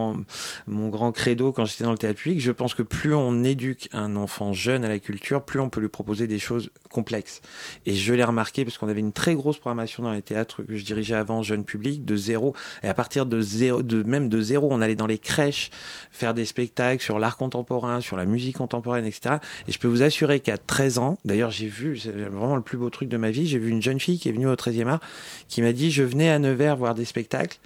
mon 0.66 0.88
grand 0.88 1.12
credo 1.12 1.52
quand 1.52 1.64
j'étais 1.64 1.84
dans 1.84 1.92
le 1.92 1.98
théâtre 1.98 2.20
public. 2.20 2.40
Je 2.40 2.52
pense 2.52 2.74
que 2.74 2.82
plus 2.82 3.14
on 3.14 3.44
éduque 3.44 3.88
un 3.92 4.16
enfant 4.16 4.52
jeune 4.52 4.84
à 4.84 4.88
la 4.88 4.98
culture, 4.98 5.42
plus 5.44 5.60
on 5.60 5.68
peut 5.68 5.80
lui 5.80 5.88
proposer 5.88 6.26
des 6.26 6.38
choses 6.38 6.70
complexes. 6.90 7.40
Et 7.86 7.94
je 7.94 8.12
l'ai 8.12 8.24
remarqué 8.24 8.64
parce 8.64 8.78
qu'on 8.78 8.88
avait 8.88 9.00
une 9.00 9.12
très 9.12 9.34
grosse 9.34 9.58
programmation 9.58 10.02
dans 10.02 10.12
les 10.12 10.22
théâtres 10.22 10.62
que 10.62 10.76
je 10.76 10.84
dirigeais 10.84 11.14
avant, 11.14 11.42
jeune 11.42 11.64
public, 11.64 12.04
de 12.04 12.16
zéro. 12.16 12.54
Et 12.82 12.88
à 12.88 12.94
partir 12.94 13.26
de 13.26 13.40
zéro, 13.40 13.82
de 13.82 14.02
même 14.02 14.28
de 14.28 14.40
zéro, 14.40 14.68
on 14.70 14.80
allait 14.80 14.94
dans 14.94 15.06
les 15.06 15.18
crèches 15.18 15.70
faire 16.10 16.34
des 16.34 16.44
spectacles 16.44 17.02
sur 17.02 17.18
l'art 17.18 17.36
contemporain, 17.36 18.00
sur 18.00 18.16
la 18.16 18.24
musique 18.24 18.56
contemporaine, 18.58 19.06
etc. 19.06 19.36
Et 19.68 19.72
je 19.72 19.78
peux 19.78 19.88
vous 19.88 20.02
assurer 20.02 20.40
qu'à 20.40 20.58
13 20.58 20.98
ans, 20.98 21.18
d'ailleurs 21.24 21.50
j'ai 21.50 21.68
vu, 21.68 21.98
c'est 21.98 22.10
vraiment 22.12 22.56
le 22.56 22.62
plus 22.62 22.78
beau 22.78 22.90
truc 22.90 23.08
de 23.08 23.16
ma 23.16 23.30
vie, 23.30 23.46
j'ai 23.46 23.58
vu 23.58 23.70
une 23.70 23.82
jeune 23.82 24.00
fille 24.00 24.18
qui 24.18 24.28
est 24.28 24.32
venue 24.32 24.48
au 24.48 24.54
13e 24.54 24.86
art, 24.86 25.00
qui 25.48 25.62
m'a 25.62 25.72
dit 25.72 25.90
je 25.90 26.02
venais 26.02 26.30
à 26.30 26.38
Nevers 26.38 26.76
voir 26.76 26.94
des 26.94 27.04
spectacles. 27.04 27.58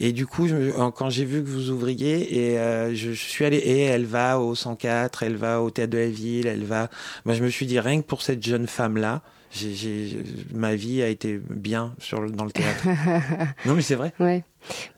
Et 0.00 0.12
du 0.12 0.26
coup, 0.26 0.48
je 0.48 0.70
quand 0.90 1.10
j'ai 1.10 1.24
vu 1.26 1.42
que 1.42 1.48
vous 1.48 1.70
ouvriez, 1.70 2.50
et 2.52 2.58
euh, 2.58 2.94
je, 2.94 3.12
je 3.12 3.22
suis 3.22 3.44
allé, 3.44 3.58
et 3.58 3.80
elle 3.82 4.06
va 4.06 4.40
au 4.40 4.54
104, 4.54 5.22
elle 5.22 5.36
va 5.36 5.60
au 5.60 5.70
théâtre 5.70 5.92
de 5.92 5.98
la 5.98 6.08
ville, 6.08 6.46
elle 6.46 6.64
va. 6.64 6.88
Moi, 7.26 7.34
je 7.34 7.44
me 7.44 7.50
suis 7.50 7.66
dit 7.66 7.78
rien 7.78 8.00
que 8.00 8.06
pour 8.06 8.22
cette 8.22 8.42
jeune 8.44 8.66
femme 8.66 8.96
là, 8.96 9.20
j'ai, 9.52 9.74
j'ai- 9.74 10.22
ma 10.54 10.74
vie 10.74 11.02
a 11.02 11.08
été 11.08 11.38
bien 11.50 11.94
sur 11.98 12.30
dans 12.30 12.44
le 12.44 12.50
théâtre. 12.52 12.86
non, 13.66 13.74
mais 13.74 13.82
c'est 13.82 13.94
vrai. 13.96 14.12
Ouais. 14.20 14.42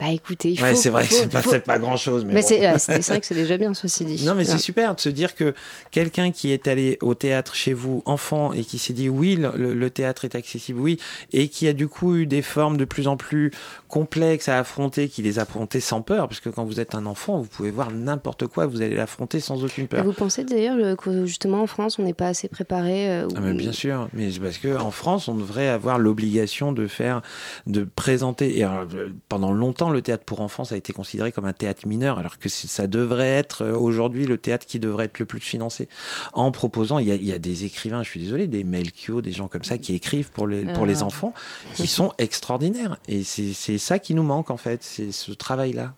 Bah 0.01 0.11
écoutez, 0.11 0.51
il 0.51 0.59
faut. 0.59 0.65
Ouais, 0.65 0.75
c'est 0.75 0.91
vrai, 0.91 1.05
c'est 1.05 1.65
pas, 1.65 1.79
grand 1.79 1.97
chose. 1.97 2.25
Mais 2.25 2.35
Mais 2.35 2.43
bon. 2.43 2.47
c'est 2.79 3.01
vrai 3.01 3.21
que 3.21 3.27
c'est 3.27 3.35
déjà 3.35 3.57
bien, 3.57 3.75
ceci 3.75 4.05
dit. 4.05 4.25
Non, 4.25 4.35
mais 4.35 4.45
c'est 4.45 4.59
super 4.59 4.95
de 4.95 5.01
se 5.01 5.09
dire 5.09 5.35
que 5.35 5.55
quelqu'un 5.91 6.31
qui 6.33 6.53
est 6.53 6.69
allé 6.69 6.99
au 7.01 7.15
théâtre 7.15 7.55
chez 7.55 7.73
vous, 7.73 8.03
enfant, 8.07 8.53
et 8.53 8.65
qui 8.65 8.79
s'est 8.79 8.93
dit 8.93 9.09
oui, 9.09 9.37
le, 9.37 9.91
théâtre 9.91 10.25
est 10.25 10.35
accessible, 10.35 10.81
oui, 10.81 10.99
et 11.33 11.49
qui 11.49 11.69
a 11.69 11.73
du 11.73 11.89
coup 11.89 12.17
eu 12.17 12.27
des 12.27 12.43
formes 12.43 12.77
de 12.77 12.85
plus 12.85 13.09
en 13.09 13.17
plus 13.17 13.51
complexes 13.89 14.49
à 14.49 14.59
affronter, 14.59 15.09
qui 15.09 15.23
les 15.23 15.39
a 15.39 15.43
affrontées 15.43 15.81
sans 15.81 16.03
peur, 16.03 16.29
parce 16.29 16.41
que 16.41 16.49
quand 16.49 16.65
vous 16.65 16.81
êtes 16.81 16.95
un 16.95 17.07
enfant, 17.07 17.39
vous 17.39 17.49
pouvez 17.49 17.71
voir 17.71 17.91
n'importe 17.91 18.47
quoi, 18.47 18.67
vous 18.67 18.81
allez 18.81 18.95
l'affronter 18.95 19.41
sans 19.41 19.65
aucune 19.65 19.85
Et 19.85 19.89
peur. 19.89 20.05
Vous 20.05 20.13
pensez 20.13 20.45
d'ailleurs 20.45 20.77
euh, 20.79 20.97
que 20.97 21.27
justement 21.27 21.63
en 21.63 21.67
France, 21.67 21.99
on 21.99 22.03
n'est 22.03 22.15
pas 22.15 22.29
assez 22.29 22.49
préparé 22.49 23.11
euh, 23.11 23.29
Ah, 23.37 23.41
mais 23.41 23.55
bien 23.55 23.73
sûr, 23.73 24.09
mais 24.13 24.31
c'est 24.31 24.41
parce 24.41 24.59
que 24.59 24.77
en 24.79 24.91
France, 24.91 25.29
on 25.29 25.35
devrait 25.35 25.69
avoir 25.69 25.99
l'obligation 25.99 26.73
de 26.73 26.87
faire, 26.87 27.23
de 27.67 27.85
présenter. 27.85 28.59
Et 28.59 28.65
alors, 28.65 28.87
euh, 28.95 29.09
pendant 29.53 29.67
longtemps, 29.67 29.91
le 29.91 30.03
théâtre 30.03 30.25
pour 30.25 30.41
enfants 30.41 30.65
ça 30.65 30.75
a 30.75 30.79
été 30.79 30.93
considéré 30.93 31.33
comme 31.33 31.45
un 31.45 31.53
théâtre 31.53 31.87
mineur, 31.87 32.19
alors 32.19 32.39
que 32.39 32.49
ça 32.49 32.87
devrait 32.87 33.29
être 33.29 33.63
euh, 33.65 33.75
aujourd'hui 33.77 34.27
le 34.27 34.39
théâtre 34.39 34.67
qui 34.67 34.79
devrait 34.79 35.07
être 35.07 35.19
le 35.19 35.27
plus 35.27 35.41
financé. 35.41 35.89
En 36.33 36.51
proposant, 36.51 36.99
il 36.99 37.09
y 37.09 37.13
a, 37.13 37.15
il 37.15 37.25
y 37.25 37.33
a 37.33 37.39
des 37.39 37.65
écrivains, 37.65 38.03
je 38.03 38.09
suis 38.11 38.21
désolé, 38.21 38.47
des 38.47 38.65
Melchior, 38.65 39.23
des 39.23 39.33
gens 39.33 39.49
comme 39.49 39.65
ça 39.65 39.79
qui 39.79 39.95
écrivent 39.95 40.31
pour 40.31 40.47
les 40.47 40.65
pour 40.65 40.87
les 40.87 41.03
Ah. 41.03 41.07
enfants, 41.07 41.35
qui 41.75 41.87
sont 41.87 42.13
extraordinaires. 42.19 42.97
Et 43.09 43.23
c'est 43.25 43.53
c'est 43.53 43.79
ça 43.79 43.99
qui 43.99 44.15
nous 44.15 44.23
manque 44.23 44.51
en 44.51 44.57
fait, 44.57 44.83
c'est 44.83 45.13
ce 45.13 45.33
travail-là. 45.33 45.95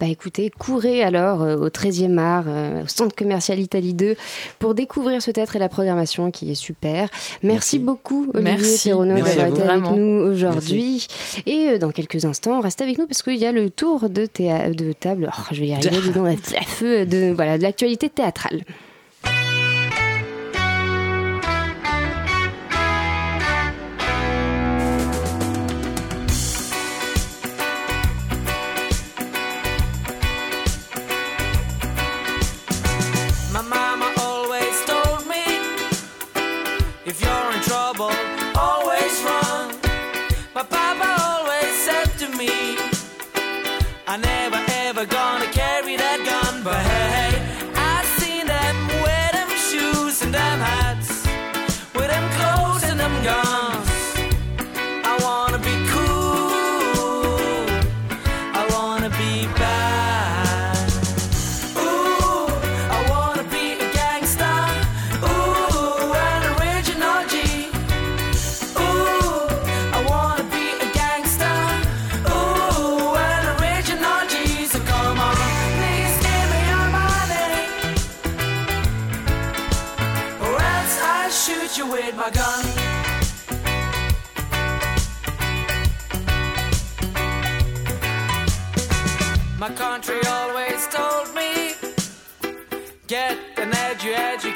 Bah 0.00 0.06
écoutez, 0.06 0.50
courez 0.50 1.02
alors 1.02 1.42
euh, 1.42 1.56
au 1.56 1.68
13e 1.68 2.18
art, 2.18 2.44
euh, 2.46 2.84
au 2.84 2.88
centre 2.88 3.14
commercial 3.14 3.58
Italie 3.58 3.94
2, 3.94 4.16
pour 4.58 4.74
découvrir 4.74 5.22
ce 5.22 5.30
théâtre 5.30 5.56
et 5.56 5.58
la 5.58 5.68
programmation 5.68 6.30
qui 6.30 6.50
est 6.50 6.54
super. 6.54 7.08
Merci, 7.42 7.42
Merci. 7.42 7.78
beaucoup 7.78 8.30
Olivier. 8.34 8.76
Perronneau 8.84 9.16
d'avoir 9.16 9.46
été 9.46 9.62
avec 9.62 9.90
nous 9.90 10.30
aujourd'hui. 10.30 11.06
Et 11.46 11.68
euh, 11.68 11.78
dans 11.78 11.90
quelques 11.90 12.24
instants, 12.24 12.60
restez 12.60 12.84
avec 12.84 12.98
nous 12.98 13.06
parce 13.06 13.22
qu'il 13.22 13.36
y 13.36 13.46
a 13.46 13.52
le 13.52 13.70
tour 13.70 14.08
de, 14.08 14.28
de 14.72 14.92
table, 14.92 15.30
oh, 15.36 15.42
je 15.52 15.60
vais 15.60 15.68
y 15.68 15.72
arriver, 15.74 16.00
dis 16.02 16.10
donc, 16.10 16.28
à 16.28 16.64
feu 16.64 17.06
de, 17.06 17.32
voilà, 17.34 17.58
de 17.58 17.62
l'actualité 17.62 18.08
théâtrale. 18.08 18.62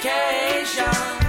vacation. 0.03 1.20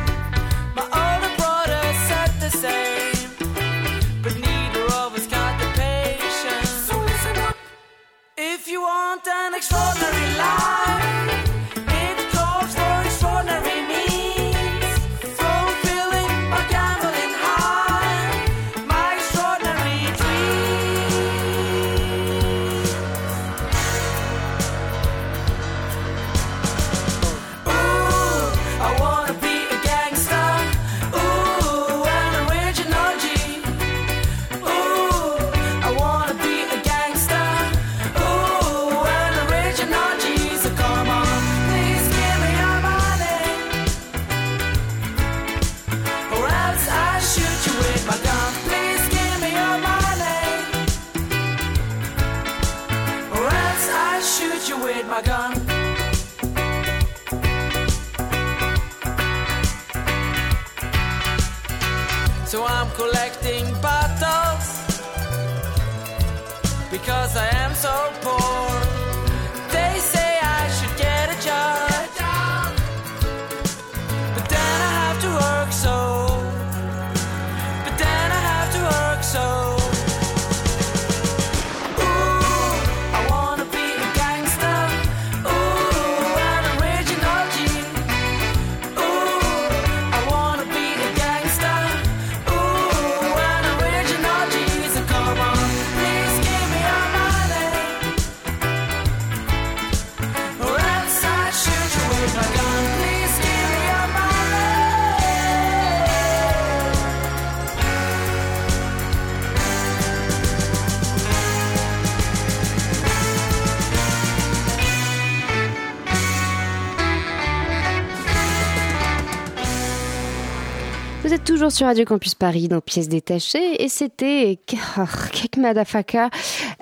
Sur 121.82 121.88
Radio 121.88 122.06
Campus 122.06 122.36
Paris 122.36 122.68
dans 122.68 122.80
Pièces 122.80 123.10
détachées 123.10 123.82
et 123.82 123.90
c'était 123.90 124.60
Kek 124.68 125.58
Madafaka 125.58 126.30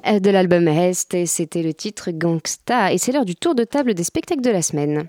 euh, 0.06 0.20
de 0.20 0.30
l'album 0.30 0.68
Est 0.68 1.14
et 1.14 1.26
c'était 1.26 1.64
le 1.64 1.74
titre 1.74 2.12
Gangsta 2.12 2.92
et 2.92 2.98
c'est 2.98 3.14
l'heure 3.14 3.24
du 3.24 3.38
tour 3.38 3.56
de 3.56 3.64
table 3.64 3.94
des 3.94 4.04
spectacles 4.04 4.42
de 4.42 4.50
la 4.50 4.62
semaine. 4.62 5.08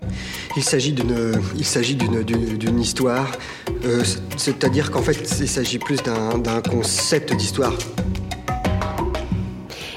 Il 0.55 0.63
s'agit 0.63 0.93
d'une, 0.93 1.33
il 1.57 1.65
s'agit 1.65 1.95
d'une, 1.95 2.79
histoire, 2.79 3.33
euh, 3.83 4.01
c'est-à-dire 4.37 4.91
qu'en 4.91 5.01
fait, 5.01 5.29
il 5.41 5.49
s'agit 5.49 5.77
plus 5.77 6.01
d'un 6.01 6.61
concept 6.61 7.35
d'histoire. 7.35 7.73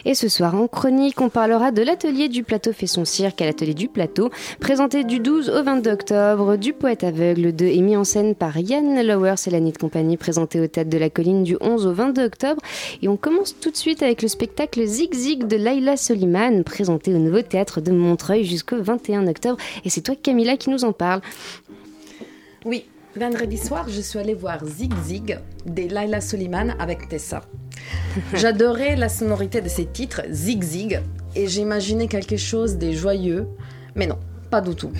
Et 0.04 0.14
ce 0.14 0.28
soir 0.28 0.54
en 0.54 0.68
chronique, 0.68 1.20
on 1.20 1.28
parlera 1.28 1.70
de 1.72 1.82
l'atelier 1.82 2.28
du 2.28 2.42
plateau 2.42 2.72
fait 2.72 2.86
son 2.86 3.04
cirque 3.04 3.40
à 3.40 3.46
l'atelier 3.46 3.74
du 3.74 3.88
plateau, 3.88 4.30
présenté 4.60 5.04
du 5.04 5.18
12 5.18 5.50
au 5.50 5.62
22 5.62 5.90
octobre, 5.90 6.56
du 6.56 6.72
poète 6.72 7.04
aveugle 7.04 7.54
de 7.54 7.64
et 7.64 7.80
mis 7.80 7.96
en 7.96 8.04
scène 8.04 8.34
par 8.34 8.58
Yann 8.58 9.02
Lowers 9.02 9.34
et 9.46 9.50
la 9.50 9.60
Nid 9.60 9.76
Company, 9.78 10.16
présenté 10.16 10.60
au 10.60 10.66
théâtre 10.66 10.90
de 10.90 10.98
la 10.98 11.10
colline 11.10 11.42
du 11.42 11.56
11 11.60 11.86
au 11.86 11.92
22 11.92 12.24
octobre. 12.24 12.60
Et 13.02 13.08
on 13.08 13.16
commence 13.16 13.58
tout 13.58 13.70
de 13.70 13.76
suite 13.76 14.02
avec 14.02 14.22
le 14.22 14.28
spectacle 14.28 14.84
Zig 14.84 15.14
Zig 15.14 15.46
de 15.46 15.56
Laila 15.56 15.96
Soliman, 15.96 16.64
présenté 16.64 17.14
au 17.14 17.18
nouveau 17.18 17.42
théâtre 17.42 17.80
de 17.80 17.92
Montreuil 17.92 18.44
jusqu'au 18.44 18.82
21 18.82 19.26
octobre. 19.26 19.56
Et 19.84 19.90
c'est 19.90 20.02
toi 20.02 20.14
Camilla 20.20 20.56
qui 20.56 20.70
nous 20.70 20.84
en 20.84 20.92
parle. 20.92 21.20
Oui, 22.64 22.84
vendredi 23.16 23.56
soir, 23.56 23.86
je 23.88 24.00
suis 24.00 24.18
allée 24.18 24.34
voir 24.34 24.64
Zig 24.64 24.92
Zig 25.04 25.38
de 25.66 25.82
Laila 25.82 26.20
Soliman 26.20 26.74
avec 26.78 27.08
Tessa. 27.08 27.42
J'adorais 28.32 28.96
la 28.96 29.08
sonorité 29.08 29.60
de 29.60 29.68
ces 29.68 29.86
titres, 29.86 30.22
Zig 30.30 30.62
Zig, 30.62 31.00
et 31.36 31.46
j'imaginais 31.46 32.08
quelque 32.08 32.36
chose 32.36 32.76
de 32.76 32.92
joyeux, 32.92 33.46
mais 33.94 34.06
non, 34.06 34.18
pas 34.50 34.60
du 34.60 34.74
tout. 34.74 34.90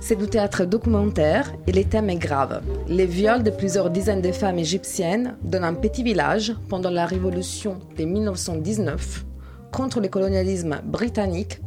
C'est 0.00 0.16
du 0.16 0.26
théâtre 0.26 0.64
documentaire 0.64 1.52
et 1.66 1.72
le 1.72 1.84
thème 1.84 2.08
est 2.10 2.16
grave. 2.16 2.62
Les 2.88 3.06
viols 3.06 3.42
de 3.42 3.50
plusieurs 3.50 3.90
dizaines 3.90 4.22
de 4.22 4.32
femmes 4.32 4.58
égyptiennes 4.58 5.36
dans 5.42 5.62
un 5.62 5.74
petit 5.74 6.02
village 6.02 6.54
pendant 6.68 6.90
la 6.90 7.04
révolution 7.04 7.78
de 7.96 8.04
1919 8.04 9.24
contre 9.70 10.00
le 10.00 10.08
colonialisme 10.08 10.80
britannique 10.84 11.60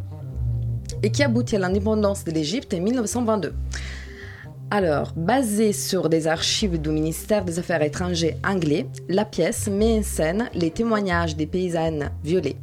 et 1.03 1.11
qui 1.11 1.23
aboutit 1.23 1.55
à 1.55 1.59
l'indépendance 1.59 2.23
de 2.23 2.31
l'Égypte 2.31 2.73
en 2.73 2.81
1922. 2.81 3.53
Alors, 4.73 5.11
basée 5.17 5.73
sur 5.73 6.07
des 6.07 6.27
archives 6.27 6.79
du 6.79 6.91
ministère 6.91 7.43
des 7.43 7.59
Affaires 7.59 7.81
étrangères 7.81 8.37
anglais, 8.47 8.87
la 9.09 9.25
pièce 9.25 9.67
met 9.67 9.99
en 9.99 10.01
scène 10.01 10.49
les 10.53 10.71
témoignages 10.71 11.35
des 11.35 11.45
paysannes 11.45 12.09
violées. 12.23 12.55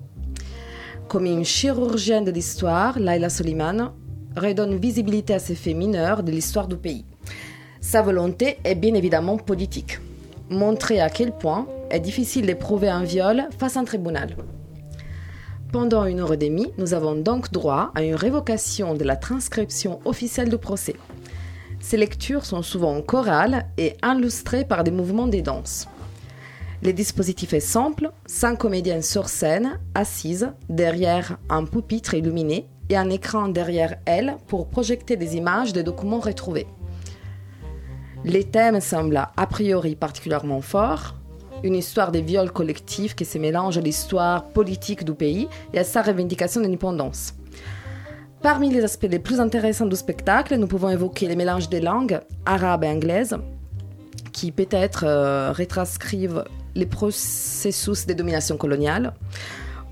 Comme 1.06 1.26
une 1.26 1.44
chirurgienne 1.44 2.24
de 2.24 2.30
l'histoire, 2.30 2.98
Laila 2.98 3.28
Soliman 3.28 3.92
redonne 4.34 4.78
visibilité 4.78 5.34
à 5.34 5.38
ces 5.38 5.54
faits 5.54 5.76
mineurs 5.76 6.22
de 6.22 6.30
l'histoire 6.30 6.66
du 6.66 6.78
pays. 6.78 7.04
Sa 7.82 8.00
volonté 8.00 8.56
est 8.64 8.74
bien 8.74 8.94
évidemment 8.94 9.36
politique. 9.36 9.98
Montrer 10.48 11.02
à 11.02 11.10
quel 11.10 11.32
point 11.32 11.66
est 11.90 12.00
difficile 12.00 12.46
de 12.46 12.54
prouver 12.54 12.88
un 12.88 13.04
viol 13.04 13.48
face 13.58 13.76
à 13.76 13.80
un 13.80 13.84
tribunal. 13.84 14.34
Pendant 15.74 16.06
une 16.06 16.20
heure 16.20 16.32
et 16.32 16.38
demie, 16.38 16.72
nous 16.78 16.94
avons 16.94 17.16
donc 17.16 17.52
droit 17.52 17.92
à 17.94 18.02
une 18.02 18.14
révocation 18.14 18.94
de 18.94 19.04
la 19.04 19.16
transcription 19.16 20.00
officielle 20.06 20.48
du 20.48 20.56
procès. 20.56 20.96
Ces 21.80 21.96
lectures 21.96 22.44
sont 22.44 22.62
souvent 22.62 23.00
chorales 23.02 23.66
et 23.76 23.96
illustrées 24.04 24.64
par 24.64 24.84
des 24.84 24.90
mouvements 24.90 25.28
des 25.28 25.42
danses. 25.42 25.88
Le 26.82 26.92
dispositif 26.92 27.54
est 27.54 27.60
simple, 27.60 28.10
cinq 28.26 28.58
comédiennes 28.58 29.02
sur 29.02 29.28
scène, 29.28 29.80
assises 29.94 30.50
derrière 30.68 31.38
un 31.48 31.64
pupitre 31.64 32.14
illuminé 32.14 32.68
et 32.88 32.96
un 32.96 33.10
écran 33.10 33.48
derrière 33.48 33.96
elles 34.06 34.36
pour 34.46 34.68
projeter 34.68 35.16
des 35.16 35.36
images 35.36 35.72
des 35.72 35.82
documents 35.82 36.20
retrouvés. 36.20 36.66
Les 38.24 38.44
thèmes 38.44 38.80
semblent 38.80 39.28
a 39.36 39.46
priori 39.46 39.94
particulièrement 39.94 40.60
forts, 40.60 41.14
une 41.64 41.74
histoire 41.74 42.12
des 42.12 42.22
viols 42.22 42.52
collectifs 42.52 43.14
qui 43.14 43.24
se 43.24 43.38
mélange 43.38 43.78
à 43.78 43.80
l'histoire 43.80 44.44
politique 44.44 45.04
du 45.04 45.14
pays 45.14 45.48
et 45.72 45.78
à 45.78 45.84
sa 45.84 46.02
revendication 46.02 46.60
d'indépendance. 46.60 47.34
Parmi 48.42 48.70
les 48.70 48.84
aspects 48.84 49.08
les 49.10 49.18
plus 49.18 49.40
intéressants 49.40 49.86
du 49.86 49.96
spectacle, 49.96 50.54
nous 50.56 50.68
pouvons 50.68 50.90
évoquer 50.90 51.26
les 51.26 51.34
mélanges 51.34 51.68
des 51.68 51.80
langues, 51.80 52.20
arabe 52.46 52.84
et 52.84 52.88
anglaise, 52.88 53.36
qui 54.32 54.52
peut-être 54.52 55.04
euh, 55.04 55.50
retranscrivent 55.50 56.44
les 56.76 56.86
processus 56.86 58.06
de 58.06 58.14
domination 58.14 58.56
coloniale. 58.56 59.12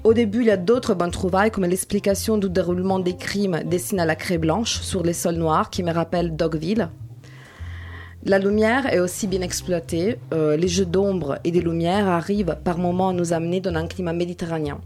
Au 0.04 0.14
début, 0.14 0.42
il 0.42 0.46
y 0.46 0.52
a 0.52 0.56
d'autres 0.56 0.94
bonnes 0.94 1.10
trouvailles, 1.10 1.50
comme 1.50 1.64
l'explication 1.64 2.38
du 2.38 2.48
déroulement 2.48 3.00
des 3.00 3.16
crimes 3.16 3.62
dessinés 3.64 4.02
à 4.02 4.06
la 4.06 4.14
craie 4.14 4.38
blanche 4.38 4.80
sur 4.80 5.02
les 5.02 5.12
sols 5.12 5.34
noirs, 5.34 5.68
qui 5.68 5.82
me 5.82 5.92
rappellent 5.92 6.36
Dogville. 6.36 6.90
La 8.22 8.38
lumière 8.38 8.92
est 8.92 9.00
aussi 9.00 9.26
bien 9.26 9.40
exploitée. 9.40 10.20
Euh, 10.32 10.56
les 10.56 10.68
jeux 10.68 10.86
d'ombre 10.86 11.40
et 11.42 11.50
des 11.50 11.60
lumières 11.60 12.06
arrivent 12.06 12.56
par 12.62 12.78
moments 12.78 13.08
à 13.08 13.12
nous 13.12 13.32
amener 13.32 13.60
dans 13.60 13.74
un 13.74 13.88
climat 13.88 14.12
méditerranéen. 14.12 14.78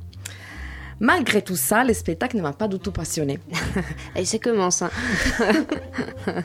Malgré 1.00 1.40
tout 1.40 1.56
ça, 1.56 1.82
le 1.82 1.94
spectacle 1.94 2.36
ne 2.36 2.42
m'a 2.42 2.52
pas 2.52 2.68
du 2.68 2.78
tout 2.78 2.92
passionné. 2.92 3.38
Et 4.16 4.24
ça 4.24 4.38
commence. 4.38 4.84
Hein. 6.26 6.44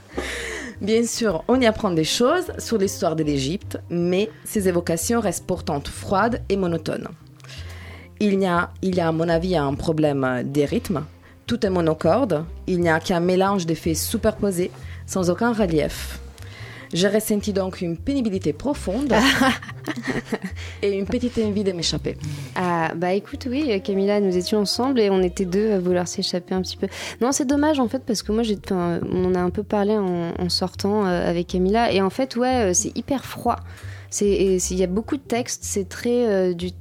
Bien 0.81 1.05
sûr, 1.05 1.43
on 1.47 1.59
y 1.59 1.65
apprend 1.65 1.91
des 1.91 2.03
choses 2.03 2.51
sur 2.57 2.77
l'histoire 2.77 3.15
de 3.15 3.23
l'Égypte, 3.23 3.77
mais 3.89 4.29
ces 4.43 4.67
évocations 4.67 5.21
restent 5.21 5.45
pourtant 5.45 5.81
froides 5.81 6.41
et 6.49 6.57
monotones. 6.57 7.07
Il 8.19 8.41
y 8.41 8.45
a, 8.45 8.71
il 8.81 8.95
y 8.95 8.99
a 8.99 9.07
à 9.07 9.11
mon 9.11 9.29
avis 9.29 9.55
un 9.55 9.73
problème 9.73 10.43
des 10.45 10.65
rythmes. 10.65 11.05
Tout 11.47 11.65
est 11.65 11.69
monocorde, 11.69 12.45
il 12.67 12.81
n'y 12.81 12.89
a 12.89 12.99
qu'un 12.99 13.19
mélange 13.19 13.65
d'effets 13.65 13.93
superposés, 13.93 14.71
sans 15.05 15.29
aucun 15.29 15.53
relief. 15.53 16.19
J'ai 16.95 17.09
ressenti 17.09 17.51
donc 17.51 17.81
une 17.81 17.97
pénibilité 17.97 18.53
profonde 18.53 19.13
et 20.81 20.97
une 20.97 21.05
petite 21.05 21.37
envie 21.39 21.65
de 21.65 21.73
m'échapper. 21.73 22.15
Ah, 22.55 22.93
bah 22.95 23.11
écoute, 23.11 23.49
oui, 23.51 23.81
Camilla, 23.81 24.21
nous 24.21 24.37
étions 24.37 24.59
ensemble 24.59 25.01
et 25.01 25.09
on 25.09 25.21
était 25.21 25.43
deux 25.43 25.73
à 25.73 25.79
vouloir 25.79 26.07
s'échapper 26.07 26.55
un 26.55 26.61
petit 26.61 26.77
peu. 26.77 26.87
Non, 27.19 27.33
c'est 27.33 27.43
dommage 27.43 27.81
en 27.81 27.89
fait 27.89 28.01
parce 28.05 28.23
que 28.23 28.31
moi, 28.31 28.43
j'ai, 28.43 28.57
on 28.71 29.25
en 29.25 29.35
a 29.35 29.39
un 29.39 29.49
peu 29.49 29.63
parlé 29.63 29.97
en, 29.97 30.31
en 30.39 30.47
sortant 30.47 31.05
euh, 31.05 31.29
avec 31.29 31.47
Camilla 31.47 31.91
et 31.91 32.01
en 32.01 32.09
fait, 32.09 32.37
ouais, 32.37 32.69
euh, 32.69 32.73
c'est 32.73 32.97
hyper 32.97 33.25
froid. 33.25 33.57
Il 34.21 34.77
y 34.77 34.83
a 34.83 34.87
beaucoup 34.87 35.17
de 35.17 35.21
textes, 35.21 35.65
c'est 35.65 35.89
très, 35.89 36.27
euh, 36.27 36.53
du, 36.53 36.71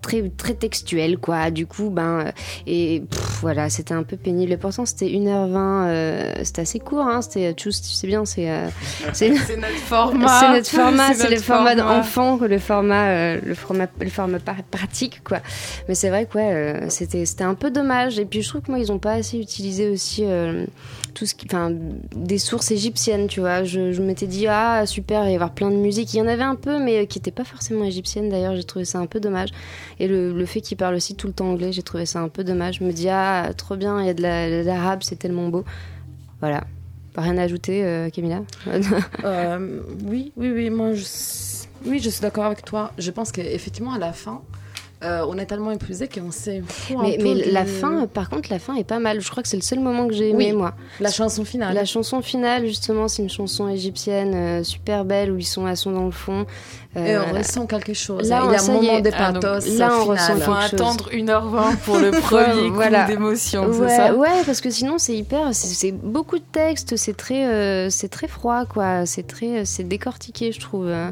très, 0.00 0.28
très 0.30 0.54
textuel, 0.54 1.18
quoi. 1.18 1.50
Du 1.50 1.66
coup, 1.66 1.90
ben, 1.90 2.26
euh, 2.26 2.32
et 2.66 3.02
pff, 3.08 3.38
voilà, 3.40 3.70
c'était 3.70 3.94
un 3.94 4.02
peu 4.02 4.16
pénible. 4.16 4.56
Pourtant, 4.58 4.86
c'était 4.86 5.06
1h20, 5.06 5.86
euh, 5.86 6.32
c'était 6.44 6.62
assez 6.62 6.78
court, 6.78 7.06
hein. 7.06 7.22
C'était, 7.22 7.54
tu 7.54 7.70
tu 7.70 7.72
sais 7.72 8.06
bien, 8.06 8.24
c'est, 8.24 8.50
euh, 8.50 8.68
c'est, 9.12 9.30
notre 9.30 9.68
format. 9.86 10.40
c'est 10.40 10.52
notre 10.52 10.70
format, 10.70 11.14
C'est 11.14 11.30
le 11.30 11.36
format 11.36 11.74
d'enfant, 11.74 12.38
le 12.38 12.58
format, 12.58 13.08
euh, 13.08 13.40
le 13.44 13.54
format, 13.54 13.86
le 14.00 14.10
format 14.10 14.38
pratique, 14.70 15.22
quoi. 15.24 15.40
Mais 15.88 15.94
c'est 15.94 16.08
vrai 16.10 16.26
que 16.26 16.38
ouais, 16.38 16.52
euh, 16.52 16.88
c'était, 16.88 17.24
c'était 17.24 17.44
un 17.44 17.54
peu 17.54 17.70
dommage. 17.70 18.18
Et 18.18 18.24
puis 18.24 18.42
je 18.42 18.48
trouve 18.48 18.62
que 18.62 18.70
moi, 18.70 18.80
ils 18.80 18.92
ont 18.92 18.98
pas 18.98 19.12
assez 19.12 19.38
utilisé 19.38 19.88
aussi 19.88 20.24
euh, 20.24 20.66
tout 21.14 21.26
ce 21.26 21.34
qui, 21.34 21.46
enfin, 21.46 21.72
des 22.14 22.38
sources 22.38 22.70
égyptiennes, 22.70 23.26
tu 23.26 23.40
vois. 23.40 23.64
Je, 23.64 23.92
je 23.92 24.02
m'étais 24.02 24.26
dit 24.26 24.46
ah 24.48 24.86
super, 24.86 25.22
il 25.22 25.24
va 25.24 25.30
y 25.30 25.34
avoir 25.34 25.52
plein 25.52 25.70
de 25.70 25.76
musique. 25.76 26.12
Il 26.14 26.18
y 26.18 26.20
en 26.20 26.26
avait 26.26 26.42
un 26.42 26.54
peu, 26.54 26.78
mais 26.78 27.02
euh, 27.02 27.06
qui 27.06 27.18
n'était 27.18 27.30
pas 27.30 27.44
forcément 27.44 27.84
égyptienne. 27.84 28.28
D'ailleurs, 28.28 28.56
j'ai 28.56 28.64
trouvé 28.64 28.84
ça 28.84 28.98
un 28.98 29.06
peu 29.06 29.20
dommage. 29.20 29.50
Et 30.00 30.08
le, 30.08 30.32
le 30.32 30.46
fait 30.46 30.60
qu'ils 30.60 30.76
parlent 30.76 30.94
aussi 30.94 31.14
tout 31.14 31.26
le 31.26 31.32
temps 31.32 31.50
anglais, 31.50 31.72
j'ai 31.72 31.82
trouvé 31.82 32.06
ça 32.06 32.20
un 32.20 32.28
peu 32.28 32.44
dommage. 32.44 32.78
Je 32.80 32.84
me 32.84 32.92
dis 32.92 33.08
ah 33.08 33.50
trop 33.56 33.76
bien, 33.76 34.00
il 34.00 34.06
y 34.06 34.10
a 34.10 34.14
de 34.14 34.22
la- 34.22 34.50
de 34.50 34.66
l'arabe, 34.66 35.00
c'est 35.02 35.16
tellement 35.18 35.48
beau. 35.48 35.64
Voilà. 36.40 36.64
Rien 37.16 37.36
à 37.36 37.42
ajouter, 37.42 37.84
euh, 37.84 38.08
Camilla 38.10 38.40
Euh, 39.24 39.80
oui, 40.04 40.32
oui, 40.36 40.50
oui, 40.50 40.70
moi, 40.70 40.92
je, 40.94 41.04
oui, 41.86 41.98
je 42.00 42.08
suis 42.08 42.22
d'accord 42.22 42.44
avec 42.44 42.64
toi. 42.64 42.92
Je 42.98 43.10
pense 43.10 43.32
qu'effectivement, 43.32 43.92
à 43.92 43.98
la 43.98 44.12
fin, 44.12 44.40
euh, 45.04 45.26
on 45.28 45.36
est 45.36 45.46
tellement 45.46 45.72
épuisé 45.72 46.08
qu'on 46.08 46.28
un 46.30 47.02
Mais, 47.02 47.16
la 47.50 47.64
fin, 47.66 48.06
par 48.06 48.30
contre, 48.30 48.50
la 48.50 48.58
fin 48.58 48.76
est 48.76 48.84
pas 48.84 48.98
mal. 49.00 49.20
Je 49.20 49.28
crois 49.30 49.42
que 49.42 49.48
c'est 49.48 49.56
le 49.56 49.62
seul 49.62 49.80
moment 49.80 50.06
que 50.08 50.14
j'ai 50.14 50.30
aimé, 50.30 50.52
Oui, 50.52 50.56
moi. 50.56 50.74
La 51.00 51.10
chanson 51.10 51.44
finale. 51.44 51.74
La 51.74 51.84
chanson 51.84 52.22
finale, 52.22 52.66
justement, 52.66 53.08
c'est 53.08 53.22
une 53.22 53.28
chanson 53.30 53.68
égyptienne 53.68 54.32
euh, 54.34 54.62
super 54.62 55.04
belle 55.04 55.32
où 55.32 55.38
ils 55.38 55.44
sont 55.44 55.66
à 55.66 55.74
son 55.76 55.90
dans 55.92 56.06
le 56.06 56.12
fond. 56.12 56.46
Et 56.94 57.14
Euh, 57.16 57.22
on 57.32 57.38
ressent 57.38 57.66
quelque 57.66 57.94
chose. 57.94 58.28
là, 58.28 58.42
il 58.44 58.52
y 58.52 58.54
a 58.54 58.58
ça 58.58 58.72
un 58.72 58.74
y 58.74 58.78
moment 58.86 58.98
est. 58.98 59.02
de 59.02 59.10
Ah, 59.14 59.32
là, 59.32 59.40
on 59.98 60.04
ressent 60.04 60.36
Faut 60.36 60.52
quelque 60.52 60.62
chose. 60.70 60.74
attendre 60.74 61.08
1h20 61.10 61.76
pour 61.86 61.96
le 61.98 62.10
premier 62.20 62.68
coup 62.68 62.74
voilà. 62.74 63.04
d'émotion, 63.06 63.64
ouais, 63.66 63.88
c'est 63.88 63.96
ça 63.96 64.14
ouais, 64.14 64.28
parce 64.44 64.60
que 64.60 64.68
sinon 64.70 64.98
c'est 64.98 65.14
hyper, 65.16 65.54
c'est- 65.54 65.92
beaucoup 65.92 66.36
de 66.38 66.44
texte, 66.52 66.96
c'est 66.96 67.16
très, 67.16 67.46
euh, 67.46 67.88
c'est 67.88 68.08
très 68.08 68.28
froid, 68.28 68.66
quoi. 68.66 69.06
C'est 69.06 69.26
très, 69.26 69.64
c'est 69.64 69.84
décortiqué, 69.84 70.52
je 70.52 70.60
trouve. 70.60 70.86
euh. 70.88 71.10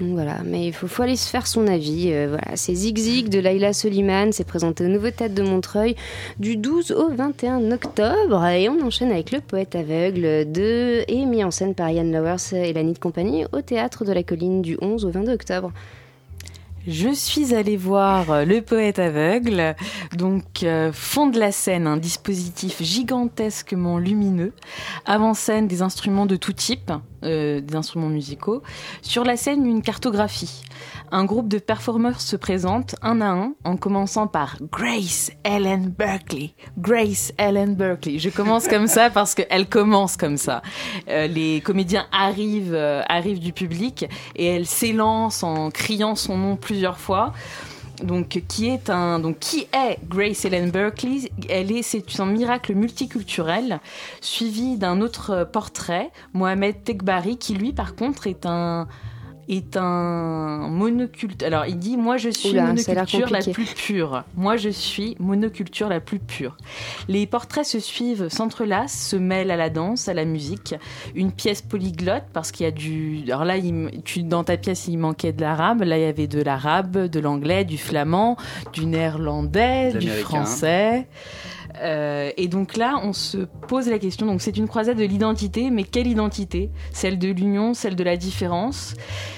Donc 0.00 0.10
voilà, 0.10 0.36
mais 0.44 0.66
il 0.66 0.72
faut, 0.74 0.86
faut 0.86 1.02
aller 1.02 1.16
se 1.16 1.30
faire 1.30 1.46
son 1.46 1.66
avis. 1.66 2.10
euh, 2.12 2.26
voilà, 2.28 2.54
c'est 2.56 2.74
Zig 2.74 2.98
Zig 2.98 3.28
de 3.30 3.38
Laila 3.38 3.72
Soliman, 3.72 4.32
c'est 4.32 4.44
présenté 4.46 4.84
au 4.84 4.88
Nouveau 4.88 5.10
Théâtre 5.10 5.34
de 5.34 5.42
Montreuil 5.42 5.96
du 6.38 6.58
12 6.58 6.92
au 6.92 7.08
21 7.08 7.70
octobre, 7.72 8.44
et 8.44 8.68
on 8.68 8.84
enchaîne 8.84 9.10
avec 9.10 9.32
le 9.32 9.40
poète 9.40 9.74
aveugle 9.74 10.52
de 10.52 11.04
et 11.08 11.24
mis 11.24 11.42
en 11.42 11.50
scène 11.50 11.74
par 11.74 11.88
Yann 11.88 12.12
Lowers 12.12 12.52
et 12.52 12.74
la 12.74 12.82
Nid 12.82 12.98
Company 12.98 13.46
au 13.52 13.62
Théâtre 13.62 14.04
de 14.04 14.12
la 14.12 14.22
Colline 14.22 14.60
du 14.60 14.76
11 14.82 15.05
au 15.06 15.10
22 15.10 15.32
octobre. 15.32 15.72
Je 16.86 17.12
suis 17.12 17.52
allée 17.52 17.76
voir 17.76 18.30
euh, 18.30 18.44
Le 18.44 18.62
Poète 18.62 19.00
Aveugle, 19.00 19.74
donc 20.16 20.62
euh, 20.62 20.92
fond 20.92 21.26
de 21.26 21.36
la 21.36 21.50
scène, 21.50 21.88
un 21.88 21.96
dispositif 21.96 22.80
gigantesquement 22.80 23.98
lumineux, 23.98 24.52
avant-scène 25.04 25.66
des 25.66 25.82
instruments 25.82 26.26
de 26.26 26.36
tout 26.36 26.52
type, 26.52 26.92
euh, 27.24 27.60
des 27.60 27.74
instruments 27.76 28.08
musicaux, 28.08 28.62
sur 29.02 29.24
la 29.24 29.36
scène 29.36 29.66
une 29.66 29.82
cartographie. 29.82 30.62
Un 31.10 31.24
groupe 31.24 31.48
de 31.48 31.58
performeurs 31.58 32.20
se 32.20 32.36
présente 32.36 32.96
un 33.02 33.20
à 33.20 33.28
un 33.28 33.54
en 33.64 33.76
commençant 33.76 34.26
par 34.26 34.56
Grace 34.72 35.30
Ellen 35.44 35.88
Berkeley. 35.88 36.50
Grace 36.78 37.32
Ellen 37.38 37.74
Berkeley. 37.74 38.18
Je 38.18 38.28
commence 38.28 38.66
comme 38.68 38.86
ça 38.86 39.10
parce 39.10 39.34
qu'elle 39.34 39.68
commence 39.68 40.16
comme 40.16 40.36
ça. 40.36 40.62
Euh, 41.08 41.26
les 41.26 41.60
comédiens 41.60 42.06
arrivent, 42.12 42.74
euh, 42.74 43.02
arrivent 43.08 43.40
du 43.40 43.52
public 43.52 44.06
et 44.34 44.46
elle 44.46 44.66
s'élance 44.66 45.42
en 45.42 45.70
criant 45.70 46.16
son 46.16 46.36
nom 46.36 46.56
plusieurs 46.56 46.98
fois. 46.98 47.32
Donc 48.02 48.42
qui 48.48 48.68
est 48.68 48.90
un 48.90 49.32
qui 49.34 49.66
est 49.72 49.98
Grace 50.08 50.44
Helen 50.44 50.70
Berkeley? 50.70 51.30
Elle 51.48 51.72
est 51.72 51.82
c'est 51.82 52.20
un 52.20 52.26
miracle 52.26 52.74
multiculturel 52.74 53.80
suivi 54.20 54.76
d'un 54.76 55.00
autre 55.00 55.48
portrait, 55.50 56.10
Mohamed 56.32 56.84
Tekbari, 56.84 57.36
qui 57.38 57.54
lui 57.54 57.72
par 57.72 57.94
contre 57.94 58.26
est 58.26 58.46
un 58.46 58.86
est 59.48 59.76
un 59.76 60.68
monoculte. 60.68 61.42
Alors 61.42 61.66
il 61.66 61.78
dit 61.78 61.96
moi 61.96 62.16
je 62.16 62.30
suis 62.30 62.50
Oula, 62.50 62.66
monoculture 62.66 63.30
la 63.30 63.40
plus 63.40 63.74
pure. 63.74 64.24
Moi 64.36 64.56
je 64.56 64.68
suis 64.68 65.16
monoculture 65.18 65.88
la 65.88 66.00
plus 66.00 66.18
pure. 66.18 66.56
Les 67.08 67.26
portraits 67.26 67.64
se 67.64 67.78
suivent, 67.78 68.28
s'entrelacent, 68.28 69.10
se 69.10 69.16
mêlent 69.16 69.50
à 69.50 69.56
la 69.56 69.70
danse, 69.70 70.08
à 70.08 70.14
la 70.14 70.24
musique. 70.24 70.74
Une 71.14 71.32
pièce 71.32 71.62
polyglotte 71.62 72.24
parce 72.32 72.50
qu'il 72.52 72.64
y 72.64 72.68
a 72.68 72.72
du. 72.72 73.22
Alors 73.26 73.44
là, 73.44 73.56
il 73.56 74.02
tu, 74.04 74.22
dans 74.22 74.44
ta 74.44 74.56
pièce, 74.56 74.88
il 74.88 74.98
manquait 74.98 75.32
de 75.32 75.40
l'arabe. 75.40 75.82
Là, 75.82 75.98
il 75.98 76.02
y 76.02 76.06
avait 76.06 76.26
de 76.26 76.42
l'arabe, 76.42 77.08
de 77.08 77.20
l'anglais, 77.20 77.64
du 77.64 77.78
flamand, 77.78 78.36
du 78.72 78.86
néerlandais, 78.86 79.92
du 79.92 80.08
français. 80.08 81.06
Euh, 81.80 82.30
et 82.36 82.48
donc 82.48 82.76
là, 82.76 83.00
on 83.02 83.12
se 83.12 83.38
pose 83.68 83.88
la 83.88 83.98
question. 83.98 84.26
Donc 84.26 84.40
c'est 84.40 84.56
une 84.56 84.68
croisade 84.68 84.96
de 84.96 85.04
l'identité, 85.04 85.70
mais 85.70 85.84
quelle 85.84 86.06
identité? 86.06 86.70
Celle 86.92 87.18
de 87.18 87.28
l'union, 87.28 87.74
celle 87.74 87.96
de 87.96 88.04
la 88.04 88.16
différence? 88.16 88.94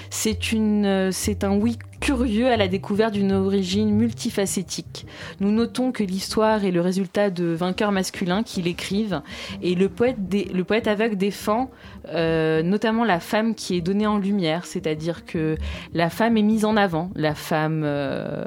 C'est 0.09 0.51
une, 0.51 0.85
euh, 0.85 1.09
c'est 1.11 1.43
un 1.43 1.55
oui 1.55 1.77
curieux 1.99 2.47
à 2.47 2.57
la 2.57 2.67
découverte 2.67 3.13
d'une 3.13 3.31
origine 3.31 3.91
multifacétique. 3.91 5.05
Nous 5.39 5.51
notons 5.51 5.91
que 5.91 6.03
l'histoire 6.03 6.63
est 6.63 6.71
le 6.71 6.81
résultat 6.81 7.29
de 7.29 7.45
vainqueurs 7.45 7.91
masculins 7.91 8.43
qui 8.43 8.61
l'écrivent, 8.61 9.21
et 9.61 9.75
le 9.75 9.89
poète, 9.89 10.17
le 10.31 10.63
poète 10.63 10.87
aveugle 10.87 11.17
défend 11.17 11.69
euh, 12.07 12.63
notamment 12.63 13.03
la 13.03 13.19
femme 13.19 13.53
qui 13.53 13.75
est 13.75 13.81
donnée 13.81 14.07
en 14.07 14.17
lumière, 14.17 14.65
c'est-à-dire 14.65 15.25
que 15.25 15.57
la 15.93 16.09
femme 16.09 16.37
est 16.37 16.43
mise 16.43 16.65
en 16.65 16.77
avant, 16.77 17.11
la 17.15 17.35
femme, 17.35 17.83
euh, 17.85 18.45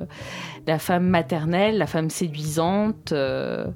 la 0.67 0.79
femme 0.79 1.07
maternelle, 1.07 1.79
la 1.79 1.87
femme 1.87 2.11
séduisante. 2.11 3.13
euh, 3.13 3.67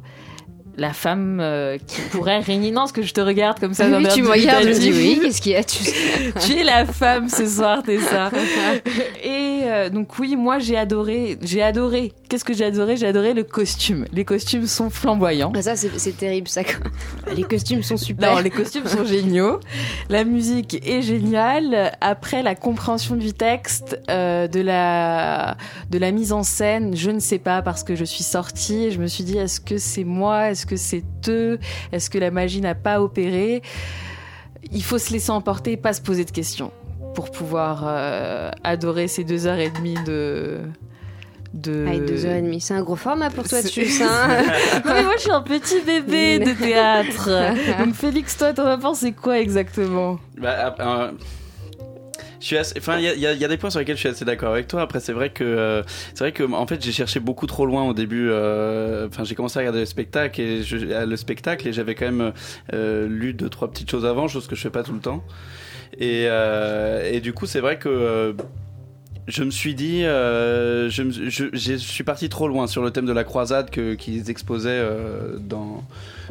la 0.77 0.93
femme 0.93 1.39
euh, 1.41 1.79
qui 1.87 2.01
pourrait 2.11 2.41
régner. 2.41 2.71
Non, 2.71 2.83
parce 2.83 2.93
que 2.93 3.03
je 3.03 3.15
te 3.15 3.21
regarde 3.21 3.59
comme 3.59 3.75
ça. 3.75 3.87
Oui, 3.87 4.05
air 4.05 4.13
tu 4.13 4.23
me 4.23 4.31
regardes, 4.31 4.65
je 4.65 4.69
me 4.69 4.79
dis 4.79 4.93
oui, 4.93 5.19
qu'est-ce 5.23 5.41
qu'il 5.41 5.53
y 5.53 5.57
a 5.57 5.65
tu... 5.65 5.79
tu 6.41 6.59
es 6.59 6.65
la 6.65 6.85
femme 6.85 7.29
ce 7.29 7.47
soir, 7.47 7.83
t'es 7.83 7.99
ça. 7.99 8.31
Et 9.23 9.63
euh, 9.65 9.89
donc 9.91 10.19
oui, 10.19 10.37
moi 10.37 10.59
j'ai 10.59 10.77
adoré, 10.77 11.39
j'ai 11.43 11.63
adoré. 11.63 12.13
Qu'est-ce 12.29 12.45
que 12.45 12.53
j'ai 12.53 12.65
adoré? 12.65 12.97
J'ai 12.97 13.07
adoré 13.07 13.35
le 13.35 13.45
costume. 13.45 14.07
Les 14.13 14.25
costumes 14.25 14.67
sont 14.67 14.91
flamboyants. 14.91 15.53
Ah, 15.55 15.63
ça, 15.63 15.77
c'est 15.77 16.17
terrible, 16.17 16.49
ça. 16.49 16.63
Les 17.35 17.45
costumes 17.45 17.83
sont 17.83 17.97
super. 17.97 18.35
Non, 18.35 18.41
les 18.41 18.51
costumes 18.51 18.87
sont 18.87 19.05
géniaux. 19.05 19.61
La 20.09 20.25
musique 20.25 20.81
est 20.87 21.03
géniale. 21.03 21.93
Après 22.01 22.43
la 22.43 22.55
compréhension 22.55 23.17
du 23.17 23.33
texte, 23.33 23.99
euh, 24.11 24.49
de 24.49 24.61
la 24.61 25.57
de 25.91 25.99
la 25.99 26.11
mise 26.11 26.33
en 26.33 26.43
scène, 26.43 26.97
je 26.97 27.11
ne 27.11 27.21
sais 27.21 27.39
pas 27.39 27.63
parce 27.63 27.83
que 27.85 27.95
je 27.95 28.05
suis 28.05 28.25
sortie 28.25 28.85
et 28.85 28.91
je 28.91 29.01
me 29.01 29.07
suis 29.07 29.25
dit 29.25 29.39
est-ce 29.39 29.61
que 29.61 29.79
c'est 29.79 30.05
moi, 30.05 30.51
est-ce 30.67 30.71
que 30.71 30.77
c'est 30.77 31.05
eux, 31.31 31.59
est-ce 31.93 32.11
que 32.11 32.19
la 32.19 32.31
magie 32.31 32.61
n'a 32.61 32.75
pas 32.75 33.01
opéré? 33.01 33.63
Il 34.73 34.83
faut 34.83 34.99
se 34.99 35.13
laisser 35.13 35.31
emporter 35.31 35.73
et 35.73 35.77
pas 35.77 35.93
se 35.93 36.01
poser 36.01 36.25
de 36.25 36.31
questions 36.31 36.73
pour 37.15 37.31
pouvoir 37.31 37.85
euh, 37.87 38.51
adorer 38.65 39.07
ces 39.09 39.23
deux 39.25 39.47
heures 39.47 39.59
et 39.59 39.71
demie 39.71 39.97
de 40.07 40.59
de 41.55 41.87
Allez, 41.89 42.01
deux 42.01 42.27
heures 42.27 42.35
et 42.35 42.43
demie, 42.43 42.61
c'est 42.61 42.75
un 42.75 42.83
gros 42.83 42.97
format 42.97 43.31
pour 43.31 43.49
toi, 43.49 43.63
C'est- 43.63 43.69
Tchuss, 43.69 44.01
hein. 44.03 44.29
Mais 44.85 45.03
moi 45.05 45.13
je 45.17 45.23
suis 45.23 45.31
un 45.31 45.41
petit 45.41 45.81
bébé 45.81 46.39
de 46.41 46.53
théâtre. 46.59 47.31
Donc 47.83 47.95
Félix, 47.95 48.37
toi 48.37 48.53
t'en 48.53 48.67
as 48.67 48.77
pensé 48.77 49.13
quoi 49.13 49.39
exactement? 49.39 50.19
Bah, 50.37 50.75
euh, 50.81 51.13
je 51.13 51.46
suis 52.47 52.57
assez- 52.59 52.75
enfin, 52.79 52.99
il 52.99 53.05
y 53.05 53.09
y 53.27 53.37
y 53.39 53.45
a 53.45 53.49
des 53.49 53.57
points 53.57 53.71
sur 53.71 53.79
lesquels 53.81 53.97
je 53.97 54.01
suis 54.01 54.09
assez 54.09 54.25
d'accord 54.25 54.53
avec 54.53 54.67
toi. 54.69 54.83
Après, 54.83 55.01
c'est 55.01 55.13
vrai 55.13 55.31
que, 55.31 55.45
euh, 55.45 55.83
c'est 56.15 56.21
vrai 56.21 56.33
que, 56.33 56.43
en 56.45 56.67
fait, 56.67 56.83
j'ai 56.85 56.93
cherché 56.93 57.21
beaucoup 57.21 57.47
trop 57.47 57.67
loin 57.67 57.85
au 57.85 57.93
début. 57.95 58.29
euh, 58.31 59.07
Enfin, 59.09 59.25
j'ai 59.25 59.35
commencé 59.35 59.59
à 59.59 59.61
regarder 59.61 59.81
le 59.81 59.87
spectacle 59.87 60.41
et 60.41 60.63
je, 60.63 60.77
le 60.77 61.17
spectacle 61.17 61.67
et 61.69 61.73
j'avais 61.73 61.95
quand 61.95 62.07
même 62.07 62.33
euh, 62.73 63.07
lu 63.09 63.33
deux 63.35 63.49
trois 63.49 63.71
petites 63.71 63.91
choses 63.91 64.07
avant, 64.07 64.29
chose 64.29 64.47
que 64.47 64.57
je 64.57 64.63
fais 64.63 64.71
pas 64.71 64.83
tout 64.83 64.93
le 64.93 65.01
temps. 65.01 65.23
Et, 65.99 66.27
euh, 66.29 67.11
et 67.13 67.21
du 67.21 67.33
coup, 67.33 67.47
c'est 67.47 67.61
vrai 67.61 67.79
que. 67.79 68.35
Je 69.29 69.43
me 69.43 69.51
suis 69.51 69.75
dit, 69.75 70.05
euh, 70.05 70.89
je, 70.89 71.03
je, 71.11 71.47
je 71.53 71.75
suis 71.77 72.05
parti 72.05 72.29
trop 72.29 72.47
loin 72.49 72.67
sur 72.67 72.83
le 72.83 72.91
thème 72.93 73.07
de 73.07 73.13
la 73.13 73.25
croisade 73.25 73.71
que 73.71 73.95
qu'ils 73.95 74.31
exposaient 74.31 74.69
euh, 74.71 75.37
dans 75.39 75.83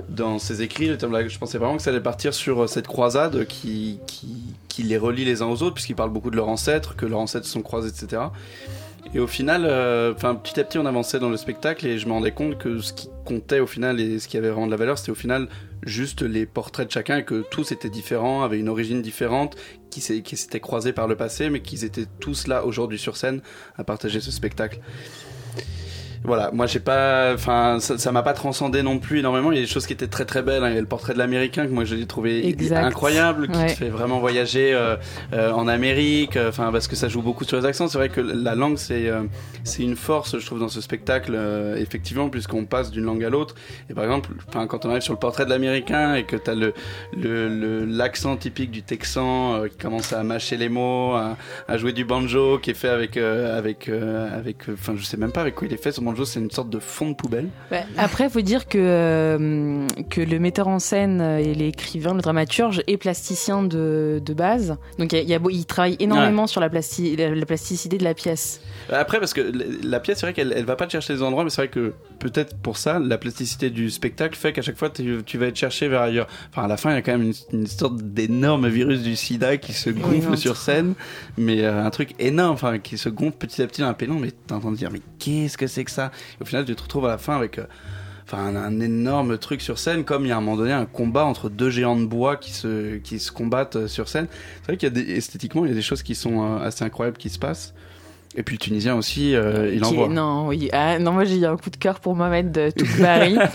dans 0.09 0.39
ses 0.39 0.61
écrits. 0.61 0.87
Le 0.87 0.97
thème 0.97 1.11
de 1.11 1.17
la- 1.17 1.27
je 1.27 1.37
pensais 1.37 1.57
vraiment 1.57 1.75
que 1.77 1.83
ça 1.83 1.89
allait 1.89 1.99
partir 1.99 2.33
sur 2.33 2.63
euh, 2.63 2.67
cette 2.67 2.87
croisade 2.87 3.45
qui 3.47 3.99
qui, 4.07 4.27
qui 4.69 4.83
les 4.83 4.97
relie 4.97 5.25
les 5.25 5.41
uns 5.41 5.47
aux 5.47 5.61
autres, 5.63 5.73
puisqu'ils 5.75 5.95
parlent 5.95 6.11
beaucoup 6.13 6.31
de 6.31 6.35
leurs 6.37 6.47
ancêtres, 6.49 6.95
que 6.95 7.05
leurs 7.05 7.19
ancêtres 7.19 7.47
sont 7.47 7.61
croisés, 7.61 7.89
etc. 7.89 8.21
Et 9.13 9.19
au 9.19 9.27
final, 9.27 9.65
euh, 9.65 10.13
enfin 10.13 10.35
petit 10.35 10.59
à 10.59 10.63
petit, 10.63 10.77
on 10.77 10.85
avançait 10.85 11.19
dans 11.19 11.29
le 11.29 11.37
spectacle 11.37 11.85
et 11.87 11.99
je 11.99 12.07
me 12.07 12.11
rendais 12.11 12.31
compte 12.31 12.57
que 12.57 12.79
ce 12.79 12.91
qui 12.91 13.09
comptait 13.23 13.59
au 13.59 13.67
final 13.67 13.99
et 13.99 14.19
ce 14.19 14.27
qui 14.27 14.37
avait 14.37 14.49
vraiment 14.49 14.65
de 14.65 14.71
la 14.71 14.77
valeur, 14.77 14.97
c'était 14.97 15.11
au 15.11 15.15
final 15.15 15.47
juste 15.83 16.21
les 16.21 16.45
portraits 16.45 16.87
de 16.87 16.91
chacun 16.91 17.17
et 17.17 17.23
que 17.23 17.45
tous 17.49 17.71
étaient 17.71 17.89
différents, 17.89 18.43
avaient 18.43 18.59
une 18.59 18.69
origine 18.69 19.01
différente, 19.01 19.55
qui 19.89 20.01
s'étaient 20.01 20.59
croisés 20.59 20.91
par 20.91 21.07
le 21.07 21.15
passé, 21.15 21.49
mais 21.49 21.61
qu'ils 21.61 21.85
étaient 21.85 22.07
tous 22.19 22.47
là 22.47 22.65
aujourd'hui 22.65 22.99
sur 22.99 23.15
scène 23.15 23.41
à 23.77 23.85
partager 23.85 24.19
ce 24.19 24.31
spectacle. 24.31 24.79
Voilà, 26.25 26.49
moi 26.53 26.65
j'ai 26.65 26.79
pas, 26.79 27.33
enfin 27.33 27.77
ça 27.79 28.11
m'a 28.11 28.23
pas 28.23 28.33
transcendé 28.33 28.81
non 28.83 28.97
plus 28.99 29.19
énormément. 29.19 29.51
Il 29.51 29.55
y 29.55 29.59
a 29.59 29.61
des 29.61 29.67
choses 29.67 29.85
qui 29.85 29.93
étaient 29.93 30.07
très 30.07 30.25
très 30.25 30.41
belles. 30.41 30.63
hein. 30.63 30.69
Il 30.69 30.75
y 30.75 30.77
a 30.77 30.81
le 30.81 30.87
portrait 30.87 31.13
de 31.13 31.19
l'américain 31.19 31.65
que 31.67 31.71
moi 31.71 31.83
j'ai 31.85 32.05
trouvé 32.07 32.47
Exact. 32.47 32.83
incroyable, 32.83 33.47
qui 33.47 33.57
Ouais. 33.59 33.67
te 33.67 33.71
fait 33.73 33.89
vraiment 33.89 34.19
voyager 34.19 34.73
euh, 34.73 34.95
euh, 35.33 35.51
en 35.51 35.67
Amérique. 35.67 36.35
euh, 36.37 36.49
Enfin 36.49 36.71
parce 36.71 36.87
que 36.87 36.95
ça 36.95 37.07
joue 37.09 37.21
beaucoup 37.21 37.43
sur 37.43 37.57
les 37.57 37.65
accents. 37.65 37.87
C'est 37.87 37.97
vrai 37.97 38.09
que 38.09 38.21
la 38.21 38.55
langue 38.55 38.77
c'est 38.77 39.07
euh, 39.07 39.23
c'est 39.63 39.83
une 39.83 39.95
force, 39.95 40.37
je 40.39 40.45
trouve, 40.45 40.59
dans 40.59 40.69
ce 40.69 40.81
spectacle. 40.81 41.33
euh, 41.35 41.75
effectivement, 41.77 42.29
puisqu'on 42.29 42.65
passe 42.65 42.91
d'une 42.91 43.03
langue 43.05 43.23
à 43.23 43.29
l'autre. 43.29 43.55
Et 43.89 43.93
par 43.93 44.03
exemple, 44.03 44.31
enfin 44.47 44.65
quand 44.67 44.85
on 44.85 44.89
arrive 44.89 45.01
sur 45.03 45.13
le 45.13 45.19
portrait 45.19 45.45
de 45.45 45.49
l'américain 45.51 46.15
et 46.15 46.23
que 46.25 46.35
t'as 46.35 46.55
le 46.55 46.73
le 47.15 47.47
le- 47.49 47.85
l'accent 47.85 48.35
typique 48.35 48.71
du 48.71 48.81
Texan 48.83 49.55
euh, 49.55 49.67
qui 49.67 49.77
commence 49.77 50.11
à 50.13 50.23
mâcher 50.23 50.57
les 50.57 50.69
mots, 50.69 51.13
à, 51.13 51.37
à 51.67 51.77
jouer 51.77 51.93
du 51.93 52.05
banjo, 52.05 52.57
qui 52.59 52.71
est 52.71 52.73
fait 52.73 52.89
avec 52.89 53.17
euh, 53.17 53.57
avec 53.57 53.89
euh, 53.89 54.27
avec, 54.37 54.57
enfin 54.73 54.93
je 54.97 55.03
sais 55.03 55.17
même 55.17 55.31
pas 55.31 55.41
avec 55.41 55.55
quoi 55.55 55.67
il 55.67 55.73
est 55.73 55.81
fait. 55.81 55.91
C'est 56.23 56.39
une 56.39 56.51
sorte 56.51 56.69
de 56.69 56.79
fond 56.79 57.09
de 57.09 57.15
poubelle. 57.15 57.49
Ouais, 57.71 57.83
Après, 57.97 58.29
faut 58.29 58.41
dire 58.41 58.67
que, 58.67 58.77
euh, 58.79 59.87
que 60.09 60.21
le 60.21 60.39
metteur 60.39 60.67
en 60.67 60.79
scène 60.79 61.21
et 61.21 61.53
l'écrivain, 61.53 62.13
le 62.13 62.21
dramaturge 62.21 62.81
est 62.87 62.97
plasticien 62.97 63.63
de, 63.63 64.21
de 64.23 64.33
base. 64.33 64.77
Donc 64.99 65.11
il, 65.13 65.27
y 65.27 65.33
a- 65.33 65.39
travaille 65.67 65.97
énormément 65.99 66.47
sur 66.47 66.61
la, 66.61 66.69
plasti- 66.69 67.15
la, 67.17 67.33
la 67.33 67.45
plasticité 67.45 67.97
de 67.97 68.03
la 68.03 68.13
pièce. 68.13 68.61
Après, 68.91 69.19
parce 69.19 69.33
que 69.33 69.41
la 69.83 69.99
pièce, 69.99 70.19
c'est 70.19 70.25
vrai 70.27 70.33
qu'elle 70.33 70.53
elle 70.55 70.65
va 70.65 70.75
pas 70.75 70.85
te 70.85 70.91
chercher 70.91 71.13
les 71.13 71.21
endroits, 71.23 71.43
mais 71.43 71.49
c'est 71.49 71.61
vrai 71.61 71.67
que 71.69 71.93
peut-être 72.19 72.55
pour 72.57 72.77
ça, 72.77 72.99
la 72.99 73.17
plasticité 73.17 73.69
du 73.69 73.89
spectacle 73.89 74.37
fait 74.37 74.53
qu'à 74.53 74.61
chaque 74.61 74.77
fois, 74.77 74.89
tu, 74.89 75.21
tu 75.25 75.37
vas 75.37 75.47
être 75.47 75.55
cherché 75.55 75.87
vers 75.87 76.01
ailleurs. 76.01 76.27
Enfin, 76.51 76.63
à 76.63 76.67
la 76.67 76.77
fin, 76.77 76.91
il 76.91 76.95
y 76.95 76.97
a 76.97 77.01
quand 77.01 77.17
même 77.17 77.23
une, 77.51 77.59
une 77.59 77.67
sorte 77.67 77.97
d'énorme 78.01 78.67
virus 78.67 79.01
du 79.01 79.15
sida 79.15 79.57
qui 79.57 79.73
se 79.73 79.89
gonfle 79.89 80.37
sur 80.37 80.55
scène, 80.57 80.93
mais 81.37 81.63
euh, 81.63 81.83
un 81.83 81.89
truc 81.89 82.11
énorme, 82.19 82.53
enfin, 82.53 82.77
qui 82.79 82.97
se 82.97 83.09
gonfle 83.09 83.37
petit 83.37 83.61
à 83.61 83.67
petit 83.67 83.81
dans 83.81 83.87
un 83.87 83.93
pénon, 83.93 84.19
mais 84.19 84.31
t'entends 84.47 84.71
dire, 84.71 84.89
mais 84.91 85.01
qu'est-ce 85.19 85.57
que 85.57 85.67
c'est 85.67 85.83
que 85.83 85.91
ça? 85.91 86.04
Et 86.39 86.43
Au 86.43 86.45
final, 86.45 86.65
tu 86.65 86.75
te 86.75 86.81
retrouves 86.81 87.05
à 87.05 87.09
la 87.09 87.17
fin 87.17 87.35
avec. 87.35 87.59
euh, 87.59 87.65
Enfin, 88.27 88.55
un, 88.55 88.79
énorme 88.79 89.37
truc 89.37 89.61
sur 89.61 89.77
scène, 89.77 90.03
comme 90.03 90.25
il 90.25 90.29
y 90.29 90.31
a 90.31 90.37
un 90.37 90.41
moment 90.41 90.57
donné 90.57 90.71
un 90.71 90.87
combat 90.87 91.25
entre 91.25 91.47
deux 91.47 91.69
géants 91.69 91.95
de 91.95 92.05
bois 92.05 92.37
qui 92.37 92.51
se, 92.51 93.31
combattent 93.31 93.75
euh, 93.75 93.87
sur 93.87 94.09
scène. 94.09 94.27
C'est 94.61 94.65
vrai 94.65 94.77
qu'il 94.77 94.89
y 94.89 94.91
a 94.99 95.03
des, 95.03 95.11
esthétiquement, 95.11 95.63
il 95.63 95.69
y 95.69 95.71
a 95.71 95.75
des 95.75 95.83
choses 95.83 96.01
qui 96.01 96.15
sont 96.15 96.41
euh, 96.41 96.65
assez 96.65 96.83
incroyables 96.83 97.17
qui 97.17 97.29
se 97.29 97.37
passent. 97.37 97.75
Et 98.37 98.43
puis 98.43 98.55
le 98.55 98.59
Tunisien 98.59 98.95
aussi, 98.95 99.33
euh, 99.35 99.71
il 99.73 99.79
Qui- 99.81 99.85
envoie. 99.87 100.07
Non, 100.09 100.47
oui. 100.47 100.69
Ah, 100.73 100.99
non, 100.99 101.11
moi 101.13 101.23
j'ai 101.23 101.37
eu 101.37 101.45
un 101.45 101.55
coup 101.57 101.69
de 101.69 101.77
cœur 101.77 101.99
pour 101.99 102.15
Mohamed 102.15 102.51
de 102.51 102.69
Toukbari. 102.71 103.37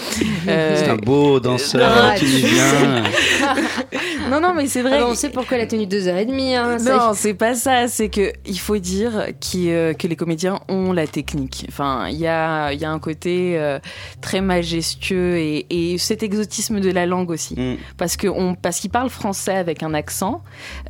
Euh, 0.49 0.75
C'est 0.75 0.89
un 0.89 0.97
beau 0.97 1.39
danseur 1.39 1.91
non, 2.03 2.15
tunisien. 2.17 3.03
non, 4.31 4.41
non, 4.41 4.55
mais 4.55 4.67
c'est 4.67 4.81
vrai. 4.83 4.99
Ah 5.01 5.07
on 5.07 5.15
sait 5.15 5.29
pourquoi 5.29 5.57
elle 5.59 5.65
a 5.65 5.67
tenu 5.67 5.87
deux 5.87 6.09
heures 6.09 6.17
et 6.17 6.25
demie. 6.25 6.55
Hein, 6.55 6.79
ça- 6.79 6.97
Non, 6.97 7.13
c'est 7.15 7.35
pas 7.35 7.55
ça. 7.55 7.89
C'est 7.89 8.09
que 8.09 8.33
il 8.47 8.59
faut 8.59 8.79
dire 8.79 9.13
euh, 9.19 9.93
que 9.93 10.07
les 10.07 10.17
comédiens 10.17 10.61
ont 10.69 10.93
la 10.93 11.07
technique. 11.07 11.67
Enfin, 11.69 12.07
il 12.09 12.17
y 12.17 12.27
a, 12.27 12.73
il 12.73 12.81
y 12.81 12.85
a 12.87 12.91
un 12.91 12.99
côté 12.99 13.59
euh, 13.59 13.79
très 14.23 14.41
majestueux 14.41 15.37
et, 15.37 15.67
et 15.69 15.99
cet 15.99 16.23
exotisme 16.23 16.81
de 16.81 16.91
la 16.91 17.05
langue 17.07 17.31
aussi, 17.31 17.55
Mm. 17.61 17.77
parce 17.99 18.17
que 18.17 18.29
on, 18.29 18.55
parce 18.55 18.81
qu'ils 18.81 18.91
parlent 18.91 19.11
français 19.11 19.55
avec 19.57 19.83
un 19.83 19.93
accent, 19.93 20.43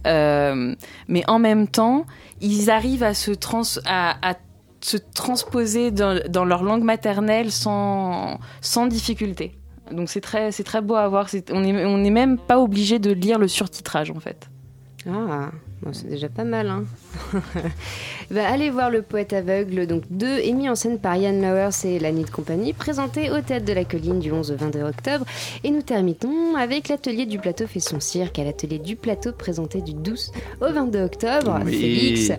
euh, 0.07 0.75
mais 1.09 1.25
en 1.27 1.39
même 1.39 1.67
temps, 1.67 2.07
ils 2.41 2.71
arrivent 2.71 3.03
à 3.03 3.15
se 3.15 3.31
transposer 5.15 5.91
dans, 5.91 6.45
leur 6.45 6.63
langue 6.63 6.83
maternelle 6.83 7.51
sans, 7.51 8.39
difficulté. 8.89 9.57
Donc 9.91 10.09
c'est 10.09 10.21
très, 10.21 10.81
beau 10.83 10.95
à 10.95 11.09
voir. 11.09 11.29
On 11.53 11.61
n'est 11.61 12.11
même 12.11 12.39
pas 12.39 12.59
obligé 12.61 12.99
de 12.99 13.11
lire 13.13 13.39
le 13.39 13.49
surtitrage 13.49 14.11
en 14.11 14.21
fait. 14.21 14.49
Ah, 15.09 15.51
bon, 15.83 15.93
c'est 15.93 16.09
déjà 16.09 16.29
pas 16.29 16.45
mal. 16.45 16.69
Hein. 16.69 16.85
Bah, 18.31 18.47
allez 18.47 18.71
voir 18.71 18.91
Le 18.91 19.03
Poète 19.03 19.33
Aveugle, 19.33 19.89
donc 19.89 20.05
deux, 20.09 20.39
émis 20.39 20.69
en 20.69 20.77
scène 20.77 21.01
par 21.01 21.17
Yann 21.17 21.43
Lowers 21.43 21.85
et 21.85 21.99
La 21.99 22.13
Nuit 22.13 22.23
de 22.23 22.31
Compagnie, 22.31 22.73
présenté 22.73 23.29
au 23.29 23.41
Théâtre 23.41 23.65
de 23.65 23.73
la 23.73 23.85
Colline 23.85 24.21
du 24.21 24.31
11 24.31 24.53
au 24.53 24.57
22 24.57 24.83
octobre. 24.83 25.27
Et 25.65 25.71
nous 25.73 25.83
terminons 25.83 26.55
avec 26.57 26.87
l'atelier 26.87 27.27
du 27.27 27.41
plateau 27.41 27.67
fait 27.67 27.81
son 27.81 27.99
cirque, 27.99 28.39
à 28.39 28.45
l'atelier 28.45 28.79
du 28.79 28.95
plateau 28.95 29.33
présenté 29.33 29.81
du 29.81 29.95
12 29.95 30.31
au 30.61 30.73
22 30.73 31.03
octobre. 31.03 31.61
Oui. 31.65 31.73
Félix, 31.73 32.31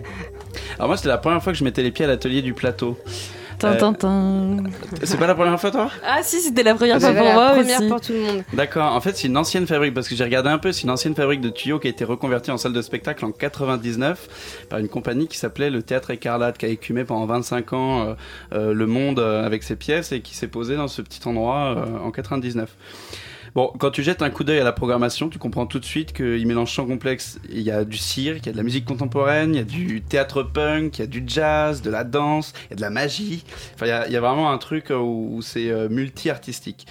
Alors 0.78 0.88
moi, 0.88 0.96
c'était 0.96 1.10
la 1.10 1.18
première 1.18 1.42
fois 1.42 1.52
que 1.52 1.58
je 1.58 1.64
mettais 1.64 1.82
les 1.82 1.90
pieds 1.90 2.06
à 2.06 2.08
l'atelier 2.08 2.40
du 2.40 2.54
plateau. 2.54 2.96
Euh. 3.64 4.56
C'est 5.02 5.18
pas 5.18 5.26
la 5.26 5.34
première 5.34 5.60
fois, 5.60 5.70
toi? 5.70 5.90
Ah 6.04 6.22
si, 6.22 6.40
c'était 6.40 6.62
la 6.62 6.74
première 6.74 7.00
fois 7.00 7.12
pour 7.12 7.24
la 7.24 7.32
moi 7.34 7.50
première 7.50 7.78
aussi. 7.80 7.88
pour 7.88 8.00
tout 8.00 8.12
le 8.12 8.20
monde. 8.20 8.42
D'accord, 8.52 8.92
en 8.94 9.00
fait 9.00 9.16
c'est 9.16 9.28
une 9.28 9.36
ancienne 9.36 9.66
fabrique, 9.66 9.94
parce 9.94 10.08
que 10.08 10.14
j'ai 10.14 10.24
regardé 10.24 10.48
un 10.48 10.58
peu, 10.58 10.72
c'est 10.72 10.82
une 10.82 10.90
ancienne 10.90 11.14
fabrique 11.14 11.40
de 11.40 11.48
tuyaux 11.50 11.78
qui 11.78 11.86
a 11.86 11.90
été 11.90 12.04
reconvertie 12.04 12.50
en 12.50 12.56
salle 12.56 12.72
de 12.72 12.82
spectacle 12.82 13.24
en 13.24 13.30
99 13.32 14.66
par 14.68 14.78
une 14.78 14.88
compagnie 14.88 15.28
qui 15.28 15.38
s'appelait 15.38 15.70
le 15.70 15.82
Théâtre 15.82 16.10
Écarlate, 16.10 16.58
qui 16.58 16.66
a 16.66 16.68
écumé 16.68 17.04
pendant 17.04 17.26
25 17.26 17.72
ans 17.72 18.02
euh, 18.02 18.14
euh, 18.52 18.74
le 18.74 18.86
monde 18.86 19.18
euh, 19.18 19.44
avec 19.44 19.62
ses 19.62 19.76
pièces 19.76 20.12
et 20.12 20.20
qui 20.20 20.34
s'est 20.34 20.48
posé 20.48 20.76
dans 20.76 20.88
ce 20.88 21.02
petit 21.02 21.20
endroit 21.26 21.74
euh, 21.76 21.98
en 22.04 22.10
99. 22.10 22.68
Bon, 23.54 23.70
quand 23.78 23.90
tu 23.90 24.02
jettes 24.02 24.22
un 24.22 24.30
coup 24.30 24.44
d'œil 24.44 24.60
à 24.60 24.64
la 24.64 24.72
programmation, 24.72 25.28
tu 25.28 25.38
comprends 25.38 25.66
tout 25.66 25.78
de 25.78 25.84
suite 25.84 26.14
qu'il 26.14 26.46
mélange 26.46 26.70
chant 26.70 26.86
complexe. 26.86 27.38
Il 27.50 27.60
y 27.60 27.70
a 27.70 27.84
du 27.84 27.98
cirque, 27.98 28.38
il 28.44 28.46
y 28.46 28.48
a 28.48 28.52
de 28.52 28.56
la 28.56 28.62
musique 28.62 28.86
contemporaine, 28.86 29.54
il 29.54 29.58
y 29.58 29.60
a 29.60 29.64
du 29.64 30.00
théâtre 30.00 30.42
punk, 30.42 30.98
il 30.98 31.00
y 31.02 31.04
a 31.04 31.06
du 31.06 31.22
jazz, 31.26 31.82
de 31.82 31.90
la 31.90 32.04
danse, 32.04 32.54
il 32.64 32.70
y 32.70 32.72
a 32.72 32.76
de 32.76 32.80
la 32.80 32.88
magie. 32.88 33.44
Enfin, 33.74 33.84
il 34.06 34.12
y 34.12 34.16
a, 34.16 34.20
vraiment 34.20 34.50
un 34.50 34.56
truc 34.56 34.90
où, 34.90 35.40
c'est 35.42 35.70
euh, 35.70 35.90
multi-artistique. 35.90 36.86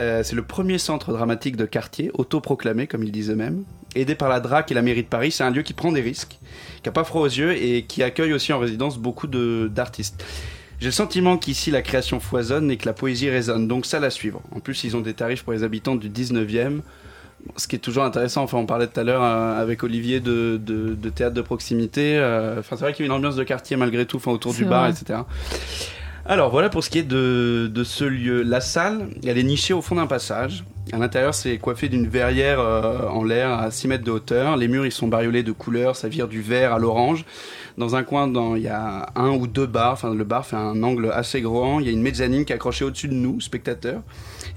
Euh, 0.00 0.24
c'est 0.24 0.34
le 0.34 0.42
premier 0.42 0.78
centre 0.78 1.12
dramatique 1.12 1.56
de 1.56 1.64
quartier, 1.64 2.10
autoproclamé, 2.14 2.88
comme 2.88 3.04
ils 3.04 3.12
disent 3.12 3.30
eux-mêmes. 3.30 3.62
Aidé 3.94 4.16
par 4.16 4.28
la 4.28 4.40
DRAC 4.40 4.72
et 4.72 4.74
la 4.74 4.82
mairie 4.82 5.04
de 5.04 5.08
Paris, 5.08 5.30
c'est 5.30 5.44
un 5.44 5.50
lieu 5.50 5.62
qui 5.62 5.74
prend 5.74 5.92
des 5.92 6.00
risques, 6.00 6.38
qui 6.82 6.88
a 6.88 6.92
pas 6.92 7.04
froid 7.04 7.22
aux 7.22 7.26
yeux 7.26 7.52
et 7.52 7.84
qui 7.84 8.02
accueille 8.02 8.32
aussi 8.32 8.52
en 8.52 8.58
résidence 8.58 8.98
beaucoup 8.98 9.28
d'artistes. 9.28 10.24
J'ai 10.80 10.86
le 10.86 10.92
sentiment 10.92 11.36
qu'ici 11.36 11.70
la 11.70 11.82
création 11.82 12.20
foisonne 12.20 12.70
et 12.70 12.76
que 12.78 12.86
la 12.86 12.94
poésie 12.94 13.28
résonne, 13.28 13.68
donc 13.68 13.84
ça 13.84 13.98
à 13.98 14.10
suivre. 14.10 14.40
En 14.54 14.60
plus, 14.60 14.82
ils 14.84 14.96
ont 14.96 15.00
des 15.00 15.12
tarifs 15.12 15.42
pour 15.44 15.52
les 15.52 15.62
habitants 15.62 15.94
du 15.94 16.08
19e, 16.08 16.80
ce 17.56 17.68
qui 17.68 17.76
est 17.76 17.80
toujours 17.80 18.04
intéressant. 18.04 18.42
Enfin, 18.42 18.56
on 18.56 18.64
parlait 18.66 18.86
tout 18.86 18.98
à 18.98 19.04
l'heure 19.04 19.22
euh, 19.22 19.60
avec 19.60 19.82
Olivier 19.82 20.20
de, 20.20 20.58
de, 20.62 20.94
de 20.94 21.08
théâtre 21.10 21.34
de 21.34 21.42
proximité. 21.42 22.16
euh, 22.16 22.60
Enfin, 22.60 22.76
c'est 22.76 22.82
vrai 22.84 22.94
qu'il 22.94 23.04
y 23.04 23.08
a 23.08 23.12
une 23.12 23.16
ambiance 23.18 23.36
de 23.36 23.44
quartier 23.44 23.76
malgré 23.76 24.06
tout, 24.06 24.16
enfin, 24.16 24.30
autour 24.32 24.54
du 24.54 24.64
bar, 24.64 24.86
etc. 24.88 25.20
Alors 26.26 26.50
voilà 26.50 26.68
pour 26.68 26.82
ce 26.84 26.90
qui 26.90 26.98
est 26.98 27.02
de, 27.02 27.70
de 27.72 27.84
ce 27.84 28.04
lieu. 28.04 28.42
La 28.42 28.60
salle, 28.60 29.08
elle 29.26 29.36
est 29.36 29.42
nichée 29.42 29.74
au 29.74 29.82
fond 29.82 29.96
d'un 29.96 30.06
passage. 30.06 30.64
À 30.92 30.98
l'intérieur, 30.98 31.34
c'est 31.34 31.58
coiffé 31.58 31.88
d'une 31.88 32.06
verrière 32.08 32.58
euh, 32.60 33.06
en 33.08 33.22
l'air 33.24 33.50
à 33.52 33.70
6 33.70 33.88
mètres 33.88 34.04
de 34.04 34.10
hauteur. 34.10 34.56
Les 34.56 34.66
murs, 34.68 34.86
ils 34.86 34.92
sont 34.92 35.08
bariolés 35.08 35.42
de 35.42 35.52
couleurs, 35.52 35.94
ça 35.96 36.08
vire 36.08 36.26
du 36.28 36.40
vert 36.40 36.72
à 36.72 36.78
l'orange. 36.78 37.24
Dans 37.80 37.96
un 37.96 38.02
coin, 38.04 38.28
dans- 38.28 38.56
il 38.56 38.62
y 38.62 38.68
a 38.68 39.08
un 39.16 39.30
ou 39.30 39.46
deux 39.46 39.64
bars. 39.64 39.94
Enfin, 39.94 40.12
le 40.14 40.22
bar 40.24 40.44
fait 40.44 40.54
un 40.56 40.82
angle 40.82 41.10
assez 41.14 41.40
grand. 41.40 41.80
Il 41.80 41.86
y 41.86 41.88
a 41.88 41.92
une 41.92 42.02
mezzanine 42.02 42.44
qui 42.44 42.52
est 42.52 42.56
accrochée 42.56 42.84
au-dessus 42.84 43.08
de 43.08 43.14
nous, 43.14 43.40
spectateurs. 43.40 44.02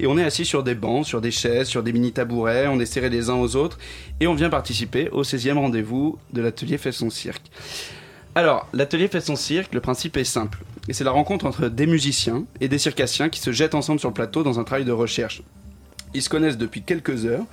Et 0.02 0.08
on 0.08 0.18
est 0.18 0.26
assis 0.26 0.44
sur 0.44 0.62
des 0.62 0.76
bancs, 0.76 1.06
sur 1.06 1.22
des 1.22 1.32
chaises, 1.32 1.70
sur 1.70 1.84
des 1.84 1.94
mini-tabourets. 1.94 2.68
On 2.68 2.82
est 2.82 2.86
serrés 2.86 3.10
les 3.10 3.30
uns 3.30 3.36
aux 3.36 3.56
autres. 3.56 3.78
Et 4.20 4.28
on 4.28 4.34
vient 4.36 4.50
participer 4.50 5.10
au 5.12 5.24
16e 5.24 5.58
rendez-vous 5.58 6.18
de 6.34 6.42
l'atelier 6.42 6.78
Fait 6.78 6.92
son 6.92 7.10
cirque. 7.10 7.44
Alors, 8.36 8.68
l'atelier 8.74 9.08
fait 9.08 9.22
son 9.22 9.38
cirque, 9.38 9.74
le 9.74 9.80
principe 9.80 10.18
est 10.18 10.26
simple. 10.26 10.60
Et 10.90 10.94
c'est 10.94 11.06
la 11.06 11.12
rencontre 11.12 11.46
entre 11.46 11.70
des 11.70 11.88
musiciens 11.88 12.44
et 12.60 12.68
des 12.68 12.78
circassiens 12.78 13.30
qui 13.30 13.40
se 13.40 13.54
jettent 13.54 13.76
ensemble 13.76 14.02
sur 14.02 14.10
le 14.10 14.14
plateau 14.14 14.44
dans 14.44 14.60
un 14.60 14.66
travail 14.66 14.84
de 14.84 14.92
recherche. 14.92 15.44
Ils 16.14 16.22
se 16.22 16.30
connaissent 16.30 16.58
depuis 16.58 16.82
quelques 16.82 17.26
heures 17.26 17.46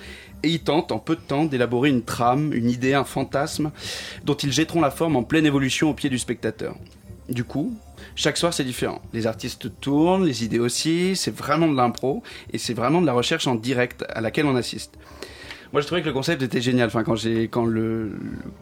et 0.42 0.48
ils 0.48 0.60
tentent 0.60 0.92
en 0.92 0.98
peu 0.98 1.16
de 1.16 1.20
temps 1.20 1.44
d'élaborer 1.44 1.88
une 1.90 2.02
trame, 2.02 2.52
une 2.52 2.70
idée, 2.70 2.94
un 2.94 3.04
fantasme 3.04 3.70
dont 4.24 4.34
ils 4.34 4.52
jetteront 4.52 4.80
la 4.80 4.90
forme 4.90 5.16
en 5.16 5.22
pleine 5.22 5.46
évolution 5.46 5.90
au 5.90 5.94
pied 5.94 6.10
du 6.10 6.18
spectateur. 6.18 6.76
Du 7.28 7.44
coup, 7.44 7.74
chaque 8.16 8.36
soir 8.36 8.52
c'est 8.52 8.64
différent. 8.64 9.00
Les 9.12 9.26
artistes 9.26 9.70
tournent, 9.80 10.24
les 10.24 10.44
idées 10.44 10.58
aussi, 10.58 11.14
c'est 11.16 11.34
vraiment 11.34 11.68
de 11.68 11.76
l'impro 11.76 12.22
et 12.52 12.58
c'est 12.58 12.74
vraiment 12.74 13.00
de 13.00 13.06
la 13.06 13.12
recherche 13.12 13.46
en 13.46 13.54
direct 13.54 14.04
à 14.08 14.20
laquelle 14.20 14.46
on 14.46 14.56
assiste. 14.56 14.98
Moi, 15.72 15.80
je 15.82 15.86
trouvais 15.86 16.02
que 16.02 16.08
le 16.08 16.12
concept 16.12 16.42
était 16.42 16.60
génial. 16.60 16.88
Enfin, 16.88 17.04
quand 17.04 17.14
j'ai 17.14 17.46
quand 17.46 17.64
le 17.64 18.10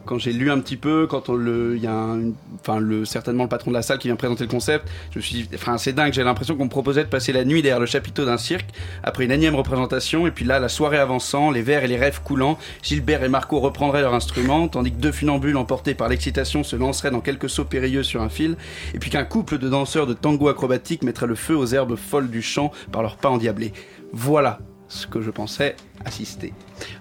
quand 0.05 0.19
j'ai 0.19 0.31
lu 0.31 0.51
un 0.51 0.59
petit 0.59 0.77
peu, 0.77 1.07
quand 1.07 1.29
on 1.29 1.33
le 1.33 1.75
il 1.75 1.81
y 1.81 1.87
a 1.87 1.91
un, 1.91 2.33
enfin 2.59 2.79
le 2.79 3.03
certainement 3.03 3.43
le 3.43 3.49
patron 3.49 3.71
de 3.71 3.75
la 3.75 3.81
salle 3.81 3.97
qui 3.97 4.09
vient 4.09 4.15
présenter 4.15 4.43
le 4.43 4.49
concept, 4.49 4.87
je 5.09 5.17
me 5.17 5.23
suis 5.23 5.35
dit, 5.35 5.49
enfin 5.55 5.79
c'est 5.79 5.93
dingue. 5.93 6.13
J'ai 6.13 6.23
l'impression 6.23 6.55
qu'on 6.55 6.65
me 6.65 6.69
proposait 6.69 7.03
de 7.03 7.09
passer 7.09 7.33
la 7.33 7.45
nuit 7.45 7.63
derrière 7.63 7.79
le 7.79 7.87
chapiteau 7.87 8.25
d'un 8.25 8.37
cirque 8.37 8.69
après 9.01 9.25
une 9.25 9.31
énième 9.31 9.55
représentation 9.55 10.27
et 10.27 10.31
puis 10.31 10.45
là 10.45 10.59
la 10.59 10.69
soirée 10.69 10.99
avançant, 10.99 11.49
les 11.49 11.63
verres 11.63 11.83
et 11.83 11.87
les 11.87 11.97
rêves 11.97 12.21
coulant, 12.23 12.59
Gilbert 12.83 13.23
et 13.23 13.29
Marco 13.29 13.59
reprendraient 13.59 14.01
leur 14.01 14.13
instrument 14.13 14.67
tandis 14.67 14.91
que 14.91 14.99
deux 14.99 15.11
funambules 15.11 15.57
emportés 15.57 15.95
par 15.95 16.09
l'excitation 16.09 16.63
se 16.63 16.75
lanceraient 16.75 17.11
dans 17.11 17.21
quelques 17.21 17.49
sauts 17.49 17.65
périlleux 17.65 18.03
sur 18.03 18.21
un 18.21 18.29
fil 18.29 18.55
et 18.93 18.99
puis 18.99 19.09
qu'un 19.09 19.25
couple 19.25 19.57
de 19.57 19.67
danseurs 19.67 20.05
de 20.05 20.13
tango 20.13 20.47
acrobatique 20.47 21.03
mettrait 21.03 21.25
le 21.25 21.35
feu 21.35 21.55
aux 21.55 21.65
herbes 21.65 21.95
folles 21.95 22.29
du 22.29 22.43
champ 22.43 22.71
par 22.91 23.01
leurs 23.01 23.17
pas 23.17 23.29
endiablés. 23.29 23.73
Voilà 24.13 24.59
ce 24.89 25.07
que 25.07 25.21
je 25.21 25.31
pensais 25.31 25.75
assister. 26.03 26.53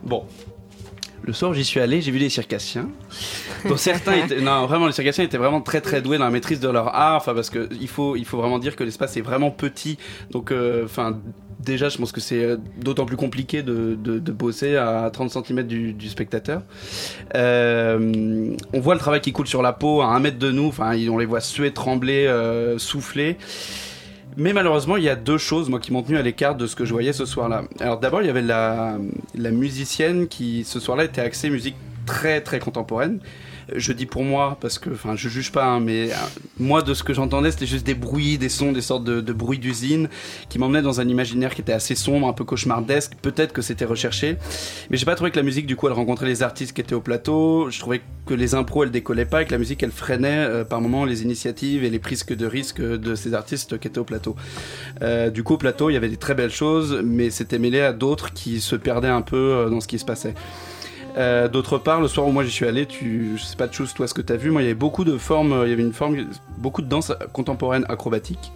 Bon. 0.02 0.24
Le 1.24 1.32
soir 1.32 1.52
j'y 1.52 1.64
suis 1.64 1.80
allé, 1.80 2.00
j'ai 2.00 2.12
vu 2.12 2.20
des 2.20 2.28
circassiens. 2.28 2.88
dont 3.68 3.76
certains 3.76 4.12
étaient, 4.24 4.40
non, 4.40 4.66
vraiment, 4.66 4.86
les 4.86 4.92
circassiens 4.92 5.24
étaient 5.24 5.36
vraiment 5.36 5.60
très 5.60 5.80
très 5.80 6.00
doués 6.00 6.16
dans 6.16 6.24
la 6.24 6.30
maîtrise 6.30 6.60
de 6.60 6.68
leur 6.68 6.94
art. 6.94 7.16
Enfin, 7.16 7.34
parce 7.34 7.50
que 7.50 7.68
il 7.80 7.88
faut, 7.88 8.14
il 8.14 8.24
faut 8.24 8.38
vraiment 8.38 8.60
dire 8.60 8.76
que 8.76 8.84
l'espace 8.84 9.16
est 9.16 9.20
vraiment 9.20 9.50
petit. 9.50 9.98
Donc, 10.30 10.52
euh, 10.52 10.84
enfin, 10.84 11.18
déjà, 11.60 11.88
je 11.88 11.98
pense 11.98 12.12
que 12.12 12.20
c'est 12.20 12.42
euh, 12.42 12.56
d'autant 12.76 13.06
plus 13.06 13.16
compliqué 13.16 13.62
de, 13.62 13.96
de, 14.00 14.18
de 14.18 14.32
bosser 14.32 14.76
à 14.76 15.10
30 15.12 15.30
cm 15.30 15.62
du, 15.64 15.92
du 15.92 16.08
spectateur. 16.08 16.62
Euh, 17.34 18.54
on 18.72 18.80
voit 18.80 18.94
le 18.94 19.00
travail 19.00 19.20
qui 19.20 19.32
coule 19.32 19.46
sur 19.46 19.62
la 19.62 19.72
peau 19.72 20.00
à 20.00 20.06
un 20.06 20.20
mètre 20.20 20.38
de 20.38 20.50
nous. 20.50 20.66
Enfin, 20.68 20.96
on 21.10 21.18
les 21.18 21.26
voit 21.26 21.40
suer, 21.40 21.72
trembler, 21.72 22.26
euh, 22.26 22.78
souffler. 22.78 23.36
Mais 24.38 24.52
malheureusement, 24.52 24.96
il 24.96 25.02
y 25.02 25.08
a 25.08 25.16
deux 25.16 25.36
choses 25.36 25.68
moi 25.68 25.80
qui 25.80 25.92
m'ont 25.92 26.04
tenu 26.04 26.16
à 26.16 26.22
l'écart 26.22 26.54
de 26.54 26.68
ce 26.68 26.76
que 26.76 26.84
je 26.84 26.92
voyais 26.92 27.12
ce 27.12 27.26
soir-là. 27.26 27.64
Alors 27.80 27.98
d'abord, 27.98 28.22
il 28.22 28.28
y 28.28 28.30
avait 28.30 28.40
la, 28.40 28.96
la 29.34 29.50
musicienne 29.50 30.28
qui 30.28 30.62
ce 30.64 30.78
soir-là 30.78 31.04
était 31.04 31.20
axée 31.20 31.50
musique 31.50 31.74
très 32.06 32.40
très 32.40 32.60
contemporaine. 32.60 33.18
Je 33.74 33.92
dis 33.92 34.06
pour 34.06 34.24
moi 34.24 34.56
parce 34.60 34.78
que, 34.78 34.90
enfin, 34.90 35.16
je 35.16 35.28
juge 35.28 35.52
pas, 35.52 35.64
hein, 35.64 35.80
mais 35.80 36.10
euh, 36.10 36.16
moi 36.58 36.82
de 36.82 36.94
ce 36.94 37.02
que 37.02 37.12
j'entendais, 37.12 37.50
c'était 37.50 37.66
juste 37.66 37.86
des 37.86 37.94
bruits, 37.94 38.38
des 38.38 38.48
sons, 38.48 38.72
des 38.72 38.80
sortes 38.80 39.04
de, 39.04 39.32
bruits 39.32 39.58
d'usine 39.58 40.08
qui 40.48 40.58
m'emmenaient 40.58 40.82
dans 40.82 41.00
un 41.00 41.08
imaginaire 41.08 41.54
qui 41.54 41.60
était 41.60 41.72
assez 41.72 41.94
sombre, 41.94 42.28
un 42.28 42.32
peu 42.32 42.44
cauchemardesque. 42.44 43.12
Peut-être 43.20 43.52
que 43.52 43.62
c'était 43.62 43.84
recherché, 43.84 44.36
mais 44.90 44.96
j'ai 44.96 45.04
pas 45.04 45.14
trouvé 45.14 45.30
que 45.30 45.36
la 45.36 45.42
musique, 45.42 45.66
du 45.66 45.76
coup, 45.76 45.86
elle 45.86 45.92
rencontrait 45.92 46.26
les 46.26 46.42
artistes 46.42 46.72
qui 46.72 46.80
étaient 46.80 46.94
au 46.94 47.00
plateau. 47.00 47.70
Je 47.70 47.78
trouvais 47.78 48.00
que 48.26 48.34
les 48.34 48.54
impros, 48.54 48.84
elles 48.84 48.90
décollaient 48.90 49.24
pas, 49.24 49.42
et 49.42 49.44
que 49.46 49.52
la 49.52 49.58
musique, 49.58 49.82
elle 49.82 49.90
freinait 49.90 50.46
euh, 50.46 50.64
par 50.64 50.80
moments 50.80 51.04
les 51.04 51.22
initiatives 51.22 51.84
et 51.84 51.90
les 51.90 51.98
prises 51.98 52.24
de 52.26 52.46
risques 52.46 52.80
de 52.80 53.14
ces 53.14 53.34
artistes 53.34 53.78
qui 53.78 53.88
étaient 53.88 53.98
au 53.98 54.04
plateau. 54.04 54.36
Euh, 55.02 55.30
du 55.30 55.42
coup, 55.42 55.54
au 55.54 55.58
plateau, 55.58 55.90
il 55.90 55.94
y 55.94 55.96
avait 55.96 56.08
des 56.08 56.16
très 56.16 56.34
belles 56.34 56.50
choses, 56.50 57.00
mais 57.04 57.30
c'était 57.30 57.58
mêlé 57.58 57.80
à 57.80 57.92
d'autres 57.92 58.32
qui 58.32 58.60
se 58.60 58.76
perdaient 58.76 59.08
un 59.08 59.22
peu 59.22 59.36
euh, 59.36 59.70
dans 59.70 59.80
ce 59.80 59.88
qui 59.88 59.98
se 59.98 60.04
passait. 60.04 60.34
Euh, 61.18 61.48
D'autre 61.48 61.78
part, 61.78 62.00
le 62.00 62.06
soir 62.08 62.26
où 62.26 62.30
moi 62.32 62.44
j'y 62.44 62.50
suis 62.50 62.66
allé, 62.66 62.86
tu, 62.86 63.38
sais 63.38 63.56
pas 63.56 63.66
de 63.66 63.72
choses 63.74 63.92
toi 63.92 64.06
ce 64.06 64.14
que 64.14 64.22
tu 64.22 64.32
as 64.32 64.36
vu, 64.36 64.50
moi 64.50 64.62
il 64.62 64.66
y 64.66 64.68
avait 64.68 64.74
beaucoup 64.74 65.04
de 65.04 65.18
formes, 65.18 65.52
euh, 65.52 65.66
il 65.66 65.70
y 65.70 65.72
avait 65.72 65.82
une 65.82 65.92
forme, 65.92 66.16
beaucoup 66.58 66.80
de 66.82 66.86
danse 66.88 67.12
contemporaine 67.32 67.84
acrobatique. 67.88 68.52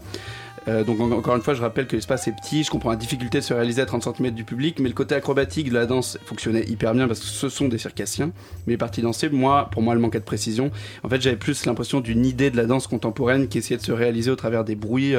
Euh, 0.68 0.84
donc 0.84 1.00
en- 1.00 1.10
encore 1.10 1.34
une 1.34 1.42
fois, 1.42 1.54
je 1.54 1.60
rappelle 1.60 1.88
que 1.88 1.96
l'espace 1.96 2.28
est 2.28 2.32
petit, 2.40 2.62
je 2.62 2.70
comprends 2.70 2.90
la 2.90 2.96
difficulté 2.96 3.38
de 3.38 3.42
se 3.42 3.52
réaliser 3.52 3.82
à 3.82 3.86
30 3.86 4.04
cm 4.04 4.30
du 4.30 4.44
public, 4.44 4.78
mais 4.78 4.88
le 4.88 4.94
côté 4.94 5.16
acrobatique 5.16 5.70
de 5.70 5.74
la 5.74 5.86
danse 5.86 6.18
fonctionnait 6.24 6.64
hyper 6.68 6.94
bien 6.94 7.08
parce 7.08 7.18
que 7.18 7.26
ce 7.26 7.48
sont 7.48 7.66
des 7.66 7.78
circassiens. 7.78 8.30
Mais 8.68 8.74
les 8.74 8.76
parties 8.76 9.02
dansées, 9.02 9.28
moi, 9.28 9.68
pour 9.72 9.82
moi, 9.82 9.94
elle 9.94 10.00
manquait 10.00 10.20
de 10.20 10.24
précision. 10.24 10.70
En 11.02 11.08
fait, 11.08 11.20
j'avais 11.20 11.34
plus 11.34 11.66
l'impression 11.66 11.98
d'une 11.98 12.24
idée 12.24 12.52
de 12.52 12.56
la 12.56 12.66
danse 12.66 12.86
contemporaine 12.86 13.48
qui 13.48 13.58
essayait 13.58 13.78
de 13.78 13.82
se 13.82 13.90
réaliser 13.90 14.30
au 14.30 14.36
travers 14.36 14.62
des 14.62 14.76
bruits 14.76 15.14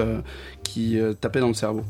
qui 0.63 0.97
tapaient 1.19 1.41
dans 1.41 1.49
le 1.49 1.53
cerveau. 1.53 1.83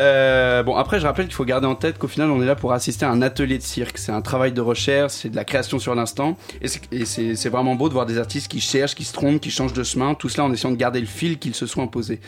Euh, 0.00 0.62
bon, 0.62 0.76
après, 0.76 0.98
je 0.98 1.06
rappelle 1.06 1.26
qu'il 1.26 1.34
faut 1.34 1.44
garder 1.44 1.66
en 1.66 1.74
tête 1.74 1.98
qu'au 1.98 2.08
final, 2.08 2.30
on 2.30 2.40
est 2.42 2.46
là 2.46 2.54
pour 2.56 2.72
assister 2.72 3.04
à 3.04 3.10
un 3.10 3.20
atelier 3.20 3.58
de 3.58 3.62
cirque. 3.62 3.98
C'est 3.98 4.12
un 4.12 4.22
travail 4.22 4.52
de 4.52 4.60
recherche, 4.60 5.12
c'est 5.12 5.28
de 5.28 5.36
la 5.36 5.44
création 5.44 5.78
sur 5.78 5.94
l'instant. 5.94 6.36
Et 6.62 6.68
c'est- 7.04 7.48
vraiment 7.50 7.74
beau 7.74 7.88
de 7.88 7.94
voir 7.94 8.06
des 8.06 8.16
artistes 8.18 8.48
qui 8.48 8.60
cherchent, 8.60 8.94
qui 8.94 9.04
se 9.04 9.12
trompent, 9.12 9.40
qui 9.40 9.50
changent 9.50 9.72
de 9.74 9.82
chemin. 9.82 10.14
Tout 10.14 10.28
cela 10.28 10.44
en 10.44 10.52
essayant 10.52 10.70
de 10.70 10.76
garder 10.76 11.00
le 11.00 11.06
fil 11.06 11.38
qu'ils 11.38 11.54
se 11.54 11.66
sont 11.66 11.82
imposés. 11.82 12.20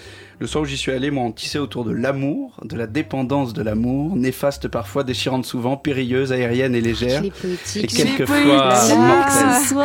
Le 0.43 0.49
soir 0.49 0.63
où 0.63 0.67
j'y 0.67 0.77
suis 0.77 0.91
allé, 0.91 1.13
moi, 1.13 1.23
on 1.23 1.31
tissait 1.31 1.61
autour 1.61 1.85
de 1.85 1.93
l'amour, 1.93 2.57
de 2.65 2.77
la 2.77 2.89
dépendance 2.89 3.53
de 3.53 3.63
l'amour, 3.63 4.17
néfaste 4.17 4.67
parfois, 4.67 5.05
déchirante 5.05 5.47
souvent, 5.47 5.77
périlleuse, 5.77 6.33
aérienne 6.33 6.75
et 6.75 6.81
légère. 6.81 7.23
Et 7.77 7.87
quelquefois 7.87 8.41
mortelle. 8.97 9.77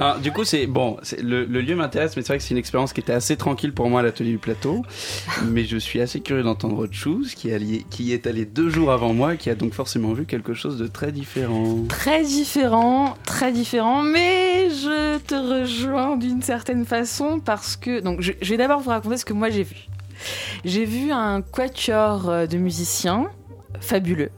Non, 0.00 0.14
du 0.20 0.32
coup, 0.32 0.42
c'est 0.42 0.66
bon. 0.66 0.96
Le, 1.22 1.44
le 1.44 1.60
lieu 1.60 1.76
m'intéresse, 1.76 2.16
mais 2.16 2.22
c'est 2.22 2.32
vrai 2.32 2.38
que 2.38 2.42
c'est 2.42 2.50
une 2.50 2.58
expérience 2.58 2.92
qui 2.92 2.98
était 2.98 3.12
assez 3.12 3.36
tranquille 3.36 3.72
pour 3.72 3.88
moi 3.88 4.00
à 4.00 4.02
l'atelier 4.02 4.32
du 4.32 4.38
plateau. 4.38 4.82
Mais 5.46 5.64
je 5.64 5.76
suis 5.76 6.00
assez 6.00 6.18
curieux 6.18 6.42
d'entendre 6.42 6.76
autre 6.76 6.92
chose, 6.92 7.36
qui, 7.36 7.50
est 7.50 7.88
qui 7.90 8.12
est 8.12 8.26
allé 8.26 8.46
deux 8.46 8.70
jours 8.70 8.90
avant 8.90 9.14
moi, 9.14 9.34
et 9.34 9.36
qui 9.36 9.50
a 9.50 9.54
donc 9.54 9.72
forcément 9.72 10.14
vu 10.14 10.24
quelque 10.26 10.54
chose 10.54 10.78
de 10.78 10.88
très 10.88 11.12
différent. 11.12 11.76
Très 11.88 12.24
différent, 12.24 13.14
très 13.24 13.52
différent, 13.52 14.02
mais 14.02 14.68
je 14.70 15.18
te 15.18 15.36
rejoins 15.36 16.16
d'une 16.16 16.42
certaine 16.42 16.84
façon 16.84 17.38
parce 17.38 17.76
que. 17.76 18.00
Donc, 18.00 18.20
je, 18.20 18.32
je 18.42 18.50
vais 18.50 18.56
d'abord 18.56 18.80
vous 18.80 18.90
raconter 18.90 19.16
ce 19.16 19.24
que 19.24 19.32
moi 19.32 19.43
j'ai 19.50 19.62
vu. 19.62 19.76
J'ai 20.64 20.84
vu 20.84 21.10
un 21.12 21.42
quatuor 21.42 22.28
euh, 22.28 22.46
de 22.46 22.56
musiciens 22.56 23.26
fabuleux. 23.80 24.30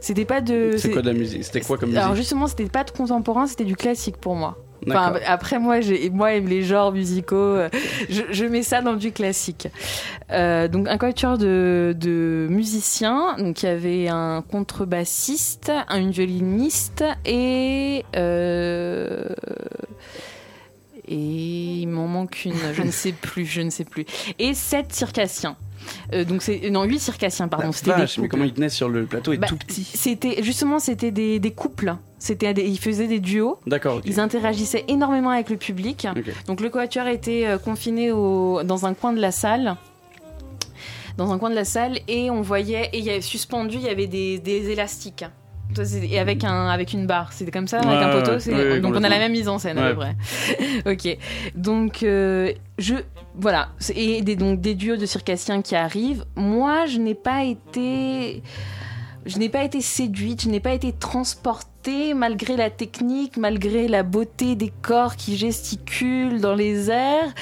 C'était 0.00 0.24
pas 0.24 0.40
de. 0.40 0.74
C'est 0.76 0.90
quoi 0.90 1.02
de 1.02 1.10
la 1.10 1.18
musique? 1.18 1.44
C'était 1.44 1.60
quoi 1.60 1.78
comme 1.78 1.90
musique? 1.90 2.02
Alors 2.02 2.16
justement, 2.16 2.46
c'était 2.46 2.66
pas 2.66 2.84
de 2.84 2.90
contemporain, 2.90 3.46
c'était 3.46 3.64
du 3.64 3.76
classique 3.76 4.16
pour 4.16 4.34
moi. 4.34 4.56
Enfin, 4.88 5.14
après 5.26 5.58
moi, 5.58 5.80
j'ai 5.80 6.10
moi 6.10 6.34
et 6.34 6.40
les 6.40 6.62
genres 6.62 6.92
musicaux, 6.92 7.34
euh, 7.34 7.68
je, 8.08 8.22
je 8.30 8.44
mets 8.44 8.62
ça 8.62 8.82
dans 8.82 8.94
du 8.94 9.10
classique. 9.10 9.68
Euh, 10.30 10.68
donc 10.68 10.86
un 10.86 10.98
quatuor 10.98 11.38
de, 11.38 11.94
de 11.98 12.46
musiciens, 12.50 13.36
donc 13.38 13.62
il 13.62 13.66
y 13.66 13.68
avait 13.68 14.08
un 14.08 14.42
contrebassiste, 14.42 15.72
une 15.90 16.10
violiniste 16.10 17.04
et 17.24 18.04
euh, 18.16 19.24
et 21.08 21.14
il 21.14 21.86
m'en 21.86 22.06
manque 22.08 22.44
une, 22.44 22.54
je 22.74 22.82
ne 22.82 22.90
sais 22.90 23.12
plus, 23.12 23.46
je 23.46 23.60
ne 23.60 23.70
sais 23.70 23.84
plus. 23.84 24.04
Et 24.38 24.54
sept 24.54 24.92
circassiens. 24.92 25.56
Euh, 26.12 26.24
donc 26.24 26.42
c'est 26.42 26.68
non 26.70 26.84
huit 26.84 26.98
circassiens 26.98 27.48
pardon. 27.48 27.70
C'était 27.72 27.94
des 27.94 28.06
mais 28.18 28.28
comment 28.28 28.44
il 28.44 28.52
tenait 28.52 28.68
sur 28.68 28.88
le 28.88 29.04
plateau 29.06 29.32
est 29.32 29.36
Bah, 29.36 29.46
tout 29.46 29.56
petit. 29.56 29.84
C'était 29.84 30.42
justement 30.42 30.78
c'était 30.78 31.10
des, 31.10 31.38
des 31.38 31.50
couples. 31.52 31.94
C'était 32.18 32.52
ils 32.52 32.78
faisaient 32.78 33.06
des 33.06 33.20
duos. 33.20 33.58
D'accord. 33.66 34.00
Ils 34.04 34.18
interagissaient 34.18 34.84
énormément 34.88 35.30
avec 35.30 35.50
le 35.50 35.56
public. 35.56 36.08
Donc 36.46 36.60
le 36.60 36.70
quatuor 36.70 37.06
était 37.06 37.46
euh, 37.46 37.58
confiné 37.58 38.10
au, 38.10 38.62
dans 38.64 38.86
un 38.86 38.94
coin 38.94 39.12
de 39.12 39.20
la 39.20 39.30
salle. 39.30 39.76
Dans 41.16 41.32
un 41.32 41.38
coin 41.38 41.50
de 41.50 41.54
la 41.54 41.64
salle 41.64 41.98
et 42.08 42.30
on 42.30 42.42
voyait 42.42 42.90
et 42.92 42.98
il 42.98 43.04
y 43.04 43.10
avait 43.10 43.20
suspendu 43.22 43.76
il 43.76 43.84
y 43.84 43.88
avait 43.88 44.06
des, 44.06 44.38
des 44.38 44.70
élastiques. 44.70 45.24
Et 46.02 46.18
avec 46.18 46.44
un 46.44 46.68
avec 46.68 46.92
une 46.92 47.06
barre, 47.06 47.32
c'était 47.32 47.50
comme 47.50 47.68
ça, 47.68 47.80
avec 47.80 48.02
un 48.02 48.10
poteau. 48.10 48.50
ouais, 48.50 48.70
ouais, 48.70 48.80
donc 48.80 48.94
on 48.96 49.04
a 49.04 49.08
la 49.08 49.18
même 49.18 49.32
mise 49.32 49.48
en 49.48 49.58
scène 49.58 49.78
à 49.78 49.90
peu 49.90 49.96
près. 49.96 50.16
ok. 50.86 51.18
Donc 51.54 52.02
euh, 52.02 52.52
je 52.78 52.94
voilà 53.34 53.68
et 53.94 54.22
des 54.22 54.36
donc 54.36 54.60
des 54.60 54.74
duos 54.74 54.96
de 54.96 55.06
circassiens 55.06 55.62
qui 55.62 55.76
arrivent. 55.76 56.24
Moi, 56.34 56.86
je 56.86 56.98
n'ai 56.98 57.14
pas 57.14 57.44
été 57.44 58.42
je 59.26 59.38
n'ai 59.38 59.48
pas 59.48 59.64
été 59.64 59.80
séduite, 59.80 60.42
je 60.42 60.48
n'ai 60.48 60.60
pas 60.60 60.72
été 60.72 60.92
transportée 60.92 61.75
malgré 62.14 62.56
la 62.56 62.70
technique, 62.70 63.36
malgré 63.36 63.88
la 63.88 64.02
beauté 64.02 64.54
des 64.54 64.72
corps 64.82 65.16
qui 65.16 65.36
gesticulent 65.36 66.40
dans 66.40 66.54
les 66.54 66.90
airs. 66.90 67.32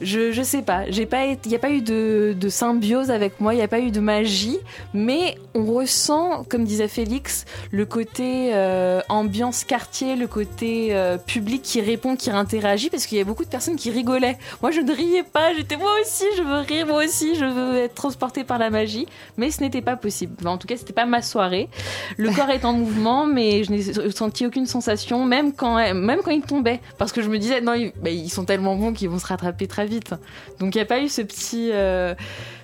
Je, 0.00 0.30
je 0.30 0.42
sais 0.42 0.62
pas, 0.62 0.86
il 0.86 0.94
n'y 0.96 1.54
a 1.54 1.58
pas 1.58 1.70
eu 1.70 1.82
de, 1.82 2.48
symbiose 2.48 3.10
avec 3.10 3.40
moi, 3.40 3.52
il 3.52 3.56
n'y 3.56 3.62
a 3.62 3.68
pas 3.68 3.80
eu 3.80 3.90
de 3.90 3.98
magie, 3.98 4.58
mais 4.94 5.36
on 5.54 5.64
ressent, 5.64 6.44
comme 6.48 6.64
disait 6.64 6.86
Félix, 6.86 7.46
le 7.72 7.84
côté 7.84 8.50
euh, 8.54 9.00
ambiance 9.08 9.64
quartier, 9.64 10.14
le 10.14 10.28
côté 10.28 10.90
euh, 10.92 11.18
public 11.18 11.62
qui 11.62 11.80
répond, 11.80 12.14
qui 12.14 12.30
interagit, 12.30 12.90
parce 12.90 13.06
qu'il 13.06 13.18
y 13.18 13.20
a 13.20 13.24
beaucoup 13.24 13.44
de 13.44 13.48
personnes 13.48 13.74
qui 13.74 13.90
rigolaient. 13.90 14.38
Moi, 14.62 14.70
je 14.70 14.80
ne 14.80 14.92
riais 14.92 15.24
pas, 15.24 15.52
j'étais 15.56 15.76
moi 15.76 15.90
aussi, 16.00 16.24
je 16.36 16.42
veux 16.42 16.60
rire, 16.60 16.86
moi 16.86 17.04
aussi, 17.04 17.34
je 17.34 17.44
veux 17.44 17.78
être 17.78 17.94
transportée 17.94 18.44
par 18.44 18.58
la 18.58 18.70
magie, 18.70 19.06
mais 19.36 19.50
ce 19.50 19.60
n'était 19.62 19.82
pas 19.82 19.96
possible. 19.96 20.46
En 20.46 20.58
tout 20.58 20.68
cas, 20.68 20.76
c'était 20.76 20.92
pas 20.92 21.06
ma 21.06 21.22
soirée. 21.22 21.68
Le 22.16 22.30
corps 22.30 22.50
est 22.50 22.64
en 22.64 22.72
mouvement, 22.72 23.26
mais 23.26 23.64
je 23.64 23.72
n'ai 23.72 23.87
senti 24.10 24.46
aucune 24.46 24.66
sensation, 24.66 25.24
même 25.24 25.52
quand, 25.52 25.76
même 25.76 26.20
quand 26.24 26.30
il 26.30 26.42
tombait, 26.42 26.80
parce 26.98 27.12
que 27.12 27.22
je 27.22 27.28
me 27.28 27.38
disais, 27.38 27.60
non, 27.60 27.74
ils, 27.74 27.92
bah, 28.02 28.10
ils 28.10 28.30
sont 28.30 28.44
tellement 28.44 28.76
bons 28.76 28.92
qu'ils 28.92 29.08
vont 29.08 29.18
se 29.18 29.26
rattraper 29.26 29.66
très 29.66 29.86
vite. 29.86 30.14
Donc, 30.60 30.74
il 30.74 30.78
n'y 30.78 30.82
a 30.82 30.86
pas 30.86 31.00
eu 31.00 31.08
ce 31.08 31.22
petit. 31.22 31.70
euh, 31.72 32.14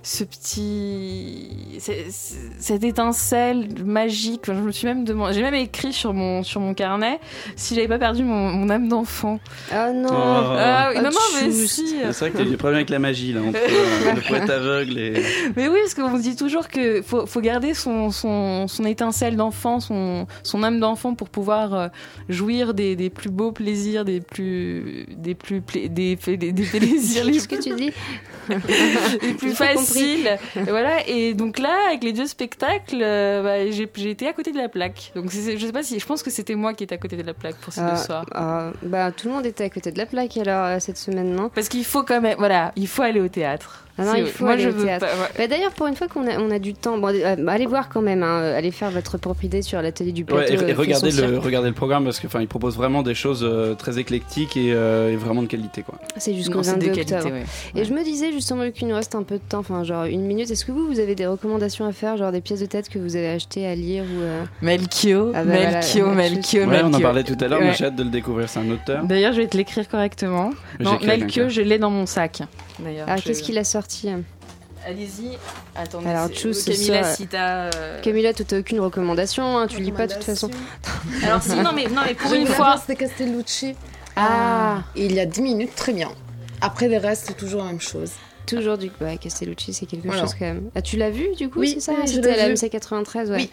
ce 0.06 0.22
petit 0.22 1.48
c'est- 1.78 2.04
c'est- 2.10 2.36
cette 2.58 2.84
étincelle 2.84 3.68
magique 3.86 4.42
je 4.46 4.52
me 4.52 4.70
suis 4.70 4.86
même 4.86 5.04
demandé 5.04 5.32
j'ai 5.32 5.40
même 5.40 5.54
écrit 5.54 5.94
sur 5.94 6.12
mon 6.12 6.42
sur 6.42 6.60
mon 6.60 6.74
carnet 6.74 7.18
si 7.56 7.74
j'avais 7.74 7.88
pas 7.88 7.98
perdu 7.98 8.22
mon, 8.22 8.50
mon 8.52 8.68
âme 8.68 8.86
d'enfant 8.88 9.40
oh 9.72 9.92
non 9.94 10.10
ah, 10.12 10.90
oui, 10.94 10.98
non 10.98 11.04
non 11.04 11.18
mais 11.40 11.50
C'est 11.50 11.66
si 11.66 11.96
vrai 12.02 12.30
que 12.30 12.36
t'as 12.36 12.42
eu 12.44 12.50
des 12.50 12.56
problèmes 12.58 12.76
avec 12.76 12.90
la 12.90 12.98
magie 12.98 13.32
là, 13.32 13.40
entre 13.40 13.58
euh, 13.58 14.12
le 14.16 14.20
poète 14.20 14.50
aveugle 14.50 14.98
et. 14.98 15.22
mais 15.56 15.68
oui, 15.68 15.78
parce 15.82 15.94
qu'on 15.94 16.18
se 16.18 16.22
dit 16.22 16.36
toujours 16.36 16.68
que 16.68 17.00
faut, 17.00 17.24
faut 17.26 17.40
garder 17.40 17.72
son, 17.72 18.10
son, 18.10 18.68
son 18.68 18.84
étincelle 18.84 19.36
d'enfant, 19.36 19.80
son, 19.80 20.26
son 20.42 20.62
âme 20.62 20.80
d'enfant 20.80 21.14
pour 21.14 21.30
pouvoir 21.30 21.74
euh, 21.74 21.88
jouir 22.28 22.74
des, 22.74 22.94
des 22.94 23.08
plus 23.08 23.30
beaux 23.30 23.52
plaisirs, 23.52 24.04
des 24.04 24.20
plus 24.20 25.06
des 25.16 25.34
plus 25.34 25.62
pla- 25.62 25.88
des, 25.88 26.16
des, 26.16 26.52
des 26.52 26.62
plaisirs 26.78 27.24
les 27.24 27.38
que 27.38 27.56
tu 27.62 27.74
dis 27.74 27.90
les 29.22 29.34
plus 29.34 29.50
faciles. 29.54 29.93
Et 29.98 30.70
voilà. 30.70 31.06
Et 31.08 31.34
donc 31.34 31.58
là, 31.58 31.74
avec 31.88 32.02
les 32.04 32.12
deux 32.12 32.26
spectacles, 32.26 33.00
euh, 33.02 33.42
bah, 33.42 33.70
j'ai 33.94 34.10
été 34.10 34.26
à 34.28 34.32
côté 34.32 34.52
de 34.52 34.58
la 34.58 34.68
plaque. 34.68 35.12
Donc 35.14 35.30
je 35.30 35.56
sais 35.58 35.72
pas 35.72 35.82
si, 35.82 35.98
je 35.98 36.06
pense 36.06 36.22
que 36.22 36.30
c'était 36.30 36.54
moi 36.54 36.74
qui 36.74 36.84
étais 36.84 36.94
à 36.94 36.98
côté 36.98 37.16
de 37.16 37.22
la 37.22 37.34
plaque 37.34 37.56
pour 37.56 37.72
ces 37.72 37.80
Ah, 37.80 37.90
deux 37.90 37.96
soirs. 38.02 38.26
ah, 38.32 38.70
bah, 38.82 39.12
tout 39.12 39.28
le 39.28 39.34
monde 39.34 39.46
était 39.46 39.64
à 39.64 39.70
côté 39.70 39.90
de 39.92 39.98
la 39.98 40.06
plaque 40.06 40.36
alors 40.36 40.64
euh, 40.66 40.78
cette 40.80 40.98
semaine, 40.98 41.34
non? 41.34 41.48
Parce 41.48 41.68
qu'il 41.68 41.84
faut 41.84 42.02
quand 42.02 42.20
même, 42.20 42.36
voilà, 42.38 42.72
il 42.76 42.88
faut 42.88 43.02
aller 43.02 43.20
au 43.20 43.28
théâtre. 43.28 43.83
Ah 43.96 44.04
non, 44.04 44.14
il 44.16 44.26
faut 44.26 44.44
moi, 44.44 44.54
aller 44.54 44.64
je 44.64 44.68
au 44.70 44.72
théâtre. 44.72 45.06
ouais. 45.06 45.28
Bah, 45.38 45.46
D'ailleurs, 45.46 45.70
pour 45.72 45.86
une 45.86 45.94
fois 45.94 46.08
qu'on 46.08 46.26
a, 46.26 46.38
on 46.40 46.50
a 46.50 46.58
du 46.58 46.74
temps, 46.74 46.98
bon, 46.98 47.08
euh, 47.14 47.46
allez 47.46 47.66
voir 47.66 47.88
quand 47.88 48.02
même, 48.02 48.22
hein, 48.24 48.40
euh, 48.40 48.58
allez 48.58 48.72
faire 48.72 48.90
votre 48.90 49.18
propre 49.18 49.44
idée 49.44 49.62
sur 49.62 49.80
l'atelier 49.80 50.10
du 50.12 50.24
plateau. 50.24 50.42
Ouais, 50.42 50.66
et, 50.66 50.70
et 50.70 50.72
euh, 50.72 50.76
regardez, 50.76 51.10
le, 51.12 51.12
cirque. 51.12 51.44
regardez 51.44 51.68
le 51.68 51.74
programme 51.74 52.04
parce 52.04 52.18
que 52.18 52.26
enfin 52.26 52.40
il 52.40 52.48
propose 52.48 52.76
vraiment 52.76 53.02
des 53.02 53.14
choses 53.14 53.42
euh, 53.44 53.74
très 53.74 53.98
éclectiques 54.00 54.56
et, 54.56 54.72
euh, 54.72 55.12
et 55.12 55.16
vraiment 55.16 55.42
de 55.42 55.46
qualité 55.46 55.82
quoi. 55.82 55.94
C'est 56.16 56.34
jusqu'au 56.34 56.54
Non, 56.56 56.62
c'est 56.64 56.72
22 56.72 56.86
de 56.88 56.92
qualité, 56.94 57.14
octobre. 57.14 57.34
ouais. 57.34 57.44
Et 57.80 57.84
je 57.84 57.92
me 57.94 58.02
disais 58.02 58.32
justement, 58.32 58.64
vu 58.64 58.72
qu'il 58.72 58.88
nous 58.88 58.96
reste 58.96 59.14
un 59.14 59.22
peu 59.22 59.36
de 59.36 59.42
temps, 59.48 59.58
enfin 59.60 59.84
genre 59.84 60.04
une 60.06 60.22
minute, 60.22 60.50
est-ce 60.50 60.64
que 60.64 60.72
vous, 60.72 60.86
vous 60.88 60.98
avez 60.98 61.14
des 61.14 61.26
recommandations 61.26 61.86
à 61.86 61.92
faire, 61.92 62.16
genre 62.16 62.32
des 62.32 62.40
pièces 62.40 62.60
de 62.60 62.66
tête 62.66 62.88
que 62.88 62.98
vous 62.98 63.14
avez 63.14 63.28
achetées 63.30 63.66
à 63.66 63.74
lire 63.76 64.02
ou 64.04 64.22
euh, 64.22 64.42
Melchior, 64.60 65.28
Ah 65.34 65.44
bah 65.44 65.52
voilà, 65.54 65.70
Melchior, 65.70 66.14
Melchior, 66.14 66.68
Ouais, 66.68 66.80
on 66.84 66.92
en 66.92 67.00
parlait 67.00 67.22
tout 67.22 67.36
à 67.40 67.46
l'heure, 67.48 67.60
mais 67.60 67.74
j'ai 67.74 67.84
hâte 67.84 67.96
de 67.96 68.02
le 68.02 68.10
découvrir. 68.10 68.48
C'est 68.48 68.58
un 68.58 68.70
auteur. 68.70 69.04
D'ailleurs, 69.04 69.32
je 69.32 69.40
vais 69.40 69.46
te 69.46 69.56
l'écrire 69.56 69.88
correctement. 69.88 70.50
Non, 70.80 70.98
Melchior, 71.04 71.48
je 71.48 71.60
l'ai 71.62 71.78
dans 71.78 71.90
mon 71.90 72.06
sac. 72.06 72.42
D'ailleurs, 72.78 73.06
Ah, 73.08 73.16
qu'est-ce 73.20 73.42
qu'il 73.42 73.58
a 73.58 73.64
sorti 73.64 74.08
Allez-y. 74.86 75.38
Attendez. 75.74 76.08
Alors, 76.08 76.28
ce 76.28 76.52
Camilla, 76.70 77.02
soir- 77.04 77.16
si 77.16 77.26
t'as. 77.26 77.70
euh, 77.74 78.00
Camilla, 78.02 78.34
tu 78.34 78.44
n'as 78.50 78.58
aucune 78.60 78.80
recommandation, 78.80 79.56
hein, 79.58 79.66
tu 79.66 79.80
lis 79.80 79.92
pas 79.92 80.06
de 80.06 80.12
toute 80.14 80.24
façon. 80.24 80.50
Alors, 81.22 81.42
si, 81.42 81.50
non, 81.56 81.72
mais, 81.74 81.86
non, 81.86 82.02
mais 82.04 82.14
pour 82.14 82.32
une 82.34 82.46
fois. 82.46 82.76
C'était 82.78 82.96
Castellucci. 82.96 83.74
Ah. 84.16 84.82
Il 84.94 85.12
y 85.14 85.20
a 85.20 85.26
10 85.26 85.40
minutes, 85.40 85.74
très 85.74 85.92
bien. 85.92 86.10
Après, 86.60 86.88
le 86.88 86.98
reste, 86.98 87.24
c'est 87.28 87.36
toujours 87.36 87.62
la 87.64 87.68
même 87.70 87.80
chose. 87.80 88.10
Toujours 88.46 88.76
du 88.76 88.90
ouais, 89.00 89.16
Castellucci, 89.16 89.72
c'est 89.72 89.86
quelque 89.86 90.04
Voilà. 90.06 90.20
chose 90.20 90.34
quand 90.38 90.44
même. 90.44 90.70
Ah, 90.74 90.82
tu 90.82 90.98
l'as 90.98 91.08
vu 91.10 91.28
du 91.34 91.48
coup, 91.48 91.60
Oui, 91.60 91.70
c'est 91.74 91.80
ça? 91.80 91.92
oui, 91.98 92.06
C'était 92.06 92.28
à 92.32 92.36
la 92.36 92.48
vu. 92.48 92.54
MC93, 92.54 93.30
ouais. 93.30 93.36
Oui. 93.36 93.50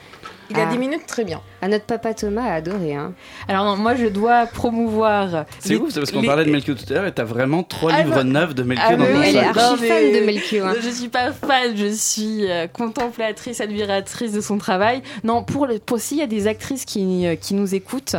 Il 0.51 0.57
y 0.57 0.61
a 0.61 0.65
Ah. 0.67 0.71
10 0.71 0.77
minutes, 0.77 1.05
très 1.07 1.23
bien. 1.23 1.41
Ah, 1.61 1.67
notre 1.67 1.85
papa 1.85 2.13
Thomas 2.13 2.43
a 2.43 2.53
adoré. 2.55 2.93
Hein. 2.95 3.13
Alors, 3.47 3.65
non, 3.65 3.77
moi, 3.77 3.95
je 3.95 4.07
dois 4.07 4.45
promouvoir. 4.47 5.45
C'est 5.59 5.69
les- 5.69 5.75
ouf, 5.77 5.91
c'est 5.91 5.99
parce 5.99 6.11
qu'on 6.11 6.21
les- 6.21 6.27
parlait 6.27 6.45
de 6.45 6.49
Melchior 6.51 6.75
tout 6.75 6.85
à 6.89 6.93
l'heure 6.95 7.05
et 7.05 7.11
t'as 7.13 7.23
vraiment 7.23 7.63
trois 7.63 7.91
Ah, 7.93 8.01
livres 8.03 8.15
bah- 8.15 8.23
neufs 8.23 8.55
de 8.55 8.63
Melchior 8.63 8.87
Ah, 8.89 8.95
dans 8.95 9.03
mais 9.05 9.11
ton 9.13 9.19
oui, 9.19 9.25
Elle 9.29 9.35
est 9.35 9.39
sac. 9.39 9.57
archi 9.57 9.71
non, 9.71 9.77
fan 9.77 9.87
mais- 10.11 10.19
de 10.19 10.25
Melchior. 10.25 10.67
hein. 10.67 10.73
Je 10.81 10.89
suis 10.89 11.07
pas 11.09 11.31
fan, 11.31 11.71
je 11.75 11.87
suis 11.93 12.49
euh, 12.49 12.67
contemplatrice, 12.67 13.61
admiratrice 13.61 14.31
de 14.33 14.41
son 14.41 14.57
travail. 14.57 15.01
Non, 15.23 15.43
pour, 15.43 15.67
le, 15.67 15.79
pour 15.79 15.99
s'il 15.99 16.17
y 16.17 16.21
a 16.21 16.27
des 16.27 16.47
actrices 16.47 16.85
qui, 16.85 17.25
euh, 17.27 17.35
qui 17.35 17.53
nous 17.53 17.75
écoutent, 17.75 18.15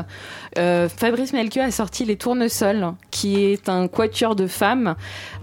euh, 0.58 0.88
Fabrice 0.88 1.32
Melchior 1.32 1.66
a 1.66 1.70
sorti 1.70 2.04
Les 2.04 2.16
Tournesols, 2.16 2.92
qui 3.10 3.44
est 3.44 3.68
un 3.68 3.88
quatuor 3.88 4.36
de 4.36 4.46
femmes. 4.46 4.94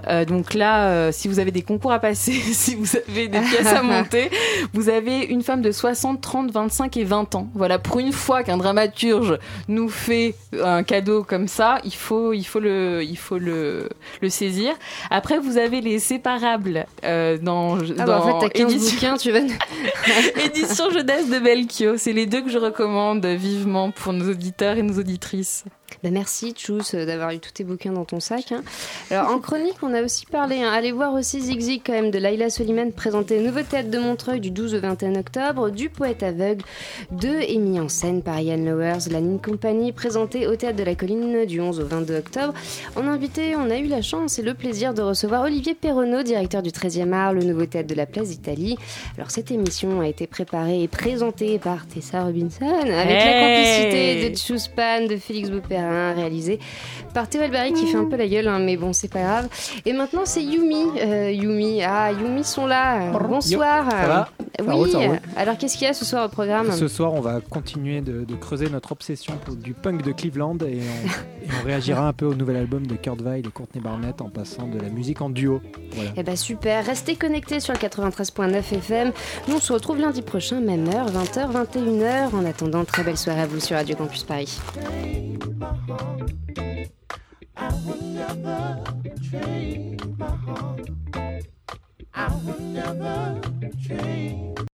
Euh, 0.07 0.23
donc 0.25 0.53
là, 0.53 0.87
euh, 0.87 1.11
si 1.11 1.27
vous 1.27 1.39
avez 1.39 1.51
des 1.51 1.61
concours 1.63 1.91
à 1.91 1.99
passer, 1.99 2.31
si 2.53 2.75
vous 2.75 2.95
avez 2.95 3.27
des 3.27 3.39
pièces 3.41 3.67
à 3.73 3.83
monter, 3.83 4.29
vous 4.73 4.87
avez 4.89 5.19
une 5.25 5.41
femme 5.43 5.61
de 5.61 5.71
60, 5.71 6.21
30, 6.21 6.51
25 6.51 6.78
et 6.87 7.03
20 7.03 7.35
ans. 7.35 7.49
Voilà, 7.53 7.79
pour 7.79 7.99
une 7.99 8.11
fois 8.11 8.43
qu'un 8.43 8.57
dramaturge 8.57 9.37
nous 9.67 9.89
fait 9.89 10.35
un 10.61 10.83
cadeau 10.83 11.23
comme 11.23 11.47
ça, 11.47 11.79
il 11.83 11.93
faut, 11.93 12.33
il 12.33 12.43
faut, 12.43 12.59
le, 12.59 13.03
il 13.03 13.17
faut 13.17 13.37
le, 13.37 13.89
le 14.21 14.29
saisir. 14.29 14.73
Après, 15.09 15.37
vous 15.39 15.57
avez 15.57 15.81
les 15.81 15.99
séparables 15.99 16.85
euh, 17.03 17.37
dans, 17.37 17.77
Ah 17.97 18.05
bah, 18.05 18.21
en 18.21 18.39
fait, 18.39 18.47
t'as 18.47 18.49
15 18.49 18.73
édition- 18.73 18.93
bouquins, 18.95 19.17
tu 19.17 19.31
vas. 19.31 19.39
édition 20.45 20.89
jeunesse 20.89 21.29
de 21.29 21.39
Belkio. 21.39 21.97
C'est 21.97 22.13
les 22.13 22.25
deux 22.25 22.41
que 22.41 22.49
je 22.49 22.57
recommande 22.57 23.25
vivement 23.25 23.91
pour 23.91 24.13
nos 24.13 24.29
auditeurs 24.29 24.77
et 24.77 24.81
nos 24.83 24.97
auditrices. 24.99 25.65
Bah, 26.03 26.09
merci 26.11 26.51
Tchous 26.53 26.79
euh, 26.93 27.05
d'avoir 27.05 27.31
eu 27.31 27.39
tous 27.39 27.51
tes 27.51 27.63
bouquins 27.63 27.91
dans 27.91 28.05
ton 28.05 28.19
sac. 28.19 28.51
hein. 28.51 28.63
Alors 29.11 29.29
en 29.29 29.39
chronique, 29.39 29.75
on 29.81 29.93
a 29.93 30.01
aussi 30.01 30.25
parlé, 30.25 30.61
hein, 30.61 30.71
allez 30.71 30.91
voir 30.91 31.13
aussi 31.13 31.41
Zig 31.41 31.59
Zig 31.59 31.81
quand 31.85 31.93
même 31.93 32.11
de 32.11 32.17
Laila 32.19 32.49
Soliman 32.49 32.91
présenté 32.91 33.39
au 33.39 33.41
Nouveau 33.41 33.61
Théâtre 33.61 33.89
de 33.89 33.97
Montreuil 33.99 34.39
du 34.39 34.51
12 34.51 34.75
au 34.75 34.79
21 34.79 35.15
octobre, 35.15 35.69
du 35.69 35.89
Poète 35.89 36.23
aveugle, 36.23 36.63
de 37.11 37.29
et 37.29 37.57
mis 37.57 37.79
en 37.79 37.89
scène 37.89 38.21
par 38.21 38.39
Ian 38.39 38.57
Lowers, 38.57 39.09
la 39.11 39.21
Nine 39.21 39.39
Company 39.41 39.91
présentée 39.91 40.47
au 40.47 40.55
Théâtre 40.55 40.77
de 40.77 40.83
la 40.83 40.95
Colline 40.95 41.45
du 41.45 41.59
11 41.61 41.79
au 41.79 41.85
22 41.85 42.17
octobre. 42.17 42.53
En 42.95 43.07
invité, 43.07 43.55
on 43.55 43.69
a 43.69 43.77
eu 43.77 43.87
la 43.87 44.01
chance 44.01 44.39
et 44.39 44.41
le 44.41 44.53
plaisir 44.53 44.93
de 44.93 45.01
recevoir 45.01 45.43
Olivier 45.43 45.75
Perronneau, 45.75 46.23
directeur 46.23 46.61
du 46.61 46.69
13e 46.69 47.11
art, 47.13 47.33
le 47.33 47.43
Nouveau 47.43 47.65
Théâtre 47.65 47.87
de 47.87 47.95
la 47.95 48.05
Place 48.05 48.29
d'Italie. 48.29 48.77
Alors 49.17 49.31
cette 49.31 49.51
émission 49.51 50.01
a 50.01 50.07
été 50.07 50.27
préparée 50.27 50.83
et 50.83 50.87
présentée 50.87 51.59
par 51.59 51.85
Tessa 51.87 52.23
Robinson 52.23 52.65
avec 52.65 52.93
la 52.93 53.31
Hey 53.31 53.79
complicité 53.83 54.29
de 54.29 54.35
Tchous 54.35 54.69
Pan, 54.75 55.05
de 55.07 55.17
Félix 55.17 55.49
Réalisé 56.15 56.59
par 57.13 57.27
Théo 57.27 57.41
Albary 57.41 57.73
qui 57.73 57.87
fait 57.87 57.97
un 57.97 58.05
peu 58.05 58.15
la 58.15 58.27
gueule, 58.27 58.47
hein, 58.47 58.59
mais 58.59 58.77
bon, 58.77 58.93
c'est 58.93 59.07
pas 59.07 59.21
grave. 59.21 59.47
Et 59.85 59.93
maintenant, 59.93 60.21
c'est 60.25 60.43
Yumi. 60.43 60.85
Euh, 60.99 61.31
Yumi, 61.31 61.81
ah, 61.83 62.11
Yumi 62.11 62.43
sont 62.43 62.65
là. 62.65 63.11
Bonsoir. 63.11 63.89
Ça 63.89 64.07
va? 64.07 64.29
Ça 64.57 64.75
Oui. 64.75 64.93
Alors, 65.35 65.57
qu'est-ce 65.57 65.77
qu'il 65.77 65.87
y 65.87 65.89
a 65.89 65.93
ce 65.93 66.05
soir 66.05 66.25
au 66.25 66.29
programme? 66.29 66.71
Ce 66.71 66.87
soir, 66.87 67.13
on 67.13 67.21
va 67.21 67.39
continuer 67.41 68.01
de, 68.01 68.25
de 68.25 68.35
creuser 68.35 68.69
notre 68.69 68.91
obsession 68.91 69.33
pour 69.45 69.55
du 69.55 69.73
punk 69.73 70.03
de 70.03 70.11
Cleveland 70.11 70.57
et 70.61 70.79
on, 70.81 71.07
et 71.45 71.49
on 71.61 71.65
réagira 71.65 72.07
un 72.07 72.13
peu 72.13 72.25
au 72.25 72.33
nouvel 72.33 72.57
album 72.57 72.85
de 72.85 72.95
Kurt 72.95 73.21
Weill 73.21 73.45
et 73.45 73.51
Courtney 73.51 73.81
Barnett 73.81 74.21
en 74.21 74.29
passant 74.29 74.67
de 74.67 74.79
la 74.79 74.89
musique 74.89 75.21
en 75.21 75.29
duo. 75.29 75.61
Voilà. 75.93 76.11
Eh 76.17 76.23
ben 76.23 76.35
super, 76.35 76.85
restez 76.85 77.15
connectés 77.15 77.59
sur 77.59 77.73
le 77.73 77.79
93.9 77.79 78.57
FM. 78.57 79.11
Nous 79.47 79.55
on 79.55 79.59
se 79.59 79.73
retrouve 79.73 79.99
lundi 79.99 80.21
prochain, 80.21 80.59
même 80.59 80.87
heure, 80.89 81.07
20h, 81.11 81.51
21h. 81.51 82.35
En 82.35 82.45
attendant, 82.45 82.85
très 82.85 83.03
belle 83.03 83.17
soirée 83.17 83.41
à 83.41 83.47
vous 83.47 83.59
sur 83.59 83.75
Radio 83.75 83.95
Campus 83.95 84.23
Paris. 84.23 84.59
I 87.55 87.67
will 87.85 88.01
never 88.01 88.83
trade 89.29 90.17
my 90.17 90.27
heart. 90.27 90.89
I 92.13 92.35
will 92.43 92.59
never 92.59 93.39
trade 93.85 94.68